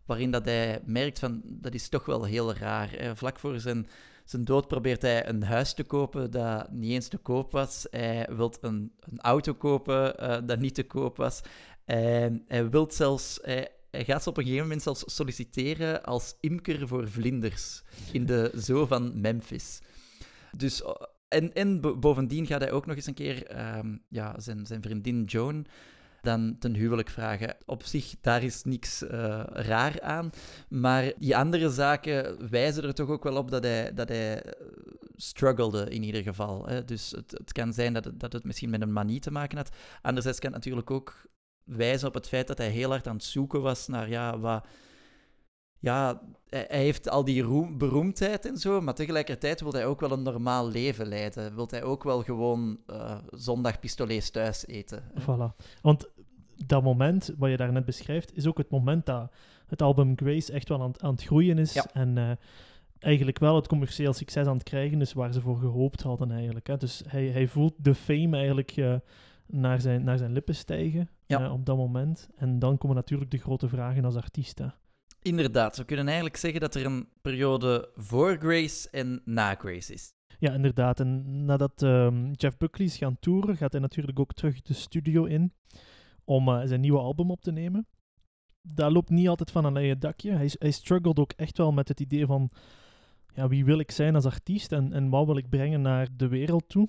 waarin 0.06 0.30
dat 0.30 0.44
hij 0.44 0.80
merkt 0.84 1.18
van 1.18 1.42
dat 1.44 1.74
is 1.74 1.88
toch 1.88 2.04
wel 2.06 2.24
heel 2.24 2.54
raar. 2.54 3.16
Vlak 3.16 3.38
voor 3.38 3.60
zijn, 3.60 3.86
zijn 4.24 4.44
dood 4.44 4.68
probeert 4.68 5.02
hij 5.02 5.28
een 5.28 5.42
huis 5.42 5.74
te 5.74 5.84
kopen 5.84 6.30
dat 6.30 6.72
niet 6.72 6.92
eens 6.92 7.08
te 7.08 7.18
koop 7.18 7.52
was. 7.52 7.86
Hij 7.90 8.28
wil 8.30 8.54
een, 8.60 8.92
een 9.00 9.20
auto 9.20 9.54
kopen 9.54 10.18
eh, 10.18 10.38
dat 10.46 10.58
niet 10.58 10.74
te 10.74 10.86
koop 10.86 11.16
was. 11.16 11.40
En 11.84 12.44
hij 12.48 12.70
wil 12.70 12.90
zelfs... 12.90 13.40
hij 13.94 14.04
gaat 14.04 14.26
op 14.26 14.36
een 14.36 14.42
gegeven 14.42 14.64
moment 14.64 14.82
zelfs 14.82 15.02
solliciteren 15.06 16.02
als 16.02 16.34
imker 16.40 16.88
voor 16.88 17.08
vlinders 17.08 17.82
in 18.12 18.26
de 18.26 18.50
zoo 18.54 18.86
van 18.86 19.20
Memphis. 19.20 19.78
Dus, 20.56 20.82
eh, 20.82 20.92
en, 21.28 21.52
en 21.52 21.80
bo- 21.80 21.96
bovendien 21.96 22.46
gaat 22.46 22.60
hij 22.60 22.72
ook 22.72 22.86
nog 22.86 22.96
eens 22.96 23.06
een 23.06 23.14
keer 23.14 23.46
ehm, 23.46 23.96
ja, 24.08 24.40
zijn, 24.40 24.66
zijn 24.66 24.82
vriendin 24.82 25.24
Joan 25.24 25.66
dan 26.22 26.56
ten 26.58 26.74
huwelijk 26.74 27.10
vragen. 27.10 27.56
Op 27.66 27.82
zich, 27.82 28.14
daar 28.20 28.42
is 28.42 28.62
niks 28.62 29.06
eh, 29.06 29.42
raar 29.46 30.00
aan. 30.00 30.30
Maar 30.68 31.12
die 31.18 31.36
andere 31.36 31.70
zaken 31.70 32.50
wijzen 32.50 32.84
er 32.84 32.94
toch 32.94 33.08
ook 33.08 33.24
wel 33.24 33.36
op 33.36 33.50
dat 33.50 33.64
hij, 33.64 33.94
dat 33.94 34.08
hij 34.08 34.42
eh, 34.42 34.66
struggelde 35.16 35.88
in 35.88 36.02
ieder 36.02 36.22
geval. 36.22 36.66
Hè. 36.66 36.84
Dus 36.84 37.10
het, 37.10 37.30
het 37.30 37.52
kan 37.52 37.72
zijn 37.72 37.92
dat 37.92 38.10
dat 38.14 38.32
het 38.32 38.44
misschien 38.44 38.70
met 38.70 38.82
een 38.82 38.92
manie 38.92 39.20
te 39.20 39.30
maken 39.30 39.56
had. 39.56 39.76
Anderzijds 40.02 40.38
kan 40.38 40.52
het 40.52 40.58
natuurlijk 40.58 40.90
ook 40.90 41.26
wijzen 41.64 42.08
op 42.08 42.14
het 42.14 42.28
feit 42.28 42.46
dat 42.46 42.58
hij 42.58 42.68
heel 42.70 42.90
hard 42.90 43.06
aan 43.06 43.14
het 43.16 43.24
zoeken 43.24 43.62
was 43.62 43.86
naar 43.86 44.08
ja, 44.08 44.38
wat... 44.38 44.66
Ja, 45.78 46.20
hij 46.48 46.66
heeft 46.68 47.08
al 47.08 47.24
die 47.24 47.42
roem, 47.42 47.78
beroemdheid 47.78 48.46
en 48.46 48.56
zo, 48.56 48.80
maar 48.80 48.94
tegelijkertijd 48.94 49.60
wil 49.60 49.72
hij 49.72 49.86
ook 49.86 50.00
wel 50.00 50.10
een 50.12 50.22
normaal 50.22 50.68
leven 50.68 51.06
leiden. 51.06 51.54
Wil 51.54 51.66
hij 51.70 51.82
ook 51.82 52.02
wel 52.04 52.22
gewoon 52.22 52.78
eh, 52.86 53.18
zondag 53.30 53.80
pistolets 53.80 54.30
thuis 54.30 54.66
eten. 54.66 55.02
Voilà. 55.20 55.56
Want 55.82 56.08
dat 56.66 56.82
moment 56.82 57.30
wat 57.38 57.50
je 57.50 57.56
daarnet 57.56 57.84
beschrijft, 57.84 58.36
is 58.36 58.46
ook 58.46 58.58
het 58.58 58.70
moment 58.70 59.06
dat 59.06 59.32
het 59.66 59.82
album 59.82 60.12
Grace 60.16 60.52
echt 60.52 60.68
wel 60.68 60.82
aan, 60.82 60.88
het- 60.90 61.02
aan 61.02 61.12
het 61.12 61.24
groeien 61.24 61.58
is. 61.58 61.72
Ja. 61.72 61.86
En 61.92 62.18
eh, 62.18 62.30
eigenlijk 62.98 63.38
wel 63.38 63.56
het 63.56 63.66
commercieel 63.68 64.12
succes 64.12 64.46
aan 64.46 64.54
het 64.56 64.62
krijgen 64.62 65.00
is 65.00 65.12
waar 65.12 65.32
ze 65.32 65.40
voor 65.40 65.58
gehoopt 65.58 66.02
hadden 66.02 66.30
eigenlijk. 66.30 66.66
Hè. 66.66 66.76
Dus 66.76 67.02
hij, 67.06 67.26
hij 67.26 67.46
voelt 67.46 67.74
de 67.76 67.94
fame 67.94 68.36
eigenlijk 68.36 68.70
eh, 68.76 68.94
naar, 69.46 69.80
zijn, 69.80 70.04
naar 70.04 70.18
zijn 70.18 70.32
lippen 70.32 70.54
stijgen 70.54 71.08
Ja. 71.26 71.44
eh, 71.44 71.52
op 71.52 71.66
dat 71.66 71.76
moment. 71.76 72.28
En 72.36 72.58
dan 72.58 72.78
komen 72.78 72.96
natuurlijk 72.96 73.30
de 73.30 73.38
grote 73.38 73.68
vragen 73.68 74.04
als 74.04 74.16
artiest. 74.16 74.58
hè. 74.58 74.66
Inderdaad, 75.22 75.76
we 75.76 75.84
kunnen 75.84 76.04
eigenlijk 76.06 76.36
zeggen 76.36 76.60
dat 76.60 76.74
er 76.74 76.84
een 76.86 77.08
periode 77.22 77.90
voor 77.94 78.36
Grace 78.36 78.90
en 78.90 79.20
na 79.24 79.54
Grace 79.54 79.92
is. 79.92 80.12
Ja, 80.38 80.52
inderdaad. 80.52 81.00
En 81.00 81.44
nadat 81.44 81.82
ehm, 81.82 82.30
Jeff 82.32 82.56
Buckley 82.56 82.86
is 82.86 82.96
gaan 82.96 83.18
toeren, 83.20 83.56
gaat 83.56 83.72
hij 83.72 83.80
natuurlijk 83.80 84.18
ook 84.20 84.32
terug 84.32 84.62
de 84.62 84.74
studio 84.74 85.24
in 85.24 85.52
om 86.24 86.48
eh, 86.48 86.60
zijn 86.64 86.80
nieuwe 86.80 86.98
album 86.98 87.30
op 87.30 87.40
te 87.40 87.52
nemen. 87.52 87.86
Dat 88.62 88.92
loopt 88.92 89.10
niet 89.10 89.28
altijd 89.28 89.50
van 89.50 89.64
een 89.64 89.72
leien 89.72 89.98
dakje. 90.00 90.32
Hij, 90.32 90.50
hij 90.58 90.70
struggelt 90.70 91.18
ook 91.18 91.32
echt 91.32 91.58
wel 91.58 91.72
met 91.72 91.88
het 91.88 92.00
idee 92.00 92.26
van 92.26 92.50
ja, 93.34 93.48
wie 93.48 93.64
wil 93.64 93.78
ik 93.78 93.90
zijn 93.90 94.14
als 94.14 94.24
artiest 94.24 94.72
en, 94.72 94.92
en 94.92 95.08
wat 95.08 95.26
wil 95.26 95.36
ik 95.36 95.48
brengen 95.48 95.80
naar 95.80 96.08
de 96.16 96.28
wereld 96.28 96.68
toe. 96.68 96.88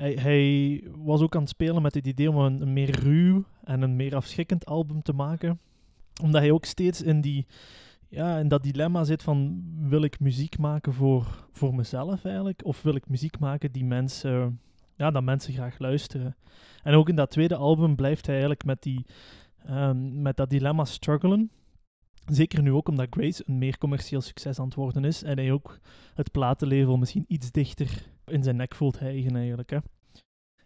Hij, 0.00 0.12
hij 0.12 0.82
was 0.96 1.20
ook 1.20 1.34
aan 1.34 1.40
het 1.40 1.50
spelen 1.50 1.82
met 1.82 1.94
het 1.94 2.06
idee 2.06 2.30
om 2.30 2.36
een, 2.36 2.72
meer 2.72 3.00
ruw 3.00 3.44
en 3.64 3.82
een 3.82 3.96
meer 3.96 4.16
afschrikkend 4.16 4.66
album 4.66 5.02
te 5.02 5.12
maken. 5.12 5.60
Omdat 6.22 6.40
hij 6.40 6.50
ook 6.50 6.64
steeds 6.64 7.02
in 7.02 7.20
die 7.20 7.46
ja, 8.08 8.38
in 8.38 8.48
dat 8.48 8.62
dilemma 8.62 9.04
zit 9.04 9.22
van 9.22 9.62
wil 9.88 10.02
ik 10.02 10.20
muziek 10.20 10.58
maken 10.58 10.92
voor, 10.92 11.46
voor 11.52 11.74
mezelf 11.74 12.24
eigenlijk? 12.24 12.64
Of 12.64 12.82
wil 12.82 12.94
ik 12.94 13.08
muziek 13.08 13.38
maken 13.38 13.72
die 13.72 13.84
mensen, 13.84 14.60
ja, 14.96 15.10
dat 15.10 15.22
mensen 15.22 15.52
graag 15.52 15.78
luisteren? 15.78 16.36
En 16.82 16.94
ook 16.94 17.08
in 17.08 17.16
dat 17.16 17.30
tweede 17.30 17.56
album 17.56 17.96
blijft 17.96 18.24
hij 18.24 18.34
eigenlijk 18.34 18.64
met, 18.64 18.82
die, 18.82 19.06
ehm, 19.64 20.22
met 20.22 20.36
dat 20.36 20.50
dilemma 20.50 20.84
struggelen. 20.84 21.50
Zeker 22.26 22.62
nu 22.62 22.72
ook 22.72 22.88
omdat 22.88 23.06
Grace 23.10 23.42
een 23.46 23.58
meer 23.58 23.78
commercieel 23.78 24.20
succes 24.20 24.58
aan 24.58 24.64
het 24.64 24.74
worden 24.74 25.04
is. 25.04 25.22
En 25.22 25.38
hij 25.38 25.52
ook 25.52 25.78
het 26.14 26.30
platenlabel 26.30 26.96
misschien 26.96 27.24
iets 27.28 27.50
dichter 27.50 28.08
in 28.30 28.42
zijn 28.42 28.56
nek 28.56 28.74
voelt 28.74 28.98
hijgen 28.98 29.36
eigenlijk. 29.36 29.70
Hè? 29.70 29.78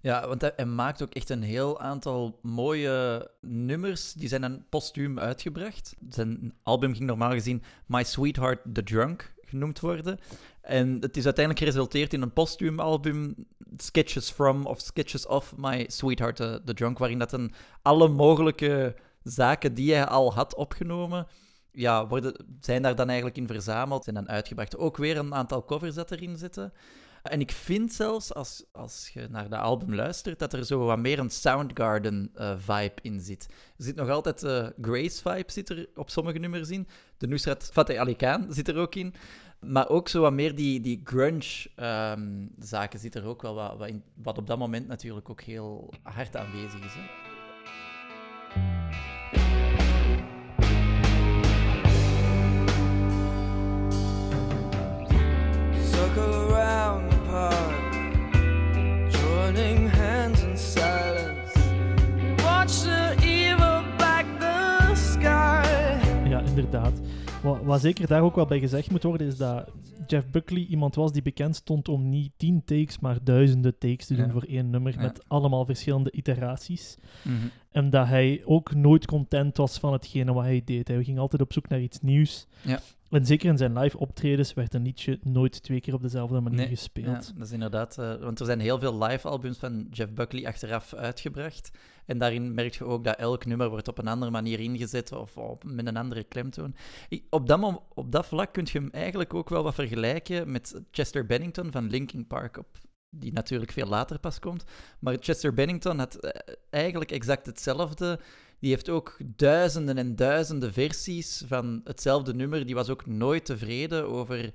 Ja, 0.01 0.29
want 0.29 0.41
hij, 0.41 0.53
hij 0.57 0.67
maakt 0.67 1.03
ook 1.03 1.15
echt 1.15 1.31
een 1.31 1.43
heel 1.43 1.81
aantal 1.81 2.39
mooie 2.43 3.31
nummers. 3.41 4.13
Die 4.13 4.29
zijn 4.29 4.41
dan 4.41 4.65
postuum 4.69 5.19
uitgebracht. 5.19 5.95
Zijn 6.09 6.55
album 6.63 6.95
ging 6.95 7.07
normaal 7.07 7.31
gezien 7.31 7.63
My 7.87 8.05
Sweetheart 8.05 8.61
the 8.73 8.83
Drunk 8.83 9.35
genoemd 9.43 9.81
worden. 9.81 10.19
En 10.61 10.97
het 11.01 11.17
is 11.17 11.25
uiteindelijk 11.25 11.65
geresulteerd 11.65 12.13
in 12.13 12.23
een 12.23 12.33
postuum 12.33 12.81
album, 12.81 13.35
Sketches 13.77 14.31
from 14.31 14.67
of 14.67 14.81
Sketches 14.81 15.27
of 15.27 15.57
My 15.57 15.85
Sweetheart 15.89 16.37
the, 16.37 16.61
the 16.65 16.75
Drunk, 16.75 16.99
waarin 16.99 17.19
dat 17.19 17.33
een 17.33 17.53
alle 17.83 18.09
mogelijke 18.09 18.97
zaken 19.23 19.75
die 19.75 19.95
hij 19.95 20.07
al 20.07 20.35
had 20.35 20.55
opgenomen, 20.55 21.27
ja, 21.71 22.07
worden, 22.07 22.35
zijn 22.61 22.83
daar 22.83 22.95
dan 22.95 23.07
eigenlijk 23.07 23.37
in 23.37 23.47
verzameld 23.47 24.07
en 24.07 24.15
dan 24.15 24.29
uitgebracht. 24.29 24.77
Ook 24.77 24.97
weer 24.97 25.17
een 25.17 25.35
aantal 25.35 25.65
covers 25.65 25.95
dat 25.95 26.11
erin 26.11 26.37
zitten. 26.37 26.73
En 27.25 27.41
ik 27.41 27.53
vind 27.53 27.93
zelfs, 27.93 28.35
als, 28.35 28.65
als 28.73 29.11
je 29.13 29.27
naar 29.31 29.49
de 29.49 29.57
album 29.57 29.95
luistert, 29.95 30.39
dat 30.39 30.53
er 30.53 30.65
zo 30.65 30.85
wat 30.85 30.99
meer 30.99 31.19
een 31.19 31.31
Soundgarden-vibe 31.31 32.95
in 33.03 33.21
zit. 33.21 33.47
Er 33.77 33.85
zit 33.85 33.97
nog 33.97 34.09
altijd 34.09 34.41
de 34.41 34.75
Grace-vibe 34.81 35.53
zit 35.53 35.69
er 35.69 35.89
op 35.95 36.11
sommige 36.11 36.39
nummers 36.39 36.71
in. 36.71 36.89
De 37.19 37.27
Nusrat 37.27 37.71
Fateh 37.73 38.01
Ali 38.01 38.17
Khan 38.17 38.47
zit 38.49 38.69
er 38.69 38.77
ook 38.77 38.95
in. 38.95 39.15
Maar 39.61 39.89
ook 39.89 40.09
zo 40.09 40.21
wat 40.21 40.33
meer 40.33 40.55
die, 40.55 40.81
die 40.81 41.01
grunge-zaken 41.05 42.99
zit 42.99 43.15
er 43.15 43.25
ook 43.25 43.43
wel 43.43 43.55
wat, 43.55 43.79
wat. 43.79 43.91
Wat 44.15 44.39
op 44.39 44.47
dat 44.47 44.59
moment 44.59 44.87
natuurlijk 44.87 45.31
ook 45.31 45.41
heel 45.41 45.95
hard 46.03 46.37
aanwezig 46.37 46.85
is. 46.85 46.93
Hè? 46.95 47.24
Inderdaad. 66.75 67.01
Wat, 67.43 67.63
wat 67.63 67.81
zeker 67.81 68.07
daar 68.07 68.23
ook 68.23 68.35
wel 68.35 68.47
bij 68.47 68.59
gezegd 68.61 68.91
moet 68.91 69.03
worden, 69.03 69.27
is 69.27 69.37
dat 69.37 69.71
Jeff 70.07 70.27
Buckley 70.31 70.63
iemand 70.65 70.95
was 70.95 71.13
die 71.13 71.23
bekend 71.23 71.57
stond 71.57 71.89
om 71.89 72.09
niet 72.09 72.33
tien 72.37 72.63
takes, 72.65 72.99
maar 72.99 73.19
duizenden 73.25 73.79
takes 73.79 74.07
te 74.07 74.15
doen 74.15 74.27
Ja. 74.27 74.31
voor 74.33 74.43
één 74.43 74.71
nummer, 74.71 74.93
Ja. 74.95 75.01
met 75.01 75.25
allemaal 75.29 75.65
verschillende 75.65 76.13
iteraties. 76.13 76.97
En 77.75 77.91
dat 77.91 78.07
hij 78.07 78.43
ook 78.45 78.75
nooit 78.75 79.07
content 79.07 79.57
was 79.57 79.79
van 79.79 79.93
hetgene 79.93 80.33
wat 80.33 80.45
hij 80.45 80.63
deed. 80.65 80.89
Hij 80.89 81.05
ging 81.05 81.19
altijd 81.19 81.43
op 81.43 81.53
zoek 81.53 81.69
naar 81.69 81.81
iets 81.81 82.01
nieuws. 82.01 82.47
Ja. 82.63 82.81
En 83.11 83.27
zeker 83.27 83.49
in 83.49 83.57
zijn 83.57 83.79
live 83.79 83.99
optredens 83.99 84.55
werd 84.55 84.75
een 84.75 84.83
liedje 84.83 85.19
nooit 85.23 85.63
twee 85.63 85.81
keer 85.81 85.95
op 85.95 86.03
dezelfde 86.03 86.41
manier 86.41 86.59
Nee, 86.59 86.69
gespeeld. 86.69 87.07
Ja, 87.27 87.33
dat 87.39 87.47
is 87.47 87.53
inderdaad. 87.53 87.99
eh, 87.99 88.15
want 88.15 88.41
er 88.41 88.47
zijn 88.47 88.61
heel 88.61 88.79
veel 88.79 89.03
live-albums 89.03 89.59
van 89.59 89.87
Jeff 89.91 90.13
Buckley 90.13 90.47
achteraf 90.47 90.95
uitgebracht. 90.95 91.71
En 92.07 92.19
daarin 92.19 92.55
merk 92.55 92.75
je 92.75 92.85
ook 92.85 93.05
dat 93.05 93.17
elk 93.17 93.45
nummer 93.47 93.69
wordt 93.69 93.89
op 93.89 93.99
een 93.99 94.09
andere 94.09 94.31
manier 94.31 94.61
ingezet 94.61 95.13
of 95.13 95.37
op, 95.37 95.65
met 95.67 95.87
een 95.87 95.97
andere 95.97 96.25
klemtoon. 96.25 96.75
Ik- 97.09 97.25
op, 97.31 97.47
dat 97.47 97.59
mom- 97.61 97.81
op 97.95 98.13
dat 98.13 98.27
vlak 98.27 98.53
kun 98.53 98.67
je 98.73 98.79
hem 98.79 98.89
eigenlijk 98.93 99.35
ook 99.35 99.49
wel 99.49 99.63
wat 99.63 99.75
vergelijken 99.75 100.51
met 100.51 100.83
Chester 100.91 101.27
Bennington 101.27 101.73
van 101.73 101.91
Linkin 101.91 102.27
Park, 102.27 102.57
op, 102.59 102.67
die 103.19 103.33
natuurlijk 103.33 103.73
veel 103.73 103.87
later 103.87 104.19
pas 104.19 104.39
komt. 104.39 104.65
Maar 104.99 105.17
Chester 105.21 105.55
Bennington 105.55 105.99
had 105.99 106.15
eh, 106.15 106.55
eigenlijk 106.71 107.11
exact 107.11 107.47
hetzelfde. 107.47 108.21
Die 108.59 108.71
heeft 108.71 108.89
ook 108.89 109.17
duizenden 109.37 109.99
en 109.99 110.17
duizenden 110.17 110.73
versies 110.73 111.43
van 111.47 111.81
hetzelfde 111.85 112.35
nummer. 112.35 112.67
Die 112.67 112.75
was 112.75 112.89
ook 112.89 113.07
nooit 113.07 113.45
tevreden 113.45 114.09
over 114.09 114.53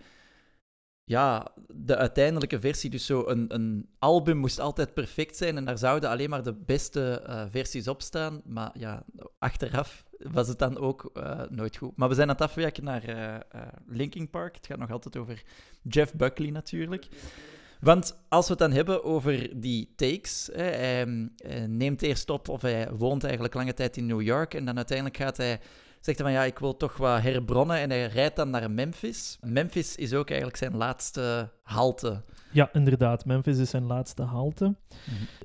ja, 1.03 1.47
de 1.67 1.95
uiteindelijke 1.95 2.59
versie. 2.59 2.89
Dus 2.89 3.05
zo 3.05 3.27
een, 3.27 3.53
een 3.53 3.89
album 3.99 4.37
moest 4.37 4.59
altijd 4.59 4.93
perfect 4.93 5.37
zijn 5.37 5.57
en 5.57 5.65
daar 5.65 5.77
zouden 5.77 6.09
alleen 6.09 6.29
maar 6.29 6.43
de 6.43 6.53
beste 6.53 7.21
eh, 7.21 7.45
versies 7.49 7.87
op 7.87 8.01
staan. 8.01 8.41
Maar 8.45 8.71
ja, 8.73 9.03
achteraf 9.37 10.03
was 10.17 10.47
het 10.47 10.59
dan 10.59 10.77
ook 10.77 11.09
eh, 11.13 11.41
nooit 11.49 11.77
goed. 11.77 11.95
Maar 11.95 12.09
we 12.09 12.15
zijn 12.15 12.27
aan 12.27 12.35
het 12.35 12.43
afwijken 12.43 12.83
naar 12.83 13.45
Linkin 13.87 14.29
Park. 14.29 14.55
Het 14.55 14.65
gaat 14.65 14.77
nog 14.79 14.91
altijd 14.91 15.17
over 15.17 15.43
Jeff 15.81 16.13
Buckley 16.13 16.49
natuurlijk. 16.49 17.07
Want 17.79 18.19
als 18.29 18.45
we 18.45 18.51
het 18.51 18.61
dan 18.61 18.71
hebben 18.71 19.03
over 19.03 19.59
die 19.61 19.93
takes, 19.95 20.49
hè, 20.53 20.63
hij, 20.63 21.29
eh, 21.35 21.63
neemt 21.63 22.01
eerst 22.01 22.29
op 22.29 22.49
of 22.49 22.61
hij 22.61 22.91
woont 22.91 23.23
eigenlijk 23.23 23.53
lange 23.53 23.73
tijd 23.73 23.97
in 23.97 24.05
New 24.05 24.21
York 24.21 24.53
en 24.53 24.65
dan 24.65 24.75
uiteindelijk 24.75 25.17
gaat 25.17 25.37
hij 25.37 25.59
zegt 25.99 26.17
hij 26.17 26.27
van 26.27 26.31
ja, 26.31 26.43
ik 26.43 26.59
wil 26.59 26.77
toch 26.77 26.97
wat 26.97 27.21
herbronnen 27.21 27.77
en 27.77 27.89
hij 27.89 28.07
rijdt 28.07 28.35
dan 28.35 28.49
naar 28.49 28.71
Memphis. 28.71 29.37
Memphis 29.41 29.95
is 29.95 30.13
ook 30.13 30.27
eigenlijk 30.27 30.57
zijn 30.57 30.75
laatste 30.75 31.51
halte. 31.63 32.23
Ja, 32.51 32.69
inderdaad. 32.73 33.25
Memphis 33.25 33.57
is 33.57 33.69
zijn 33.69 33.83
laatste 33.83 34.21
halte. 34.21 34.75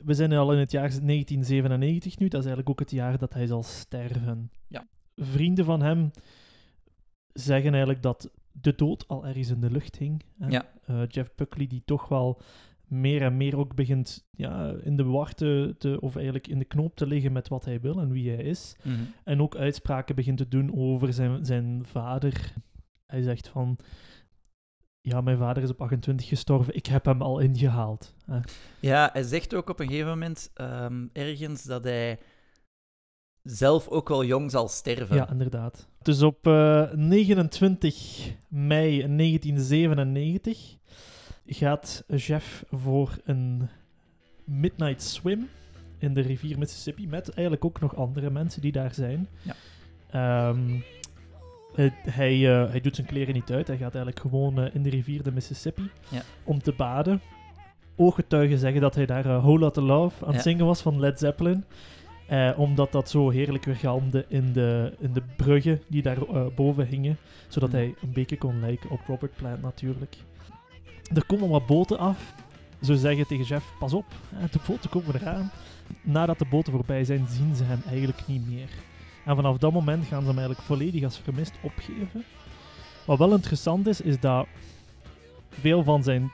We 0.05 0.15
zijn 0.15 0.33
al 0.33 0.53
in 0.53 0.59
het 0.59 0.71
jaar 0.71 0.89
1997 0.89 2.19
nu. 2.19 2.29
Dat 2.29 2.41
is 2.41 2.47
eigenlijk 2.47 2.69
ook 2.69 2.79
het 2.79 2.91
jaar 2.91 3.19
dat 3.19 3.35
hij 3.35 3.47
zal 3.47 3.63
sterven. 3.63 4.51
Ja. 4.69 4.87
Vrienden 5.17 5.65
van 5.65 5.83
hem 5.83 6.11
zeggen 7.33 7.71
eigenlijk 7.71 8.03
dat 8.03 8.31
de 8.61 8.75
dood 8.75 9.09
al 9.09 9.27
ergens 9.27 9.51
in 9.51 9.61
de 9.61 9.71
lucht 9.71 9.97
hing. 9.97 10.23
hè. 10.39 10.49
Ja. 10.49 10.65
Eh, 10.87 11.03
Jeff 11.09 11.35
Buckley 11.35 11.67
die 11.67 11.83
toch 11.85 12.09
wel 12.09 12.41
meer 12.85 13.23
en 13.23 13.37
meer 13.37 13.57
ook 13.59 13.75
begint 13.75 14.27
ja, 14.31 14.75
in 14.83 14.97
de 14.97 15.05
war 15.05 15.35
te, 15.35 15.75
te- 15.79 16.01
of 16.01 16.15
eigenlijk 16.15 16.47
in 16.49 16.59
de 16.59 16.65
knoop 16.65 16.97
te 16.97 17.07
liggen 17.07 17.33
met 17.33 17.49
wat 17.49 17.65
hij 17.65 17.81
wil 17.81 18.01
en 18.01 18.11
wie 18.11 18.31
hij 18.31 18.43
is. 18.45 18.77
En 19.25 19.43
ook 19.43 19.57
uitspraken 19.57 20.15
begint 20.15 20.39
te 20.39 20.49
doen 20.49 20.75
over 20.77 21.13
zijn, 21.13 21.45
zijn 21.45 21.83
vader. 21.85 22.53
Hij 23.07 23.23
zegt 23.23 23.49
van... 23.49 23.79
Ja, 25.01 25.21
mijn 25.21 25.39
vader 25.39 25.63
is 25.63 25.71
op 25.71 25.81
28 25.81 26.27
gestorven. 26.29 26.75
Ik 26.77 26.87
heb 26.87 27.05
hem 27.05 27.23
al 27.23 27.39
ingehaald. 27.39 28.15
hè. 28.27 28.39
Ja, 28.81 29.11
hij 29.13 29.23
zegt 29.23 29.55
ook 29.55 29.69
op 29.71 29.81
een 29.81 29.87
gegeven 29.89 30.09
moment 30.09 30.51
ehm, 30.55 31.07
ergens 31.13 31.63
dat 31.65 31.85
hij 31.85 32.19
zelf 33.45 33.89
ook 33.89 34.09
wel 34.09 34.25
jong 34.25 34.51
zal 34.51 34.69
sterven. 34.69 35.17
Ja, 35.17 35.31
inderdaad. 35.31 35.87
Dus 36.03 36.23
op 36.23 36.47
eh, 36.47 36.91
29 36.93 38.31
mei 38.49 39.17
1997 39.17 40.77
gaat 41.47 42.05
Jeff 42.17 42.65
voor 42.71 43.17
een 43.25 43.69
midnight 44.45 45.03
swim 45.03 45.49
in 45.99 46.15
de 46.15 46.21
rivier 46.21 46.59
Mississippi 46.59 47.09
met 47.09 47.29
eigenlijk 47.31 47.65
ook 47.65 47.81
nog 47.81 47.97
andere 47.97 48.31
mensen 48.31 48.61
die 48.61 48.73
daar 48.73 48.95
zijn. 48.95 49.29
Ja. 49.43 49.55
Ehm, 50.11 50.81
het- 51.75 51.93
hij, 52.15 52.63
eh, 52.63 52.71
hij 52.71 52.81
doet 52.81 52.95
zijn 52.95 53.07
kleren 53.07 53.35
niet 53.35 53.51
uit. 53.51 53.67
Hij 53.67 53.77
gaat 53.77 53.95
eigenlijk 53.95 54.21
gewoon 54.21 54.59
eh, 54.61 54.75
in 54.75 54.83
de 54.83 54.91
rivier 54.91 55.23
de 55.23 55.33
Mississippi 55.33 55.91
Ja. 56.09 56.23
om 56.45 56.63
te 56.63 56.73
baden. 56.77 57.21
Ooggetuigen 57.97 58.59
zeggen 58.59 58.81
dat 58.81 58.95
hij 58.95 59.07
daar 59.07 59.27
uh, 59.27 59.39
Whole 59.43 59.59
Lotta 59.59 59.81
Love 59.81 60.21
aan 60.23 60.27
het 60.27 60.37
Ja. 60.37 60.43
zingen 60.43 60.67
was 60.67 60.81
van 60.83 61.01
Led 61.01 61.19
Zeppelin. 61.19 61.65
Eh, 62.27 62.51
omdat 62.57 62.93
dat 62.93 63.11
zo 63.11 63.31
heerlijk 63.31 63.65
weergalmde 63.65 64.25
in 64.29 64.53
de, 64.53 64.93
in 64.99 65.13
de 65.13 65.23
bruggen 65.37 65.81
die 65.89 66.03
daar 66.03 66.23
eh, 66.23 66.47
boven 66.57 66.87
hingen. 66.87 67.17
Zodat 67.49 67.69
Mhm. 67.69 67.79
hij 67.79 67.95
een 68.03 68.13
beetje 68.13 68.39
kon 68.39 68.61
lijken 68.61 68.91
op 68.91 69.01
Robert 69.07 69.37
Plant 69.37 69.63
natuurlijk. 69.63 70.17
Er 71.15 71.27
komen 71.27 71.49
wat 71.49 71.67
boten 71.67 71.99
af. 71.99 72.35
Ze 72.83 72.97
zeggen 72.97 73.27
tegen 73.27 73.45
Jeff, 73.45 73.75
pas 73.79 73.93
op, 73.93 74.05
de 74.51 74.59
boten 74.67 74.91
komen 74.91 75.15
eraan. 75.15 75.51
Nadat 76.03 76.39
de 76.39 76.45
boten 76.51 76.73
voorbij 76.73 77.05
zijn, 77.05 77.27
zien 77.29 77.55
ze 77.55 77.65
hem 77.65 77.83
eigenlijk 77.89 78.27
niet 78.27 78.49
meer. 78.49 78.69
En 79.25 79.35
vanaf 79.37 79.57
dat 79.59 79.73
moment 79.73 80.07
gaan 80.07 80.21
ze 80.21 80.27
hem 80.27 80.39
eigenlijk 80.39 80.67
volledig 80.67 81.05
als 81.05 81.19
vermist 81.19 81.55
opgeven. 81.63 82.25
Wat 83.07 83.19
wel 83.19 83.33
interessant 83.33 83.87
is, 83.87 84.01
is 84.01 84.21
dat 84.21 84.47
veel 85.51 85.83
van 85.83 86.03
zijn 86.03 86.33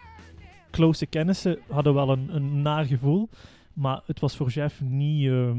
close 0.70 1.07
kennissen 1.07 1.59
hadden 1.68 1.95
wel 1.95 2.09
een, 2.11 2.34
een 2.34 2.62
naar 2.62 2.84
gevoel. 2.84 3.28
Maar 3.72 4.01
het 4.07 4.20
was 4.20 4.36
voor 4.36 4.49
Jeff 4.49 4.80
niet, 4.80 5.26
ehm, 5.28 5.59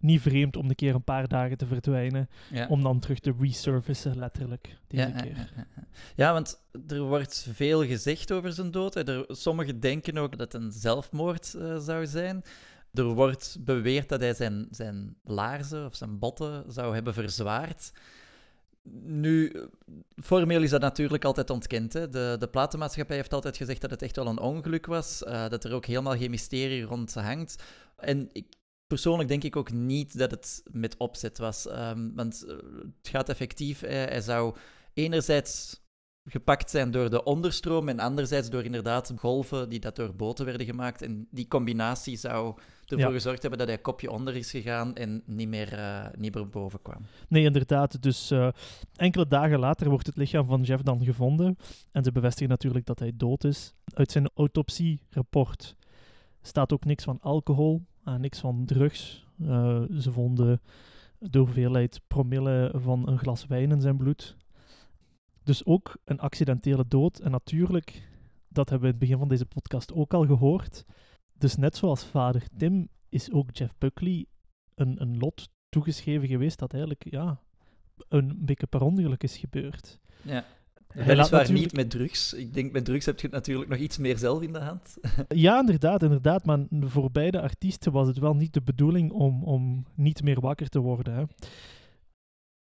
niet 0.00 0.20
vreemd 0.20 0.56
om 0.56 0.68
een 0.68 0.74
keer 0.74 0.94
een 0.94 1.04
paar 1.04 1.28
dagen 1.28 1.56
te 1.56 1.66
verdwijnen. 1.66 2.28
Ja. 2.50 2.66
Om 2.66 2.82
dan 2.82 2.98
terug 2.98 3.18
te 3.18 3.34
resurfacen, 3.40 4.18
letterlijk, 4.18 4.78
deze 4.86 5.08
ja, 5.08 5.20
keer. 5.20 5.52
ja, 6.16 6.32
want 6.32 6.60
er 6.86 7.00
wordt 7.02 7.48
veel 7.52 7.84
gezegd 7.84 8.32
over 8.32 8.52
zijn 8.52 8.70
dood. 8.70 8.96
Er, 8.96 9.24
sommigen 9.28 9.80
denken 9.80 10.18
ook 10.18 10.38
dat 10.38 10.52
het 10.52 10.62
een 10.62 10.72
zelfmoord 10.72 11.54
eh, 11.54 11.78
zou 11.78 12.06
zijn. 12.06 12.42
Er 12.92 13.04
wordt 13.04 13.56
beweerd 13.60 14.08
dat 14.08 14.20
hij 14.20 14.34
zijn, 14.34 14.68
zijn 14.70 15.16
laarzen 15.24 15.86
of 15.86 15.94
zijn 15.94 16.18
botten 16.18 16.64
zou 16.68 16.94
hebben 16.94 17.14
verzwaard. 17.14 17.92
Nu, 19.02 19.52
formeel 20.22 20.62
is 20.62 20.70
dat 20.70 20.80
natuurlijk 20.80 21.24
altijd 21.24 21.50
ontkend. 21.50 21.92
Hè. 21.92 22.08
De, 22.08 22.36
de 22.38 22.48
platenmaatschappij 22.48 23.16
heeft 23.16 23.32
altijd 23.34 23.56
gezegd 23.56 23.80
dat 23.80 23.90
het 23.90 24.02
echt 24.02 24.16
wel 24.16 24.26
een 24.26 24.38
ongeluk 24.40 24.86
was. 24.86 25.24
eh, 25.24 25.48
dat 25.48 25.64
er 25.64 25.72
ook 25.72 25.86
helemaal 25.86 26.16
geen 26.16 26.30
mysterie 26.30 26.82
rond 26.82 27.14
hangt. 27.14 27.62
En 27.96 28.28
ik, 28.32 28.46
persoonlijk 28.88 29.28
denk 29.28 29.44
ik 29.44 29.56
ook 29.56 29.72
niet 29.72 30.18
dat 30.18 30.30
het 30.30 30.62
met 30.72 30.96
opzet 30.96 31.38
was. 31.38 31.66
ehm, 31.66 32.10
want 32.14 32.44
eh, 32.44 32.56
het 33.02 33.08
gaat 33.08 33.28
effectief. 33.28 33.82
eh, 33.82 33.90
hij 33.92 34.20
zou 34.20 34.56
enerzijds 34.94 35.80
gepakt 36.30 36.70
zijn 36.70 36.90
door 36.90 37.10
de 37.10 37.22
onderstroom 37.24 37.88
en 37.88 37.98
anderzijds 37.98 38.50
door 38.50 38.64
inderdaad 38.64 39.12
golven 39.16 39.68
die 39.68 39.80
dat 39.80 39.96
door 39.96 40.14
boten 40.14 40.44
werden 40.44 40.66
gemaakt. 40.66 41.02
En 41.02 41.26
die 41.30 41.48
combinatie 41.48 42.16
zou 42.16 42.58
ervoor 42.86 43.06
Ja. 43.06 43.12
gezorgd 43.12 43.40
hebben 43.40 43.58
dat 43.58 43.68
hij 43.68 43.78
kopje 43.78 44.10
onder 44.10 44.36
is 44.36 44.50
gegaan 44.50 44.94
en 44.94 45.22
niet 45.26 45.48
meer, 45.48 45.72
eh, 45.72 46.06
niet 46.16 46.34
meer 46.34 46.48
boven 46.48 46.82
kwam. 46.82 47.02
Nee, 47.28 47.44
inderdaad. 47.44 48.02
Dus 48.02 48.30
eh, 48.30 48.48
enkele 48.96 49.26
dagen 49.26 49.58
later 49.58 49.88
wordt 49.88 50.06
het 50.06 50.16
lichaam 50.16 50.46
van 50.46 50.62
Jeff 50.62 50.82
dan 50.82 51.04
gevonden. 51.04 51.56
En 51.92 52.04
ze 52.04 52.12
bevestigen 52.12 52.48
natuurlijk 52.48 52.86
dat 52.86 52.98
hij 52.98 53.12
dood 53.14 53.44
is. 53.44 53.74
Uit 53.94 54.12
zijn 54.12 54.30
autopsierapport 54.34 55.76
staat 56.42 56.72
ook 56.72 56.84
niks 56.84 57.04
van 57.04 57.20
alcohol, 57.20 57.82
niks 58.16 58.38
van 58.38 58.64
drugs. 58.64 59.26
Eh, 59.40 59.82
ze 59.98 60.12
vonden 60.12 60.60
de 61.18 61.38
hoeveelheid 61.38 62.00
promille 62.06 62.72
van 62.74 63.08
een 63.08 63.18
glas 63.18 63.46
wijn 63.46 63.70
in 63.70 63.80
zijn 63.80 63.96
bloed. 63.96 64.36
Dus 65.42 65.64
ook 65.64 65.96
een 66.04 66.20
accidentele 66.20 66.84
dood. 66.88 67.18
En 67.18 67.30
natuurlijk, 67.30 68.08
dat 68.48 68.68
hebben 68.68 68.88
we 68.88 68.94
in 68.94 69.00
het 69.00 69.08
begin 69.08 69.18
van 69.18 69.28
deze 69.28 69.46
podcast 69.46 69.92
ook 69.92 70.14
al 70.14 70.26
gehoord. 70.26 70.84
Dus 71.32 71.56
net 71.56 71.76
zoals 71.76 72.04
vader 72.04 72.42
Tim 72.56 72.88
is 73.08 73.32
ook 73.32 73.56
Jeff 73.56 73.74
Buckley 73.78 74.26
een, 74.74 75.00
een 75.02 75.18
lot 75.18 75.48
toegeschreven 75.68 76.28
geweest 76.28 76.58
dat 76.58 76.72
eigenlijk 76.72 77.10
ja, 77.10 77.40
een 78.08 78.44
beetje 78.44 78.66
per 78.66 78.82
ongeluk 78.82 79.22
is 79.22 79.36
gebeurd. 79.36 79.98
Ja. 80.22 80.44
Hij 80.88 81.04
Weliswaar 81.04 81.52
niet 81.52 81.72
met 81.72 81.90
drugs. 81.90 82.32
Ik 82.32 82.54
denk, 82.54 82.72
met 82.72 82.84
drugs 82.84 83.06
heb 83.06 83.20
je 83.20 83.26
het 83.26 83.34
natuurlijk 83.34 83.70
nog 83.70 83.78
iets 83.78 83.98
meer 83.98 84.18
zelf 84.18 84.42
in 84.42 84.52
de 84.52 84.58
hand. 84.58 84.96
Ja, 85.28 85.60
inderdaad, 85.60 86.02
inderdaad. 86.02 86.44
Maar 86.44 86.66
voor 86.80 87.10
beide 87.10 87.40
artiesten 87.40 87.92
was 87.92 88.06
het 88.06 88.18
wel 88.18 88.34
niet 88.34 88.52
de 88.54 88.62
bedoeling 88.62 89.10
om, 89.12 89.44
om 89.44 89.84
niet 89.94 90.22
meer 90.22 90.40
wakker 90.40 90.68
te 90.68 90.78
worden. 90.78 91.14
Hè. 91.14 91.24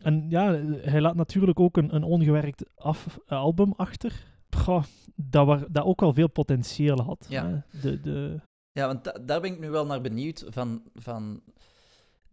En 0.03 0.29
ja, 0.29 0.53
hij 0.81 1.01
laat 1.01 1.15
natuurlijk 1.15 1.59
ook 1.59 1.77
een, 1.77 1.95
een 1.95 2.03
ongewerkt 2.03 2.65
af, 2.75 3.19
album 3.27 3.73
achter. 3.75 4.23
Goh, 4.49 4.83
dat, 5.15 5.45
waar, 5.45 5.71
dat 5.71 5.83
ook 5.85 5.99
wel 6.01 6.13
veel 6.13 6.29
potentieel 6.29 7.01
had. 7.01 7.25
Ja. 7.29 7.47
Hè. 7.47 7.79
De, 7.81 8.01
de, 8.01 8.39
Ja, 8.71 8.87
want 8.87 9.03
da- 9.03 9.19
daar 9.25 9.41
ben 9.41 9.51
ik 9.53 9.59
nu 9.59 9.69
wel 9.69 9.85
naar 9.85 10.01
benieuwd. 10.01 10.45
Van, 10.49 10.81
van... 10.93 11.41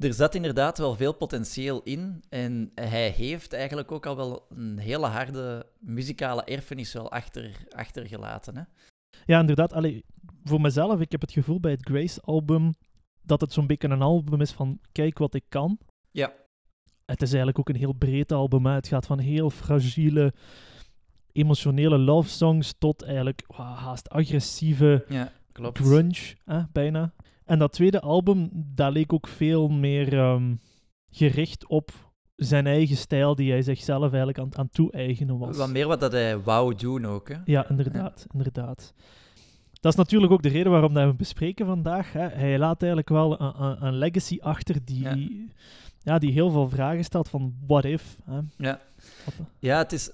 Er 0.01 0.15
zat 0.15 0.35
inderdaad 0.35 0.79
wel 0.79 0.95
veel 0.95 1.15
potentieel 1.15 1.83
in. 1.83 2.23
En 2.29 2.73
hij 2.75 3.09
heeft 3.09 3.53
eigenlijk 3.53 3.93
ook 3.93 4.07
al 4.07 4.17
wel 4.17 4.47
een 4.49 4.79
hele 4.79 5.07
harde 5.07 5.67
muzikale 5.79 6.45
erfenis 6.45 6.93
wel 6.93 7.11
achter, 7.11 7.67
achtergelaten. 7.71 8.57
Hè? 8.57 8.63
Ja, 9.25 9.41
inderdaad. 9.41 9.73
Allee, 9.73 10.05
voor 10.45 10.61
mezelf, 10.61 11.01
ik 11.01 11.13
heb 11.13 11.21
het 11.21 11.33
gevoel 11.33 11.61
bij 11.61 11.71
het 11.71 11.87
Grace-album 11.87 12.75
dat 13.23 13.41
het 13.41 13.53
zo'n 13.53 13.67
beetje 13.67 13.89
een 13.89 14.03
album 14.03 14.41
is 14.41 14.51
van 14.51 14.79
kijk 14.93 15.19
wat 15.19 15.35
ik 15.35 15.45
kan. 15.49 15.79
Ja. 16.11 16.33
Het 17.05 17.23
is 17.23 17.29
eigenlijk 17.29 17.59
ook 17.59 17.69
een 17.69 17.77
heel 17.77 17.93
breed 17.93 18.33
album. 18.33 18.67
Hè. 18.67 18.73
Het 18.73 18.89
gaat 18.89 19.07
van 19.07 19.19
heel 19.19 19.51
fragiele, 19.51 20.33
emotionele 21.33 21.99
love 21.99 22.29
songs 22.29 22.75
tot 22.79 23.03
eigenlijk 23.03 23.45
haast 23.53 24.09
agressieve 24.09 25.05
Ja, 25.09 25.33
klopt. 25.53 25.79
grunge, 25.79 26.35
hè, 26.45 26.63
bijna. 26.73 27.13
En 27.51 27.59
dat 27.59 27.73
tweede 27.73 28.01
album, 28.01 28.51
dat 28.53 28.93
leek 28.93 29.13
ook 29.13 29.29
veel 29.29 29.69
meer 29.69 30.19
ehm, 30.19 30.55
gericht 31.11 31.67
op 31.67 31.91
zijn 32.37 32.67
eigen 32.67 32.97
stijl 32.97 33.35
die 33.35 33.51
hij 33.51 33.63
zichzelf 33.63 34.03
eigenlijk 34.03 34.39
aan, 34.39 34.57
aan 34.57 34.69
toe-eigenen 34.71 35.39
was. 35.39 35.57
Wat 35.57 35.71
meer 35.71 35.87
wat 35.87 36.01
dat 36.01 36.13
hij 36.13 36.41
wou 36.41 36.75
doen 36.75 37.07
ook. 37.07 37.29
Hè? 37.29 37.37
Ja, 37.45 37.69
inderdaad, 37.69 38.27
inderdaad. 38.33 38.95
Dat 39.81 39.93
is 39.93 39.99
natuurlijk 39.99 40.33
ook 40.33 40.43
de 40.43 40.49
reden 40.49 40.73
waarom 40.73 40.93
dat 40.93 41.03
we 41.03 41.09
hem 41.09 41.17
bespreken 41.17 41.67
vandaag. 41.67 42.13
Hè. 42.13 42.29
Hij 42.29 42.59
laat 42.59 42.81
eigenlijk 42.81 43.11
wel 43.11 43.41
een, 43.41 43.63
een, 43.63 43.85
een 43.87 43.95
legacy 43.95 44.39
achter 44.41 44.85
die, 44.85 45.03
Ja. 45.03 45.17
ja. 46.03 46.19
die 46.19 46.33
heel 46.33 46.51
veel 46.51 46.69
vragen 46.69 47.05
stelt 47.05 47.29
van 47.29 47.55
what 47.67 47.85
if. 47.85 48.17
Hè. 48.25 48.41
Ja. 48.57 48.81
Wat, 49.25 49.35
Ja, 49.59 49.79
het 49.79 49.93
is. 49.93 50.11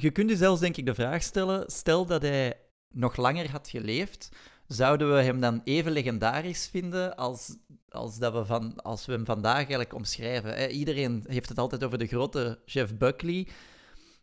Je 0.00 0.10
kunt 0.10 0.30
je 0.30 0.36
zelfs 0.36 0.60
denk 0.60 0.76
ik 0.76 0.86
de 0.86 0.94
vraag 0.94 1.22
stellen: 1.22 1.70
stel 1.70 2.06
dat 2.06 2.22
hij 2.22 2.56
nog 2.88 3.16
langer 3.16 3.50
had 3.50 3.68
geleefd, 3.68 4.28
zouden 4.66 5.14
we 5.14 5.22
hem 5.22 5.40
dan 5.40 5.60
even 5.64 5.92
legendarisch 5.92 6.66
vinden 6.66 7.16
als, 7.16 7.56
als, 7.88 8.18
dat 8.18 8.32
we, 8.32 8.44
van, 8.44 8.82
als 8.82 9.06
we 9.06 9.12
hem 9.12 9.24
vandaag 9.24 9.56
eigenlijk 9.56 9.94
omschrijven? 9.94 10.54
Hè? 10.54 10.66
Iedereen 10.66 11.24
heeft 11.28 11.48
het 11.48 11.58
altijd 11.58 11.84
over 11.84 11.98
de 11.98 12.06
grote 12.06 12.58
Jeff 12.64 12.96
Buckley. 12.96 13.48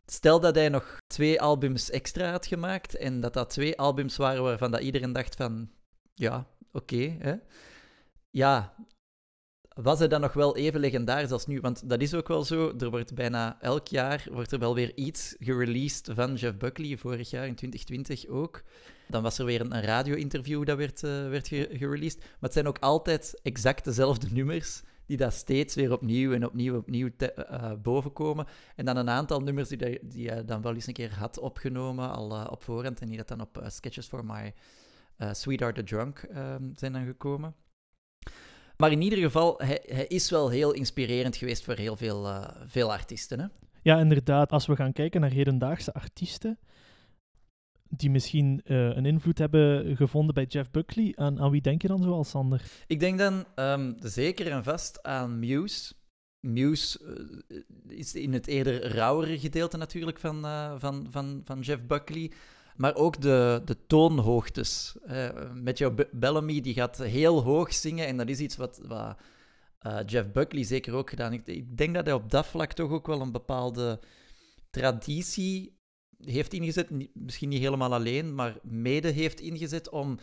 Stel 0.05 0.39
dat 0.39 0.55
hij 0.55 0.69
nog 0.69 0.97
twee 1.07 1.41
albums 1.41 1.89
extra 1.89 2.31
had 2.31 2.45
gemaakt 2.45 2.95
en 2.95 3.19
dat 3.19 3.33
dat 3.33 3.49
twee 3.49 3.77
albums 3.77 4.17
waren 4.17 4.43
waarvan 4.43 4.71
dat 4.71 4.81
iedereen 4.81 5.13
dacht 5.13 5.35
van, 5.35 5.69
ja, 6.13 6.47
oké, 6.71 7.39
ja, 8.29 8.73
was 9.81 9.99
hij 9.99 10.07
dan 10.07 10.21
nog 10.21 10.33
wel 10.33 10.55
even 10.57 10.79
legendarisch 10.79 11.31
als 11.31 11.45
nu? 11.45 11.59
Want 11.59 11.89
dat 11.89 12.01
is 12.01 12.13
ook 12.13 12.27
wel 12.27 12.43
zo. 12.43 12.73
Er 12.79 12.89
wordt 12.89 13.13
bijna 13.13 13.61
elk 13.61 13.87
jaar 13.87 14.27
wordt 14.31 14.51
er 14.51 14.59
wel 14.59 14.75
weer 14.75 14.91
iets 14.95 15.35
gereleased 15.39 16.09
van 16.13 16.35
Jeff 16.35 16.57
Buckley. 16.57 16.97
Vorig 16.97 17.29
jaar 17.29 17.47
in 17.47 17.55
2020 17.55 18.27
ook. 18.27 18.63
Dan 19.07 19.23
was 19.23 19.37
er 19.37 19.45
weer 19.45 19.61
een, 19.61 19.81
radio-interview 19.81 20.65
dat 20.65 20.77
werd, 20.77 21.03
eh, 21.03 21.29
werd 21.29 21.47
ge- 21.47 21.69
gereleased. 21.71 22.19
Maar 22.19 22.37
het 22.39 22.53
zijn 22.53 22.67
ook 22.67 22.79
altijd 22.79 23.39
exact 23.43 23.83
dezelfde 23.83 24.27
nummers 24.31 24.81
die 25.05 25.17
daar 25.17 25.31
steeds 25.31 25.75
weer 25.75 25.91
opnieuw 25.91 26.33
en 26.33 26.45
opnieuw 26.45 26.77
opnieuw 26.77 27.09
te, 27.17 27.33
eh, 27.33 27.71
bovenkomen. 27.81 28.45
En 28.75 28.85
dan 28.85 28.97
een 28.97 29.09
aantal 29.09 29.39
nummers 29.39 29.69
die, 29.69 29.99
die 30.01 30.29
hij 30.29 30.45
dan 30.45 30.61
wel 30.61 30.73
eens 30.73 30.87
een 30.87 30.93
keer 30.93 31.13
had 31.13 31.39
opgenomen, 31.39 32.11
al 32.11 32.31
eh, 32.31 32.47
op 32.51 32.63
voorhand. 32.63 33.01
En 33.01 33.07
die 33.07 33.17
dat 33.17 33.27
dan 33.27 33.41
op 33.41 33.57
eh, 33.57 33.69
Sketches 33.69 34.07
for 34.07 34.25
My 34.25 34.53
eh, 35.17 35.33
Sweetheart 35.33 35.75
the 35.75 35.83
Drunk 35.83 36.19
ehm, 36.19 36.63
zijn 36.75 36.93
dan 36.93 37.05
gekomen. 37.05 37.55
Maar 38.81 38.91
in 38.91 39.01
ieder 39.01 39.19
geval, 39.19 39.55
hij, 39.57 39.79
hij 39.85 40.07
is 40.07 40.29
wel 40.29 40.49
heel 40.49 40.71
inspirerend 40.71 41.35
geweest 41.35 41.63
voor 41.63 41.75
heel 41.75 41.95
veel, 41.95 42.27
eh, 42.27 42.47
veel 42.65 42.91
artiesten. 42.91 43.39
Hè? 43.39 43.45
Ja, 43.81 43.99
inderdaad. 43.99 44.51
Als 44.51 44.65
we 44.65 44.75
gaan 44.75 44.93
kijken 44.93 45.21
naar 45.21 45.31
hedendaagse 45.31 45.93
artiesten 45.93 46.59
die 47.89 48.09
misschien 48.09 48.61
eh, 48.63 48.95
een 48.95 49.05
invloed 49.05 49.37
hebben 49.37 49.95
gevonden 49.95 50.33
bij 50.33 50.45
Jeff 50.45 50.71
Buckley, 50.71 51.13
aan, 51.15 51.39
aan 51.39 51.51
wie 51.51 51.61
denk 51.61 51.81
je 51.81 51.87
dan 51.87 52.03
zoal, 52.03 52.23
Sander? 52.23 52.61
Ik 52.87 52.99
denk 52.99 53.17
dan 53.17 53.45
ehm, 53.55 53.93
zeker 53.99 54.51
en 54.51 54.63
vast 54.63 55.03
aan 55.03 55.39
Muse. 55.39 55.93
Muse 56.39 56.99
eh, 57.47 57.97
is 57.97 58.15
in 58.15 58.33
het 58.33 58.47
eerder 58.47 58.87
rauwere 58.87 59.39
gedeelte 59.39 59.77
natuurlijk 59.77 60.19
van, 60.19 60.41
van, 60.79 61.07
van, 61.09 61.41
van 61.45 61.59
Jeff 61.59 61.85
Buckley. 61.85 62.31
Maar 62.81 62.95
ook 62.95 63.21
de, 63.21 63.61
de 63.65 63.77
toonhoogtes. 63.87 64.95
Matthew 65.63 65.95
B- 65.95 66.09
Bellamy 66.11 66.61
die 66.61 66.73
gaat 66.73 66.97
heel 66.97 67.43
hoog 67.43 67.73
zingen 67.73 68.07
en 68.07 68.17
dat 68.17 68.29
is 68.29 68.39
iets 68.39 68.55
wat, 68.55 68.81
wat 68.87 69.17
eh, 69.79 69.99
Jeff 70.05 70.31
Buckley 70.31 70.63
zeker 70.63 70.93
ook 70.93 71.09
gedaan 71.09 71.31
heeft. 71.31 71.47
Ik 71.47 71.77
denk 71.77 71.93
dat 71.93 72.05
hij 72.05 72.13
op 72.13 72.29
dat 72.31 72.45
vlak 72.45 72.73
toch 72.73 72.91
ook 72.91 73.07
wel 73.07 73.21
een 73.21 73.31
bepaalde 73.31 73.99
traditie 74.69 75.79
heeft 76.17 76.53
ingezet. 76.53 77.13
Misschien 77.13 77.49
niet 77.49 77.61
helemaal 77.61 77.93
alleen, 77.93 78.35
maar 78.35 78.59
mede 78.63 79.09
heeft 79.09 79.39
ingezet 79.39 79.89
om 79.89 80.17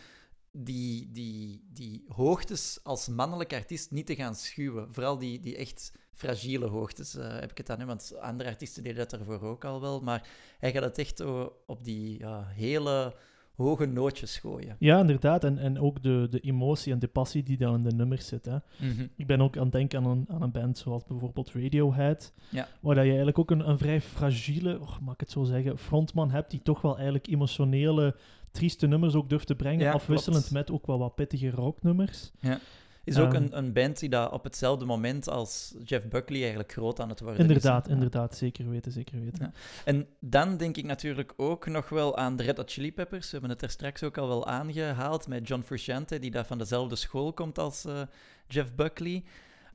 die, 0.53 1.11
die, 1.13 1.69
die 1.73 2.05
hoogtes 2.09 2.81
als 2.83 3.09
mannelijke 3.09 3.57
artiest 3.57 3.91
niet 3.91 4.07
te 4.07 4.15
gaan 4.15 4.35
schuwen. 4.35 4.93
Vooral 4.93 5.19
die, 5.19 5.41
die 5.41 5.57
echt 5.57 5.93
fragiele 6.19 6.67
hoogtes 6.67 7.17
eh, 7.17 7.39
heb 7.41 7.51
ik 7.51 7.59
het 7.59 7.71
aan. 7.71 7.81
Hè? 7.81 7.87
Want 7.87 8.15
andere 8.21 8.49
artiesten 8.49 8.83
deden 8.83 9.09
dat 9.09 9.21
ervoor 9.21 9.43
ook 9.43 9.65
al 9.65 9.81
wel. 9.81 10.01
Maar 10.01 10.29
hij 10.59 10.73
gaat 10.73 10.83
het 10.83 10.99
echt 10.99 11.25
op 11.67 11.85
die 11.85 12.19
ja, 12.19 12.47
hele 12.47 13.15
hoge 13.59 13.87
nootjes 13.87 14.39
gooien. 14.39 14.77
Ja, 14.79 15.01
inderdaad. 15.01 15.45
En, 15.45 15.59
en 15.59 15.81
ook 15.81 16.03
de, 16.03 16.27
de 16.31 16.41
emotie 16.41 16.93
en 16.93 16.99
de 16.99 17.09
passie 17.09 17.43
die 17.43 17.57
dan 17.57 17.75
in 17.75 17.83
de 17.83 17.95
nummers 17.95 18.27
zit. 18.27 18.45
Hè. 18.45 18.57
Ik 19.17 19.27
ben 19.27 19.41
ook 19.41 19.57
aan 19.57 19.63
het 19.63 19.73
denken 19.73 19.99
aan 19.99 20.07
een, 20.07 20.27
aan 20.29 20.43
een 20.43 20.51
band 20.51 20.79
zoals 20.79 21.05
bijvoorbeeld 21.05 21.53
Radiohead. 21.53 22.33
Ja. 22.49 22.69
Waar 22.81 22.95
dat 22.95 23.05
je 23.05 23.09
eigenlijk 23.11 23.39
ook 23.39 23.51
een, 23.51 23.69
een 23.69 23.79
vrij 23.79 24.01
fragiele, 24.01 24.81
oh, 24.81 24.99
mag 24.99 25.15
ik 25.15 25.21
het 25.21 25.31
zo 25.31 25.45
zeggen, 25.45 25.79
frontman 25.79 26.31
hebt 26.31 26.51
die 26.51 26.63
toch 26.63 26.81
wel 26.81 26.95
eigenlijk 26.95 27.27
emotionele, 27.27 28.17
trieste 28.51 28.87
nummers 28.87 29.15
ook 29.15 29.29
durft 29.29 29.47
te 29.47 29.55
brengen. 29.55 29.85
Ja, 29.85 29.93
afwisselend 29.93 30.47
klopt. 30.47 30.55
met 30.55 30.71
ook 30.71 30.87
wel 30.87 30.99
wat 30.99 31.15
pittige 31.15 31.51
rocknummers. 31.51 32.31
Is 33.09 33.19
ook 33.19 33.35
een, 33.35 33.57
een 33.57 33.73
band 33.73 33.99
die 33.99 34.09
dat 34.09 34.33
op 34.33 34.45
hetzelfde 34.45 34.85
moment 34.85 35.29
als 35.29 35.75
Jeff 35.85 36.09
Buckley 36.09 36.41
eigenlijk 36.41 36.73
groot 36.73 37.01
aan 37.01 37.09
het 37.09 37.21
worden 37.21 37.41
Inderdaad, 37.41 37.83
is. 37.83 37.89
hè? 37.89 37.95
inderdaad. 37.95 38.37
Zeker 38.37 38.71
weten, 38.71 38.93
zeker 38.93 39.21
weten. 39.21 39.45
Ja. 39.45 39.53
En 39.85 40.07
dan 40.21 40.57
denk 40.57 40.77
ik 40.77 40.85
natuurlijk 40.85 41.33
ook 41.37 41.67
nog 41.67 41.89
wel 41.89 42.17
aan 42.17 42.37
de 42.37 42.43
Red 42.43 42.57
Hot 42.57 42.73
Chili 42.73 42.93
Peppers. 42.93 43.25
We 43.25 43.33
hebben 43.33 43.51
het 43.51 43.63
er 43.63 43.71
straks 43.71 44.03
ook 44.03 44.19
al 44.19 44.29
wel 44.29 44.47
aangehaald 44.47 45.27
met 45.27 45.49
John 45.49 45.63
Frusciante, 45.63 46.19
die 46.19 46.31
daar 46.31 46.47
van 46.47 46.59
dezelfde 46.59 46.97
school 46.97 47.33
komt 47.33 47.59
als 47.59 47.85
eh, 47.85 48.01
Jeff 48.49 48.75
Buckley. 48.75 49.25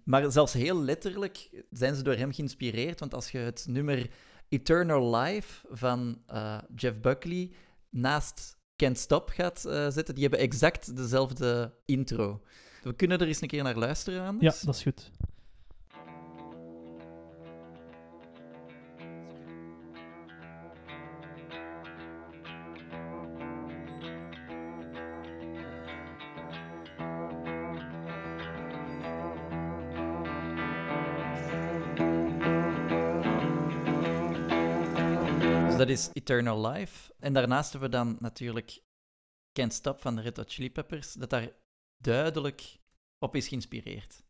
Maar 0.04 0.32
zelfs 0.32 0.54
heel 0.54 0.82
letterlijk 0.82 1.50
zijn 1.70 1.96
ze 1.96 2.04
door 2.04 2.16
hem 2.16 2.34
geïnspireerd, 2.34 3.00
want 3.00 3.14
als 3.14 3.32
je 3.32 3.38
het 3.38 3.66
nummer 3.70 4.10
Eternal 4.50 5.16
Life 5.16 5.68
van 5.70 6.22
eh, 6.28 6.58
Jeff 6.76 7.00
Buckley 7.00 7.52
naast 7.90 8.58
Can't 8.76 8.98
Stop 8.98 9.30
gaat 9.30 9.66
eh, 9.66 9.90
zetten, 9.90 10.14
die 10.14 10.24
hebben 10.24 10.42
exact 10.42 10.96
dezelfde 10.96 11.74
intro. 11.86 12.42
We 12.84 12.94
kunnen 12.96 13.20
er 13.20 13.28
eens 13.28 13.42
een 13.42 13.48
keer 13.48 13.64
naar 13.64 13.76
luisteren 13.76 14.22
Ja, 14.22 14.28
anders. 14.28 14.62
dat 14.62 14.76
is 14.76 14.84
goed. 14.84 15.12
Dus 35.68 35.78
dat 35.78 35.90
is 35.90 36.10
Eternal 36.14 36.68
Life. 36.68 37.14
En 37.20 37.34
daarnaast 37.34 37.72
hebben 37.72 37.90
we 37.90 37.96
dan 37.96 38.18
natuurlijk 38.20 38.82
Can't 39.54 39.74
Stop 39.74 40.02
van 40.02 40.16
de 40.16 40.22
Red 40.22 40.38
Hot 40.38 40.52
Chili 40.54 40.72
Peppers, 40.72 41.14
dat 41.14 41.30
daar 41.30 41.50
duidelijk 42.04 42.80
op 43.20 43.36
is 43.36 43.48
geïnspireerd. 43.48 44.24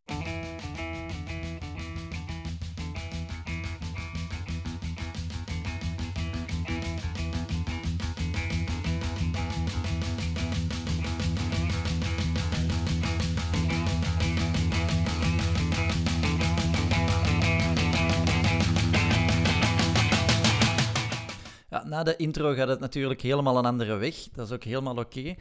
na 21.84 22.02
de 22.02 22.16
intro 22.16 22.54
gaat 22.54 22.68
het 22.68 22.80
natuurlijk 22.80 23.20
helemaal 23.20 23.58
een 23.58 23.64
andere 23.64 23.96
weg. 23.96 24.14
Dat 24.32 24.46
is 24.46 24.52
ook 24.52 24.64
helemaal 24.64 24.96
oké. 24.96 25.34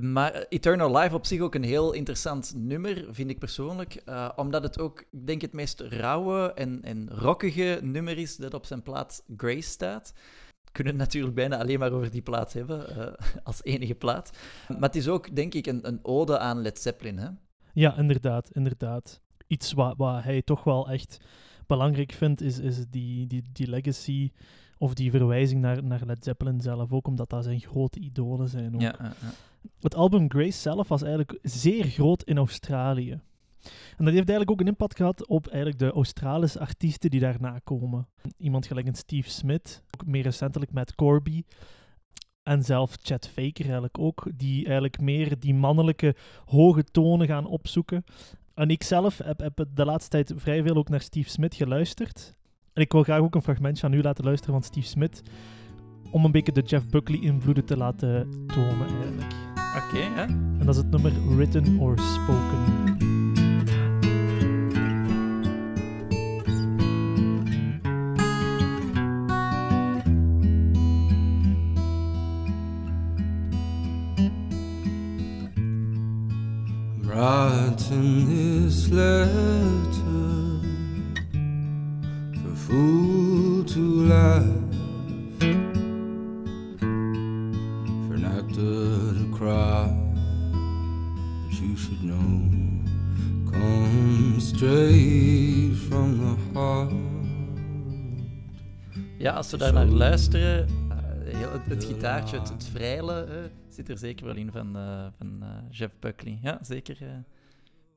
Maar 0.00 0.44
Eternal 0.48 0.96
Life 0.96 1.14
op 1.14 1.26
zich 1.26 1.40
ook 1.40 1.54
een 1.54 1.62
heel 1.64 1.92
interessant 1.92 2.52
nummer, 2.56 3.04
vind 3.10 3.30
ik 3.30 3.38
persoonlijk. 3.38 3.94
eh, 3.94 4.28
omdat 4.36 4.62
het 4.62 4.78
ook, 4.78 5.00
ik 5.00 5.26
denk, 5.26 5.40
het 5.40 5.52
meest 5.52 5.80
rauwe 5.80 6.52
en, 6.54 6.82
en 6.82 7.10
rockige 7.10 7.80
nummer 7.82 8.18
is 8.18 8.36
dat 8.36 8.54
op 8.54 8.66
zijn 8.66 8.82
plaat 8.82 9.24
Grace 9.36 9.68
staat. 9.68 10.12
We 10.64 10.72
kunnen 10.72 10.92
het 10.92 11.02
natuurlijk 11.02 11.34
bijna 11.34 11.58
alleen 11.58 11.78
maar 11.78 11.92
over 11.92 12.10
die 12.10 12.22
plaat 12.22 12.52
hebben, 12.52 12.88
eh, 12.88 13.26
als 13.44 13.62
enige 13.64 13.94
plaat. 13.94 14.30
Maar 14.68 14.80
het 14.80 14.96
is 14.96 15.08
ook, 15.08 15.36
denk 15.36 15.54
ik, 15.54 15.66
een, 15.66 15.88
een 15.88 15.98
ode 16.02 16.38
aan 16.38 16.62
Led 16.62 16.78
Zeppelin. 16.78 17.18
Hè? 17.18 17.28
Ja, 17.72 17.96
inderdaad, 17.96 18.50
inderdaad. 18.52 19.20
Iets 19.46 19.72
wat, 19.72 19.94
wat 19.96 20.22
hij 20.22 20.42
toch 20.42 20.64
wel 20.64 20.88
echt 20.88 21.18
belangrijk 21.66 22.12
vindt, 22.12 22.40
is, 22.40 22.58
is 22.58 22.86
die, 22.90 23.26
die, 23.26 23.42
die 23.52 23.68
legacy 23.68 24.32
of 24.78 24.94
die 24.94 25.10
verwijzing 25.10 25.60
naar, 25.60 25.84
naar 25.84 26.00
Led 26.06 26.24
Zeppelin 26.24 26.60
zelf 26.60 26.92
ook, 26.92 27.06
omdat 27.06 27.30
dat 27.30 27.44
zijn 27.44 27.60
grote 27.60 28.00
idolen 28.00 28.48
zijn. 28.48 28.74
Ook. 28.74 28.80
Ja. 28.80 29.14
Het 29.80 29.94
album 29.94 30.30
Grace 30.30 30.60
zelf 30.60 30.88
was 30.88 31.02
eigenlijk 31.02 31.38
zeer 31.42 31.84
groot 31.84 32.22
in 32.22 32.36
Australië. 32.36 33.20
En 33.96 34.04
dat 34.04 34.14
heeft 34.14 34.28
eigenlijk 34.28 34.50
ook 34.50 34.60
een 34.60 34.66
impact 34.66 34.96
gehad 34.96 35.26
op 35.26 35.46
eigenlijk 35.46 35.78
de 35.78 35.90
Australische 35.90 36.60
artiesten 36.60 37.10
die 37.10 37.20
daarna 37.20 37.58
komen. 37.64 38.08
Iemand 38.36 38.66
gelijk 38.66 38.86
een 38.86 38.94
Steve 38.94 39.30
Smith, 39.30 39.82
ook 39.90 40.06
meer 40.06 40.22
recentelijk 40.22 40.72
met 40.72 40.94
Corby. 40.94 41.42
En 42.42 42.62
zelf 42.62 42.96
Chet 43.02 43.28
Faker 43.28 43.64
eigenlijk 43.64 43.98
ook, 43.98 44.30
die 44.34 44.64
eigenlijk 44.64 45.00
meer 45.00 45.38
die 45.38 45.54
mannelijke 45.54 46.16
hoge 46.44 46.84
tonen 46.84 47.26
gaan 47.26 47.46
opzoeken. 47.46 48.04
En 48.54 48.68
ik 48.68 48.82
zelf 48.82 49.18
heb, 49.18 49.40
heb 49.40 49.64
de 49.74 49.84
laatste 49.84 50.10
tijd 50.10 50.32
vrij 50.36 50.62
veel 50.62 50.76
ook 50.76 50.88
naar 50.88 51.00
Steve 51.00 51.30
Smith 51.30 51.54
geluisterd. 51.54 52.36
En 52.72 52.82
ik 52.82 52.92
wil 52.92 53.02
graag 53.02 53.20
ook 53.20 53.34
een 53.34 53.42
fragmentje 53.42 53.86
aan 53.86 53.92
u 53.92 54.02
laten 54.02 54.24
luisteren 54.24 54.54
van 54.54 54.62
Steve 54.62 54.86
Smith, 54.86 55.22
om 56.10 56.24
een 56.24 56.32
beetje 56.32 56.52
de 56.52 56.62
Jeff 56.62 56.86
Buckley-invloeden 56.86 57.64
te 57.64 57.76
laten 57.76 58.28
tonen 58.46 58.86
eigenlijk. 58.86 59.41
Oké, 59.76 59.98
hè? 59.98 60.22
En 60.22 60.62
dat 60.64 60.68
is 60.68 60.76
het 60.76 60.90
nummer 60.90 61.12
Written 61.36 61.78
or 61.80 61.98
Spoken. 61.98 62.80
Writing 77.00 78.26
this 78.28 78.88
letter 78.88 79.91
we 99.52 99.58
daar 99.58 99.72
naar 99.72 99.86
luisteren, 99.86 100.66
eh, 100.66 101.36
heel, 101.36 101.52
het, 101.52 101.66
het 101.66 101.84
gitaartje, 101.84 102.38
het, 102.38 102.48
het 102.48 102.64
vrijle, 102.64 103.50
zit 103.68 103.88
er 103.88 103.98
zeker 103.98 104.26
wel 104.26 104.34
in 104.34 104.52
van, 104.52 104.76
eh, 104.76 105.06
van 105.18 105.38
eh, 105.42 105.48
Jeff 105.70 105.98
Buckley. 105.98 106.38
Ja, 106.42 106.58
zeker. 106.62 107.24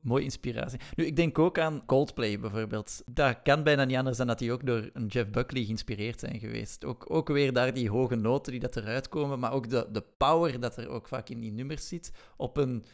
mooie 0.00 0.24
inspiratie. 0.24 0.80
Nu, 0.96 1.04
ik 1.04 1.16
denk 1.16 1.38
ook 1.38 1.58
aan 1.58 1.82
Coldplay 1.86 2.40
bijvoorbeeld. 2.40 3.02
Dat 3.06 3.42
kan 3.42 3.62
bijna 3.62 3.84
niet 3.84 3.96
anders 3.96 4.16
dan 4.16 4.26
dat 4.26 4.38
die 4.38 4.52
ook 4.52 4.66
door 4.66 4.90
een 4.92 5.06
Jeff 5.06 5.30
Buckley 5.30 5.64
geïnspireerd 5.64 6.20
zijn 6.20 6.38
geweest. 6.38 6.84
Ook, 6.84 7.04
ook 7.08 7.28
weer 7.28 7.52
daar 7.52 7.74
die 7.74 7.90
hoge 7.90 8.14
noten 8.14 8.52
die 8.52 8.60
dat 8.60 8.76
eruit 8.76 9.08
komen, 9.08 9.38
maar 9.38 9.52
ook 9.52 9.68
de, 9.68 9.88
de 9.92 10.04
power 10.16 10.60
dat 10.60 10.76
er 10.76 10.88
ook 10.88 11.08
vaak 11.08 11.28
in 11.28 11.40
die 11.40 11.52
nummers 11.52 11.88
zit, 11.88 12.12
op 12.36 12.56
een 12.56 12.84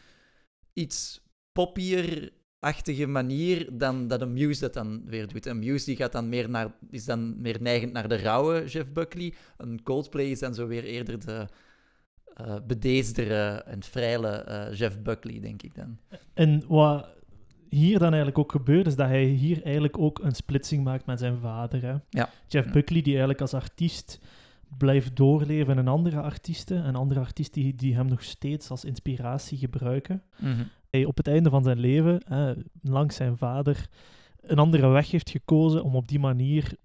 iets 0.73 1.21
poppier 1.53 2.33
achtige 2.63 3.07
manier 3.07 3.69
dan 3.73 4.09
dat 4.09 4.21
een 4.21 4.33
Muse 4.33 4.61
dat 4.61 4.75
dan 4.75 5.03
weer 5.07 5.29
doet. 5.29 5.47
Een 5.47 5.59
Muse 5.59 5.85
die 5.85 5.97
gaat 5.97 6.13
dan 6.13 6.29
meer 6.29 6.51
naar, 6.51 6.75
is 6.91 7.05
dan 7.05 7.41
meer 7.41 7.57
neigend 7.61 7.93
naar 7.93 8.09
de 8.09 8.17
rauwe 8.17 8.65
Jeff 8.67 8.93
Buckley. 8.93 9.35
Een 9.57 9.83
Coldplay 9.83 10.25
is 10.25 10.39
dan 10.39 10.55
zo 10.55 10.67
weer 10.67 10.85
eerder 10.85 11.25
de 11.25 11.47
eh 12.35 12.57
bedeesdere 12.67 13.63
en 13.67 13.83
vrije 13.83 14.27
eh, 14.27 14.79
Jeff 14.79 15.01
Buckley, 15.01 15.41
denk 15.41 15.63
ik 15.63 15.75
dan. 15.75 15.99
En 16.35 16.63
wat 16.69 17.09
hier 17.69 17.99
dan 17.99 18.09
eigenlijk 18.09 18.39
ook 18.39 18.53
gebeurt, 18.53 18.87
is 18.87 18.97
dat 18.97 19.09
hij 19.09 19.25
hier 19.25 19.63
eigenlijk 19.63 19.99
ook 19.99 20.19
een 20.19 20.35
splitsing 20.35 20.85
maakt 20.85 21.07
met 21.07 21.19
zijn 21.19 21.39
vader. 21.39 21.83
Hè? 21.83 21.95
Ja. 22.09 22.31
Jeff. 22.47 22.71
Buckley, 22.71 23.03
die 23.03 23.13
eigenlijk 23.13 23.41
als 23.41 23.55
artiest 23.55 24.21
blijft 24.79 25.17
doorleven 25.17 25.79
en 25.79 25.89
andere 25.89 26.21
artiesten, 26.21 26.85
en 26.85 26.95
andere 26.95 27.21
artiesten 27.21 27.63
die, 27.63 27.75
die 27.75 27.95
hem 27.95 28.07
nog 28.07 28.23
steeds 28.23 28.71
als 28.71 28.85
inspiratie 28.85 29.59
gebruiken. 29.59 30.23
Hij 30.93 31.05
op 31.05 31.17
het 31.17 31.27
einde 31.29 31.51
van 31.51 31.63
zijn 31.63 31.79
leven, 31.79 32.23
hè, 32.25 32.55
langs 32.83 33.17
zijn 33.17 33.37
vader, 33.37 33.89
een 34.41 34.59
andere 34.59 34.89
weg 34.89 35.11
heeft 35.11 35.31
gekozen 35.31 35.85
om 35.85 35.97
op 35.97 36.09
die 36.09 36.19
manier 36.19 36.77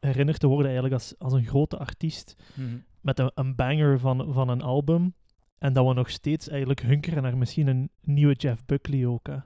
herinnerd 0.00 0.40
te 0.40 0.46
worden 0.46 0.66
eigenlijk 0.66 0.94
als, 0.94 1.14
als 1.18 1.32
een 1.32 1.44
grote 1.46 1.78
artiest 1.78 2.36
Mhm. 2.54 2.76
met 3.00 3.18
een, 3.18 3.30
een 3.34 3.54
banger 3.54 3.98
van, 3.98 4.32
van 4.32 4.48
een 4.48 4.62
album. 4.62 5.14
En 5.58 5.72
dat 5.72 5.86
we 5.86 5.94
nog 5.94 6.10
steeds 6.10 6.48
eigenlijk 6.48 6.80
hunkeren 6.80 7.22
naar 7.22 7.36
misschien 7.38 7.66
een 7.66 7.90
nieuwe 8.00 8.34
Jeff 8.34 8.64
Buckley 8.64 9.06
ook. 9.06 9.26
Hè. 9.26 9.36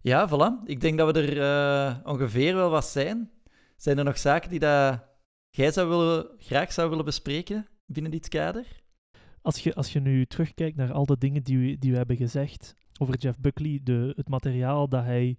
Ja, 0.00 0.28
voilà. 0.28 0.64
Ik 0.66 0.80
denk 0.80 0.98
dat 0.98 1.14
we 1.14 1.20
er 1.22 1.40
eh, 1.40 2.12
ongeveer 2.12 2.54
wel 2.54 2.70
wat 2.70 2.84
zijn. 2.86 3.30
Zijn 3.76 3.98
er 3.98 4.04
nog 4.04 4.18
zaken 4.18 4.50
die 4.50 4.58
dat 4.58 5.02
jij 5.50 5.72
zou 5.72 5.88
willen, 5.88 6.26
graag 6.38 6.72
zou 6.72 6.88
willen 6.88 7.04
bespreken 7.04 7.66
binnen 7.86 8.10
dit 8.12 8.28
kader? 8.28 8.82
Als 9.42 9.58
je, 9.58 9.74
als 9.74 9.92
je 9.92 10.00
nu 10.00 10.26
terugkijkt 10.26 10.76
naar 10.76 10.92
al 10.92 11.06
de 11.06 11.18
dingen 11.18 11.42
die 11.42 11.58
we, 11.58 11.78
die 11.78 11.90
we 11.90 11.96
hebben 11.96 12.16
gezegd 12.16 12.74
over 12.98 13.16
Jeff 13.16 13.38
Buckley, 13.38 13.80
de, 13.82 14.12
het 14.16 14.28
materiaal 14.28 14.88
dat 14.88 15.04
hij 15.04 15.36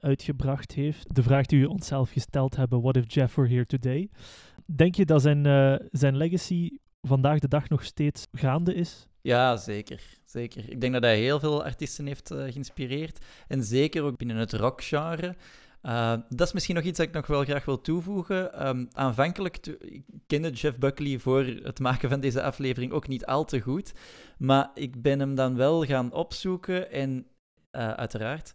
uitgebracht 0.00 0.72
heeft, 0.72 1.14
de 1.14 1.22
vraag 1.22 1.46
die 1.46 1.60
we 1.60 1.68
onszelf 1.68 2.10
gesteld 2.10 2.56
hebben, 2.56 2.80
what 2.80 2.96
if 2.96 3.14
Jeff 3.14 3.34
were 3.34 3.48
here 3.48 3.66
today? 3.66 4.08
Denk 4.66 4.94
je 4.94 5.04
dat 5.04 5.22
zijn, 5.22 5.46
eh, 5.46 5.74
zijn 5.90 6.16
legacy 6.16 6.70
vandaag 7.02 7.38
de 7.38 7.48
dag 7.48 7.68
nog 7.68 7.84
steeds 7.84 8.26
gaande 8.32 8.74
is? 8.74 9.06
Ja, 9.20 9.56
zeker. 9.56 10.02
zeker. 10.24 10.70
Ik 10.70 10.80
denk 10.80 10.92
dat 10.92 11.02
hij 11.02 11.18
heel 11.18 11.40
veel 11.40 11.64
artiesten 11.64 12.06
heeft 12.06 12.30
eh, 12.30 12.38
geïnspireerd. 12.38 13.24
En 13.48 13.64
zeker 13.64 14.02
ook 14.02 14.16
binnen 14.16 14.36
het 14.36 14.52
rockgenre. 14.52 15.36
Eh, 15.86 16.14
dat 16.28 16.46
is 16.46 16.52
misschien 16.52 16.74
nog 16.74 16.84
iets 16.84 16.98
dat 16.98 17.06
ik 17.06 17.14
nog 17.14 17.26
wel 17.26 17.44
graag 17.44 17.64
wil 17.64 17.80
toevoegen. 17.80 18.52
Ehm, 18.52 18.84
aanvankelijk, 18.92 19.76
kende 20.26 20.50
Jeff 20.50 20.78
Buckley 20.78 21.18
voor 21.18 21.44
het 21.44 21.78
maken 21.78 22.08
van 22.08 22.20
deze 22.20 22.42
aflevering 22.42 22.92
ook 22.92 23.08
niet 23.08 23.26
al 23.26 23.44
te 23.44 23.60
goed. 23.60 23.92
Maar 24.38 24.70
ik 24.74 25.02
ben 25.02 25.18
hem 25.18 25.34
dan 25.34 25.56
wel 25.56 25.84
gaan 25.84 26.12
opzoeken 26.12 26.90
en 26.90 27.26
eh, 27.70 27.90
uiteraard. 27.90 28.52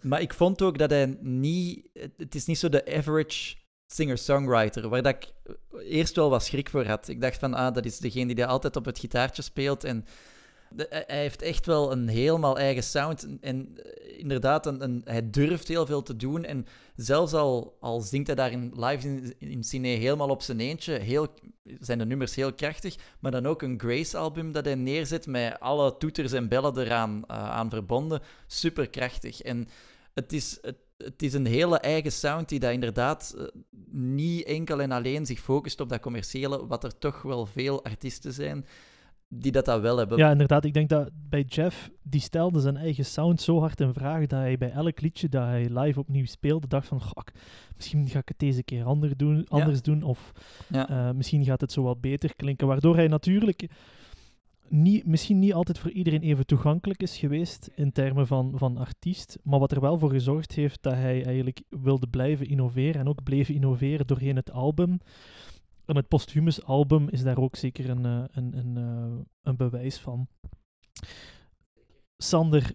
Maar 0.00 0.20
ik 0.20 0.34
vond 0.34 0.62
ook 0.62 0.78
dat 0.78 0.90
hij 0.90 1.16
niet... 1.20 1.88
Het 2.16 2.34
is 2.34 2.46
niet 2.46 2.58
zo 2.58 2.68
de 2.68 2.96
average 2.96 3.56
singer-songwriter, 3.86 4.88
waar 4.88 5.02
dat 5.02 5.14
ik 5.14 5.32
eerst 5.84 6.16
wel 6.16 6.30
wat 6.30 6.44
schrik 6.44 6.70
voor 6.70 6.86
had. 6.86 7.08
Ik 7.08 7.20
dacht 7.20 7.38
van, 7.38 7.54
ah, 7.54 7.74
dat 7.74 7.84
is 7.84 7.98
degene 7.98 8.34
die 8.34 8.46
altijd 8.46 8.76
op 8.76 8.84
het 8.84 8.98
gitaartje 8.98 9.42
speelt 9.42 9.84
en 9.84 10.04
hij 10.76 11.04
heeft 11.06 11.42
echt 11.42 11.66
wel 11.66 11.92
een 11.92 12.08
helemaal 12.08 12.58
eigen 12.58 12.82
sound. 12.82 13.26
En, 13.40 13.76
eh, 13.76 14.18
inderdaad, 14.18 14.66
een, 14.66 15.00
hij 15.04 15.30
durft 15.30 15.68
heel 15.68 15.86
veel 15.86 16.02
te 16.02 16.16
doen. 16.16 16.44
En 16.44 16.66
zelfs 16.96 17.32
al, 17.32 17.76
al 17.80 18.00
zingt 18.00 18.26
hij 18.26 18.36
daar 18.36 18.52
in 18.52 18.72
live 18.76 19.08
in, 19.08 19.34
in 19.38 19.64
Cine 19.64 19.88
helemaal 19.88 20.28
op 20.28 20.42
zijn 20.42 20.60
eentje, 20.60 20.92
heel, 20.92 21.28
zijn 21.80 21.98
de 21.98 22.06
nummers 22.06 22.34
heel 22.34 22.52
krachtig. 22.52 22.96
Maar 23.20 23.30
dan 23.30 23.46
ook 23.46 23.62
een 23.62 23.80
Grace-album 23.80 24.52
dat 24.52 24.64
hij 24.64 24.74
neerzet 24.74 25.26
met 25.26 25.60
alle 25.60 25.96
toeters 25.96 26.32
en 26.32 26.48
bellen 26.48 26.78
eraan 26.78 27.24
eh, 27.26 27.50
aan 27.50 27.70
verbonden. 27.70 28.20
Super 28.46 28.90
krachtig. 28.90 29.42
En 29.42 29.68
het 30.14 30.32
is, 30.32 30.58
het, 30.62 30.76
het 30.96 31.22
is 31.22 31.32
een 31.32 31.46
hele 31.46 31.78
eigen 31.78 32.12
sound 32.12 32.48
die 32.48 32.60
dat 32.60 32.72
inderdaad 32.72 33.34
eh, 33.38 33.44
niet 33.90 34.44
enkel 34.44 34.80
en 34.80 34.92
alleen 34.92 35.26
zich 35.26 35.40
focust 35.40 35.80
op 35.80 35.88
dat 35.88 36.00
commerciële, 36.00 36.66
wat 36.66 36.84
er 36.84 36.98
toch 36.98 37.22
wel 37.22 37.46
veel 37.46 37.84
artiesten 37.84 38.32
zijn 38.32 38.66
die 39.32 39.52
dat, 39.52 39.64
dat 39.64 39.80
wel 39.80 39.96
hebben. 39.96 40.18
Ja, 40.18 40.30
inderdaad. 40.30 40.64
Ik 40.64 40.74
denk 40.74 40.88
dat 40.88 41.10
bij 41.28 41.42
Jeff, 41.42 41.90
die 42.02 42.20
stelde 42.20 42.60
zijn 42.60 42.76
eigen 42.76 43.04
sound 43.04 43.40
zo 43.40 43.58
hard 43.58 43.80
in 43.80 43.92
vraag 43.92 44.26
dat 44.26 44.40
hij 44.40 44.58
bij 44.58 44.70
elk 44.70 45.00
liedje 45.00 45.28
dat 45.28 45.42
hij 45.42 45.68
live 45.78 46.00
opnieuw 46.00 46.24
speelde, 46.26 46.66
dacht 46.66 46.86
van, 46.86 47.00
"Goh, 47.00 47.24
misschien 47.76 48.08
ga 48.08 48.18
ik 48.18 48.28
het 48.28 48.38
deze 48.38 48.62
keer 48.62 48.84
ander 48.84 49.16
doen, 49.16 49.46
anders 49.48 49.82
doen, 49.82 50.02
of 50.02 50.32
Ja. 50.68 50.88
eh, 50.88 51.14
misschien 51.14 51.44
gaat 51.44 51.60
het 51.60 51.72
zo 51.72 51.82
wat 51.82 52.00
beter 52.00 52.36
klinken. 52.36 52.66
Waardoor 52.66 52.94
hij 52.96 53.08
natuurlijk 53.08 53.68
niet, 54.68 55.06
misschien 55.06 55.38
niet 55.38 55.54
altijd 55.54 55.78
voor 55.78 55.90
iedereen 55.90 56.22
even 56.22 56.46
toegankelijk 56.46 57.02
is 57.02 57.16
geweest 57.18 57.70
in 57.74 57.92
termen 57.92 58.26
van, 58.26 58.52
van 58.56 58.76
artiest, 58.76 59.38
maar 59.42 59.58
wat 59.58 59.72
er 59.72 59.80
wel 59.80 59.98
voor 59.98 60.10
gezorgd 60.10 60.52
heeft 60.52 60.82
dat 60.82 60.92
hij 60.94 61.24
eigenlijk 61.24 61.62
wilde 61.68 62.06
blijven 62.06 62.48
innoveren 62.48 63.00
en 63.00 63.08
ook 63.08 63.22
bleef 63.22 63.48
innoveren 63.48 64.06
doorheen 64.06 64.36
het 64.36 64.52
album. 64.52 64.98
En 65.90 65.96
het 65.96 66.08
Posthumus 66.08 66.64
album 66.64 67.08
is 67.08 67.22
daar 67.22 67.38
ook 67.38 67.56
zeker 67.56 67.90
een, 67.90 68.04
eh, 68.04 68.24
een, 68.30 68.56
een, 68.58 68.76
eh, 68.76 69.24
een 69.42 69.56
bewijs 69.56 69.98
van. 69.98 70.28
Sander, 72.16 72.74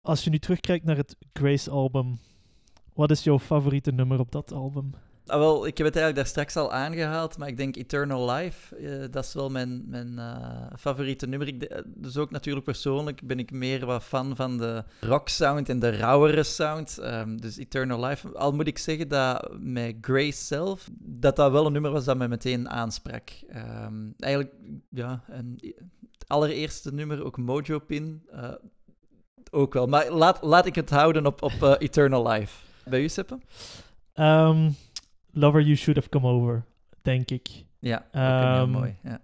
als 0.00 0.24
je 0.24 0.30
nu 0.30 0.38
terugkijkt 0.38 0.84
naar 0.84 0.96
het 0.96 1.16
Grace 1.32 1.70
album, 1.70 2.18
wat 2.94 3.10
is 3.10 3.24
jouw 3.24 3.38
favoriete 3.38 3.92
nummer 3.92 4.18
op 4.18 4.32
dat 4.32 4.52
album? 4.52 4.94
Ah, 5.26 5.38
wel, 5.38 5.66
ik 5.66 5.78
heb 5.78 5.86
het 5.86 5.96
eigenlijk 5.96 6.16
daar 6.16 6.26
straks 6.26 6.56
al 6.56 6.72
aangehaald, 6.72 7.38
maar 7.38 7.48
ik 7.48 7.56
denk 7.56 7.76
Eternal 7.76 8.30
Life, 8.30 8.76
eh, 8.76 9.04
dat 9.10 9.24
is 9.24 9.34
wel 9.34 9.50
mijn, 9.50 9.84
mijn 9.88 10.18
eh, 10.18 10.66
favoriete 10.78 11.26
nummer. 11.26 11.48
Ik, 11.48 11.60
de- 11.60 11.84
dus 11.86 12.16
ook 12.16 12.30
natuurlijk 12.30 12.64
persoonlijk 12.64 13.20
ben 13.26 13.38
ik 13.38 13.50
meer 13.50 13.86
wat 13.86 14.02
fan 14.02 14.36
van 14.36 14.58
de 14.58 14.84
rock 15.00 15.28
sound 15.28 15.68
en 15.68 15.78
de 15.78 15.90
rauwere 15.96 16.42
sound. 16.42 16.98
Ehm, 16.98 17.36
dus 17.36 17.56
Eternal 17.56 18.04
Life, 18.04 18.32
al 18.34 18.52
moet 18.52 18.66
ik 18.66 18.78
zeggen 18.78 19.08
dat 19.08 19.48
met 19.58 19.94
Grace 20.00 20.44
zelf, 20.44 20.88
dat 21.00 21.36
dat 21.36 21.50
wel 21.52 21.66
een 21.66 21.72
nummer 21.72 21.90
was 21.90 22.04
dat 22.04 22.16
mij 22.16 22.28
meteen 22.28 22.68
aansprak. 22.70 23.30
Ehm, 23.48 23.94
eigenlijk, 24.18 24.54
ja, 24.90 25.22
het 26.12 26.24
allereerste 26.26 26.94
nummer, 26.94 27.24
ook 27.24 27.36
Mojo 27.38 27.78
Pin, 27.78 28.22
eh, 28.30 28.52
ook 29.50 29.72
wel. 29.74 29.86
Maar 29.86 30.10
laat, 30.10 30.42
laat 30.42 30.66
ik 30.66 30.74
het 30.74 30.90
houden 30.90 31.26
op, 31.26 31.42
op 31.42 31.62
eh, 31.62 31.74
Eternal 31.78 32.28
Life. 32.28 32.64
Bij 32.84 33.02
u, 33.02 33.08
Seppe? 33.08 33.38
Ehm, 34.12 34.70
Lover 35.36 35.60
You 35.62 35.76
Should 35.76 35.96
Have 35.98 36.08
Come 36.08 36.26
Over, 36.28 36.64
denk 37.02 37.30
ik. 37.30 37.64
Ja, 37.78 38.06
een 38.12 38.22
heel 38.52 38.62
Ehm, 38.62 38.70
mooi. 38.70 38.94
Ja. 39.02 39.20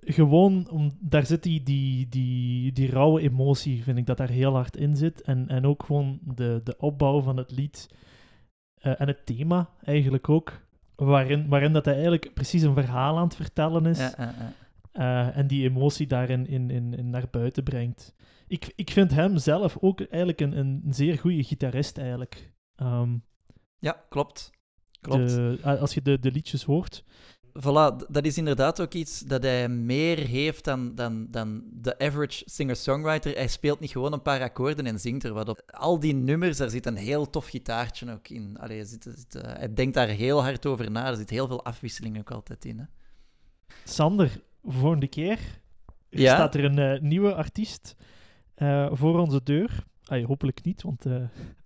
Gewoon, 0.00 0.70
om, 0.70 0.96
daar 1.00 1.26
zit 1.26 1.42
die, 1.42 1.62
die, 1.62 2.08
die, 2.08 2.72
die 2.72 2.90
rauwe 2.90 3.20
emotie, 3.20 3.82
vind 3.82 3.98
ik 3.98 4.06
dat 4.06 4.16
daar 4.16 4.28
heel 4.28 4.52
hard 4.54 4.76
in 4.76 4.96
zit. 4.96 5.20
En, 5.22 5.48
en 5.48 5.66
ook 5.66 5.82
gewoon 5.82 6.18
de, 6.22 6.60
de 6.64 6.76
opbouw 6.78 7.20
van 7.20 7.36
het 7.36 7.50
lied 7.50 7.88
eh, 8.74 9.00
en 9.00 9.06
het 9.06 9.26
thema 9.26 9.70
eigenlijk 9.84 10.28
ook. 10.28 10.60
Waarin, 10.96 11.48
waarin 11.48 11.72
dat 11.72 11.84
hij 11.84 11.94
eigenlijk 11.94 12.30
precies 12.34 12.62
een 12.62 12.74
verhaal 12.74 13.16
aan 13.16 13.24
het 13.24 13.36
vertellen 13.36 13.86
is. 13.86 13.98
Ja, 13.98 14.12
ja, 14.18 14.34
ja. 14.38 14.52
eh, 15.28 15.36
en 15.36 15.46
die 15.46 15.68
emotie 15.68 16.06
daarin 16.06 16.46
in, 16.46 16.70
in, 16.70 16.94
in 16.94 17.10
naar 17.10 17.28
buiten 17.30 17.62
brengt. 17.64 18.14
Ik, 18.46 18.72
ik 18.76 18.90
vind 18.90 19.10
hem 19.10 19.36
zelf 19.38 19.76
ook 19.80 20.00
eigenlijk 20.00 20.40
een, 20.40 20.56
een 20.58 20.82
zeer 20.90 21.18
goede 21.18 21.44
gitarist 21.44 21.98
eigenlijk. 21.98 22.52
Ehm, 22.76 23.16
Ja, 23.78 24.04
klopt. 24.08 24.50
Klopt. 25.02 25.28
de- 25.28 25.58
a- 25.64 25.74
als 25.76 25.94
je 25.94 26.02
de, 26.02 26.18
de 26.18 26.30
liedjes 26.30 26.64
hoort. 26.64 27.04
Voilà, 27.58 27.96
dat 28.08 28.24
is 28.24 28.38
inderdaad 28.38 28.80
ook 28.80 28.92
iets 28.94 29.20
dat 29.20 29.42
hij 29.42 29.68
meer 29.68 30.18
heeft 30.18 30.64
dan, 30.64 30.94
dan, 30.94 31.26
dan 31.30 31.62
de 31.72 31.98
average 31.98 32.42
singer-songwriter. 32.46 33.34
Hij 33.34 33.48
speelt 33.48 33.80
niet 33.80 33.90
gewoon 33.90 34.12
een 34.12 34.22
paar 34.22 34.40
akkoorden 34.42 34.86
en 34.86 35.00
zingt 35.00 35.24
er 35.24 35.32
wat 35.32 35.48
op. 35.48 35.62
Al 35.66 35.98
die 36.00 36.14
nummers, 36.14 36.56
daar 36.56 36.70
zit 36.70 36.86
een 36.86 36.96
heel 36.96 37.30
tof 37.30 37.48
gitaartje 37.48 38.12
ook 38.12 38.28
in. 38.28 38.56
Allee, 38.60 38.84
zit, 38.84 39.02
zit, 39.16 39.34
eh, 39.34 39.52
hij 39.56 39.74
denkt 39.74 39.94
daar 39.94 40.08
heel 40.08 40.42
hard 40.42 40.66
over 40.66 40.90
na. 40.90 41.06
Er 41.10 41.16
zit 41.16 41.30
heel 41.30 41.46
veel 41.46 41.64
afwisseling 41.64 42.18
ook 42.18 42.30
altijd 42.30 42.64
in. 42.64 42.78
Hè. 42.78 42.84
Sander, 43.84 44.40
volgende 44.64 45.08
keer 45.08 45.38
Ja? 46.08 46.34
staat 46.34 46.54
er 46.54 46.64
een 46.64 46.78
eh, 46.78 47.00
nieuwe 47.00 47.34
artiest 47.34 47.96
eh, 48.54 48.88
voor 48.92 49.18
onze 49.18 49.40
deur. 49.42 49.84
Ay, 50.12 50.24
hopelijk 50.24 50.62
niet, 50.64 50.82
want 50.82 51.06
eh, 51.06 51.14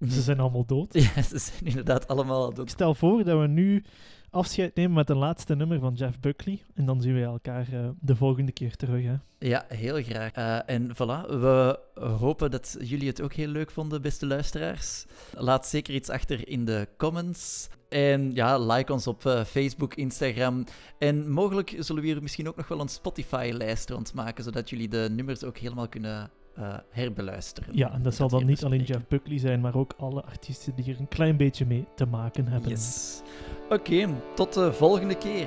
ze 0.15 0.21
zijn 0.23 0.41
allemaal 0.41 0.67
dood. 0.67 0.93
Ja, 0.93 1.23
ze 1.23 1.39
zijn 1.39 1.65
inderdaad 1.65 2.09
allemaal 2.09 2.43
al 2.43 2.51
Ik 2.51 2.57
dood. 2.57 2.71
stel 2.71 2.95
voor 2.95 3.25
dat 3.25 3.41
we 3.41 3.47
nu 3.47 3.85
afscheid 4.31 4.75
nemen 4.75 4.93
met 4.93 5.11
een 5.11 5.17
laatste 5.17 5.55
nummer 5.55 5.79
van 5.79 5.95
Jeff 5.95 6.21
Buckley. 6.21 6.63
En 6.75 6.87
dan 6.87 7.01
zien 7.01 7.15
we 7.15 7.23
elkaar 7.23 7.67
eh, 7.73 7.89
de 8.01 8.17
volgende 8.17 8.53
keer 8.53 8.77
terug. 8.77 9.05
Hè. 9.05 9.15
Ja, 9.39 9.65
heel 9.69 10.03
graag. 10.03 10.33
Eh, 10.33 10.59
en 10.75 10.95
voilà, 10.95 11.27
we 11.29 11.79
hopen 11.95 12.51
dat 12.51 12.77
jullie 12.81 13.09
het 13.09 13.23
ook 13.23 13.33
heel 13.33 13.49
leuk 13.49 13.71
vonden, 13.71 14.03
beste 14.03 14.27
luisteraars. 14.27 15.07
Laat 15.33 15.67
zeker 15.67 15.95
iets 15.95 16.09
achter 16.09 16.49
in 16.49 16.65
de 16.65 16.89
comments. 16.97 17.69
En 17.89 18.35
ja, 18.35 18.59
like 18.59 18.93
ons 18.93 19.07
op 19.07 19.23
Facebook, 19.47 19.95
Instagram. 19.95 20.65
En 20.99 21.31
mogelijk 21.31 21.77
zullen 21.79 22.03
we 22.03 22.09
hier 22.09 22.23
misschien 22.23 22.49
ook 22.49 22.57
nog 22.57 22.69
wel 22.69 22.81
een 22.81 22.89
Spotify-lijst 22.89 23.91
rondmaken, 23.91 24.45
zodat 24.45 24.71
jullie 24.71 24.89
de 24.89 25.09
nummers 25.11 25.45
ook 25.45 25.59
helemaal 25.59 25.89
kunnen 25.89 26.31
eh, 26.57 26.75
herbeluisteren. 26.91 27.77
Ja, 27.77 27.93
en 27.93 28.03
dat 28.03 28.15
zal 28.15 28.29
dan 28.29 28.47
niet 28.47 28.65
alleen. 28.65 28.83
Jeff 28.83 29.07
Buckley 29.09 29.39
zijn, 29.39 29.61
maar 29.61 29.77
ook 29.77 29.95
alle 29.99 30.23
artiesten 30.23 30.75
die 30.75 30.95
er 30.95 31.01
een 31.01 31.09
klein 31.09 31.37
beetje 31.37 31.67
mee 31.67 31.87
te 31.95 32.07
maken 32.07 32.49
hebben. 32.49 32.71
Yes. 32.71 33.23
Oké, 33.69 34.09
tot 34.35 34.53
de 34.53 34.73
volgende 34.73 35.15
keer. 35.15 35.47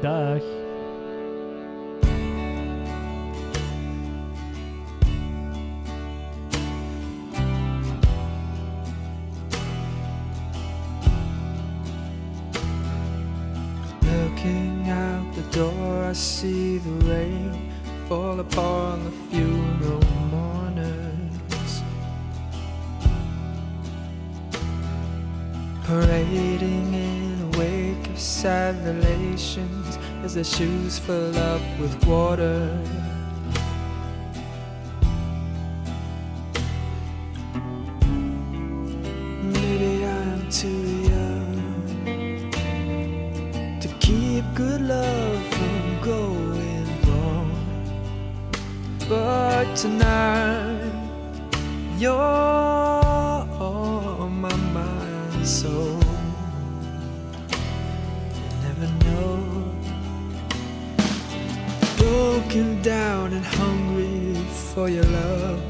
Dag. 0.00 0.42
Looking 14.00 14.90
out 14.90 15.34
the 15.34 15.58
door, 15.58 16.10
I 16.10 16.14
see 16.14 16.78
the 16.78 17.06
rain 17.06 17.74
fall 18.08 18.38
upon 18.38 19.04
the 19.04 19.10
funeral 19.10 20.05
Parading 25.86 26.94
in 26.94 27.40
a 27.42 27.58
wake 27.58 28.08
of 28.08 28.18
sad 28.18 28.74
relations 28.84 29.96
as 30.24 30.34
their 30.34 30.42
shoes 30.42 30.98
fill 30.98 31.38
up 31.38 31.62
with 31.78 32.04
water. 32.04 32.58
Maybe 39.44 40.04
I'm 40.04 40.50
too 40.50 40.84
young 41.12 42.50
to 43.80 43.88
keep 44.00 44.44
good 44.56 44.80
love 44.80 45.46
from 45.54 46.00
going 46.02 46.86
wrong. 47.06 47.52
But 49.08 49.76
tonight, 49.76 50.90
you're 51.96 52.65
Broken 62.46 62.80
down 62.80 63.32
and 63.32 63.44
hungry 63.44 64.34
for 64.72 64.88
your 64.88 65.02
love, 65.02 65.60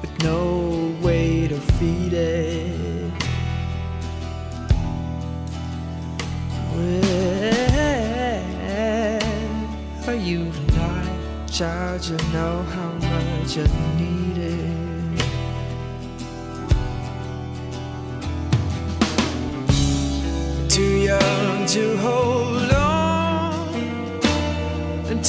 with 0.00 0.22
no 0.22 0.94
way 1.02 1.48
to 1.48 1.58
feed 1.58 2.12
it. 2.12 3.10
Where 6.70 8.40
are 10.06 10.14
you 10.14 10.52
tonight, 10.52 11.48
child? 11.50 12.06
You 12.06 12.16
know 12.32 12.62
how 12.62 12.92
much 12.92 13.58
I 13.58 13.66
need 13.98 14.38
it. 14.38 15.18
Too 20.68 20.96
young 21.10 21.66
to 21.66 21.96
hold 21.96 22.70
on, 22.70 23.74
and 25.10 25.24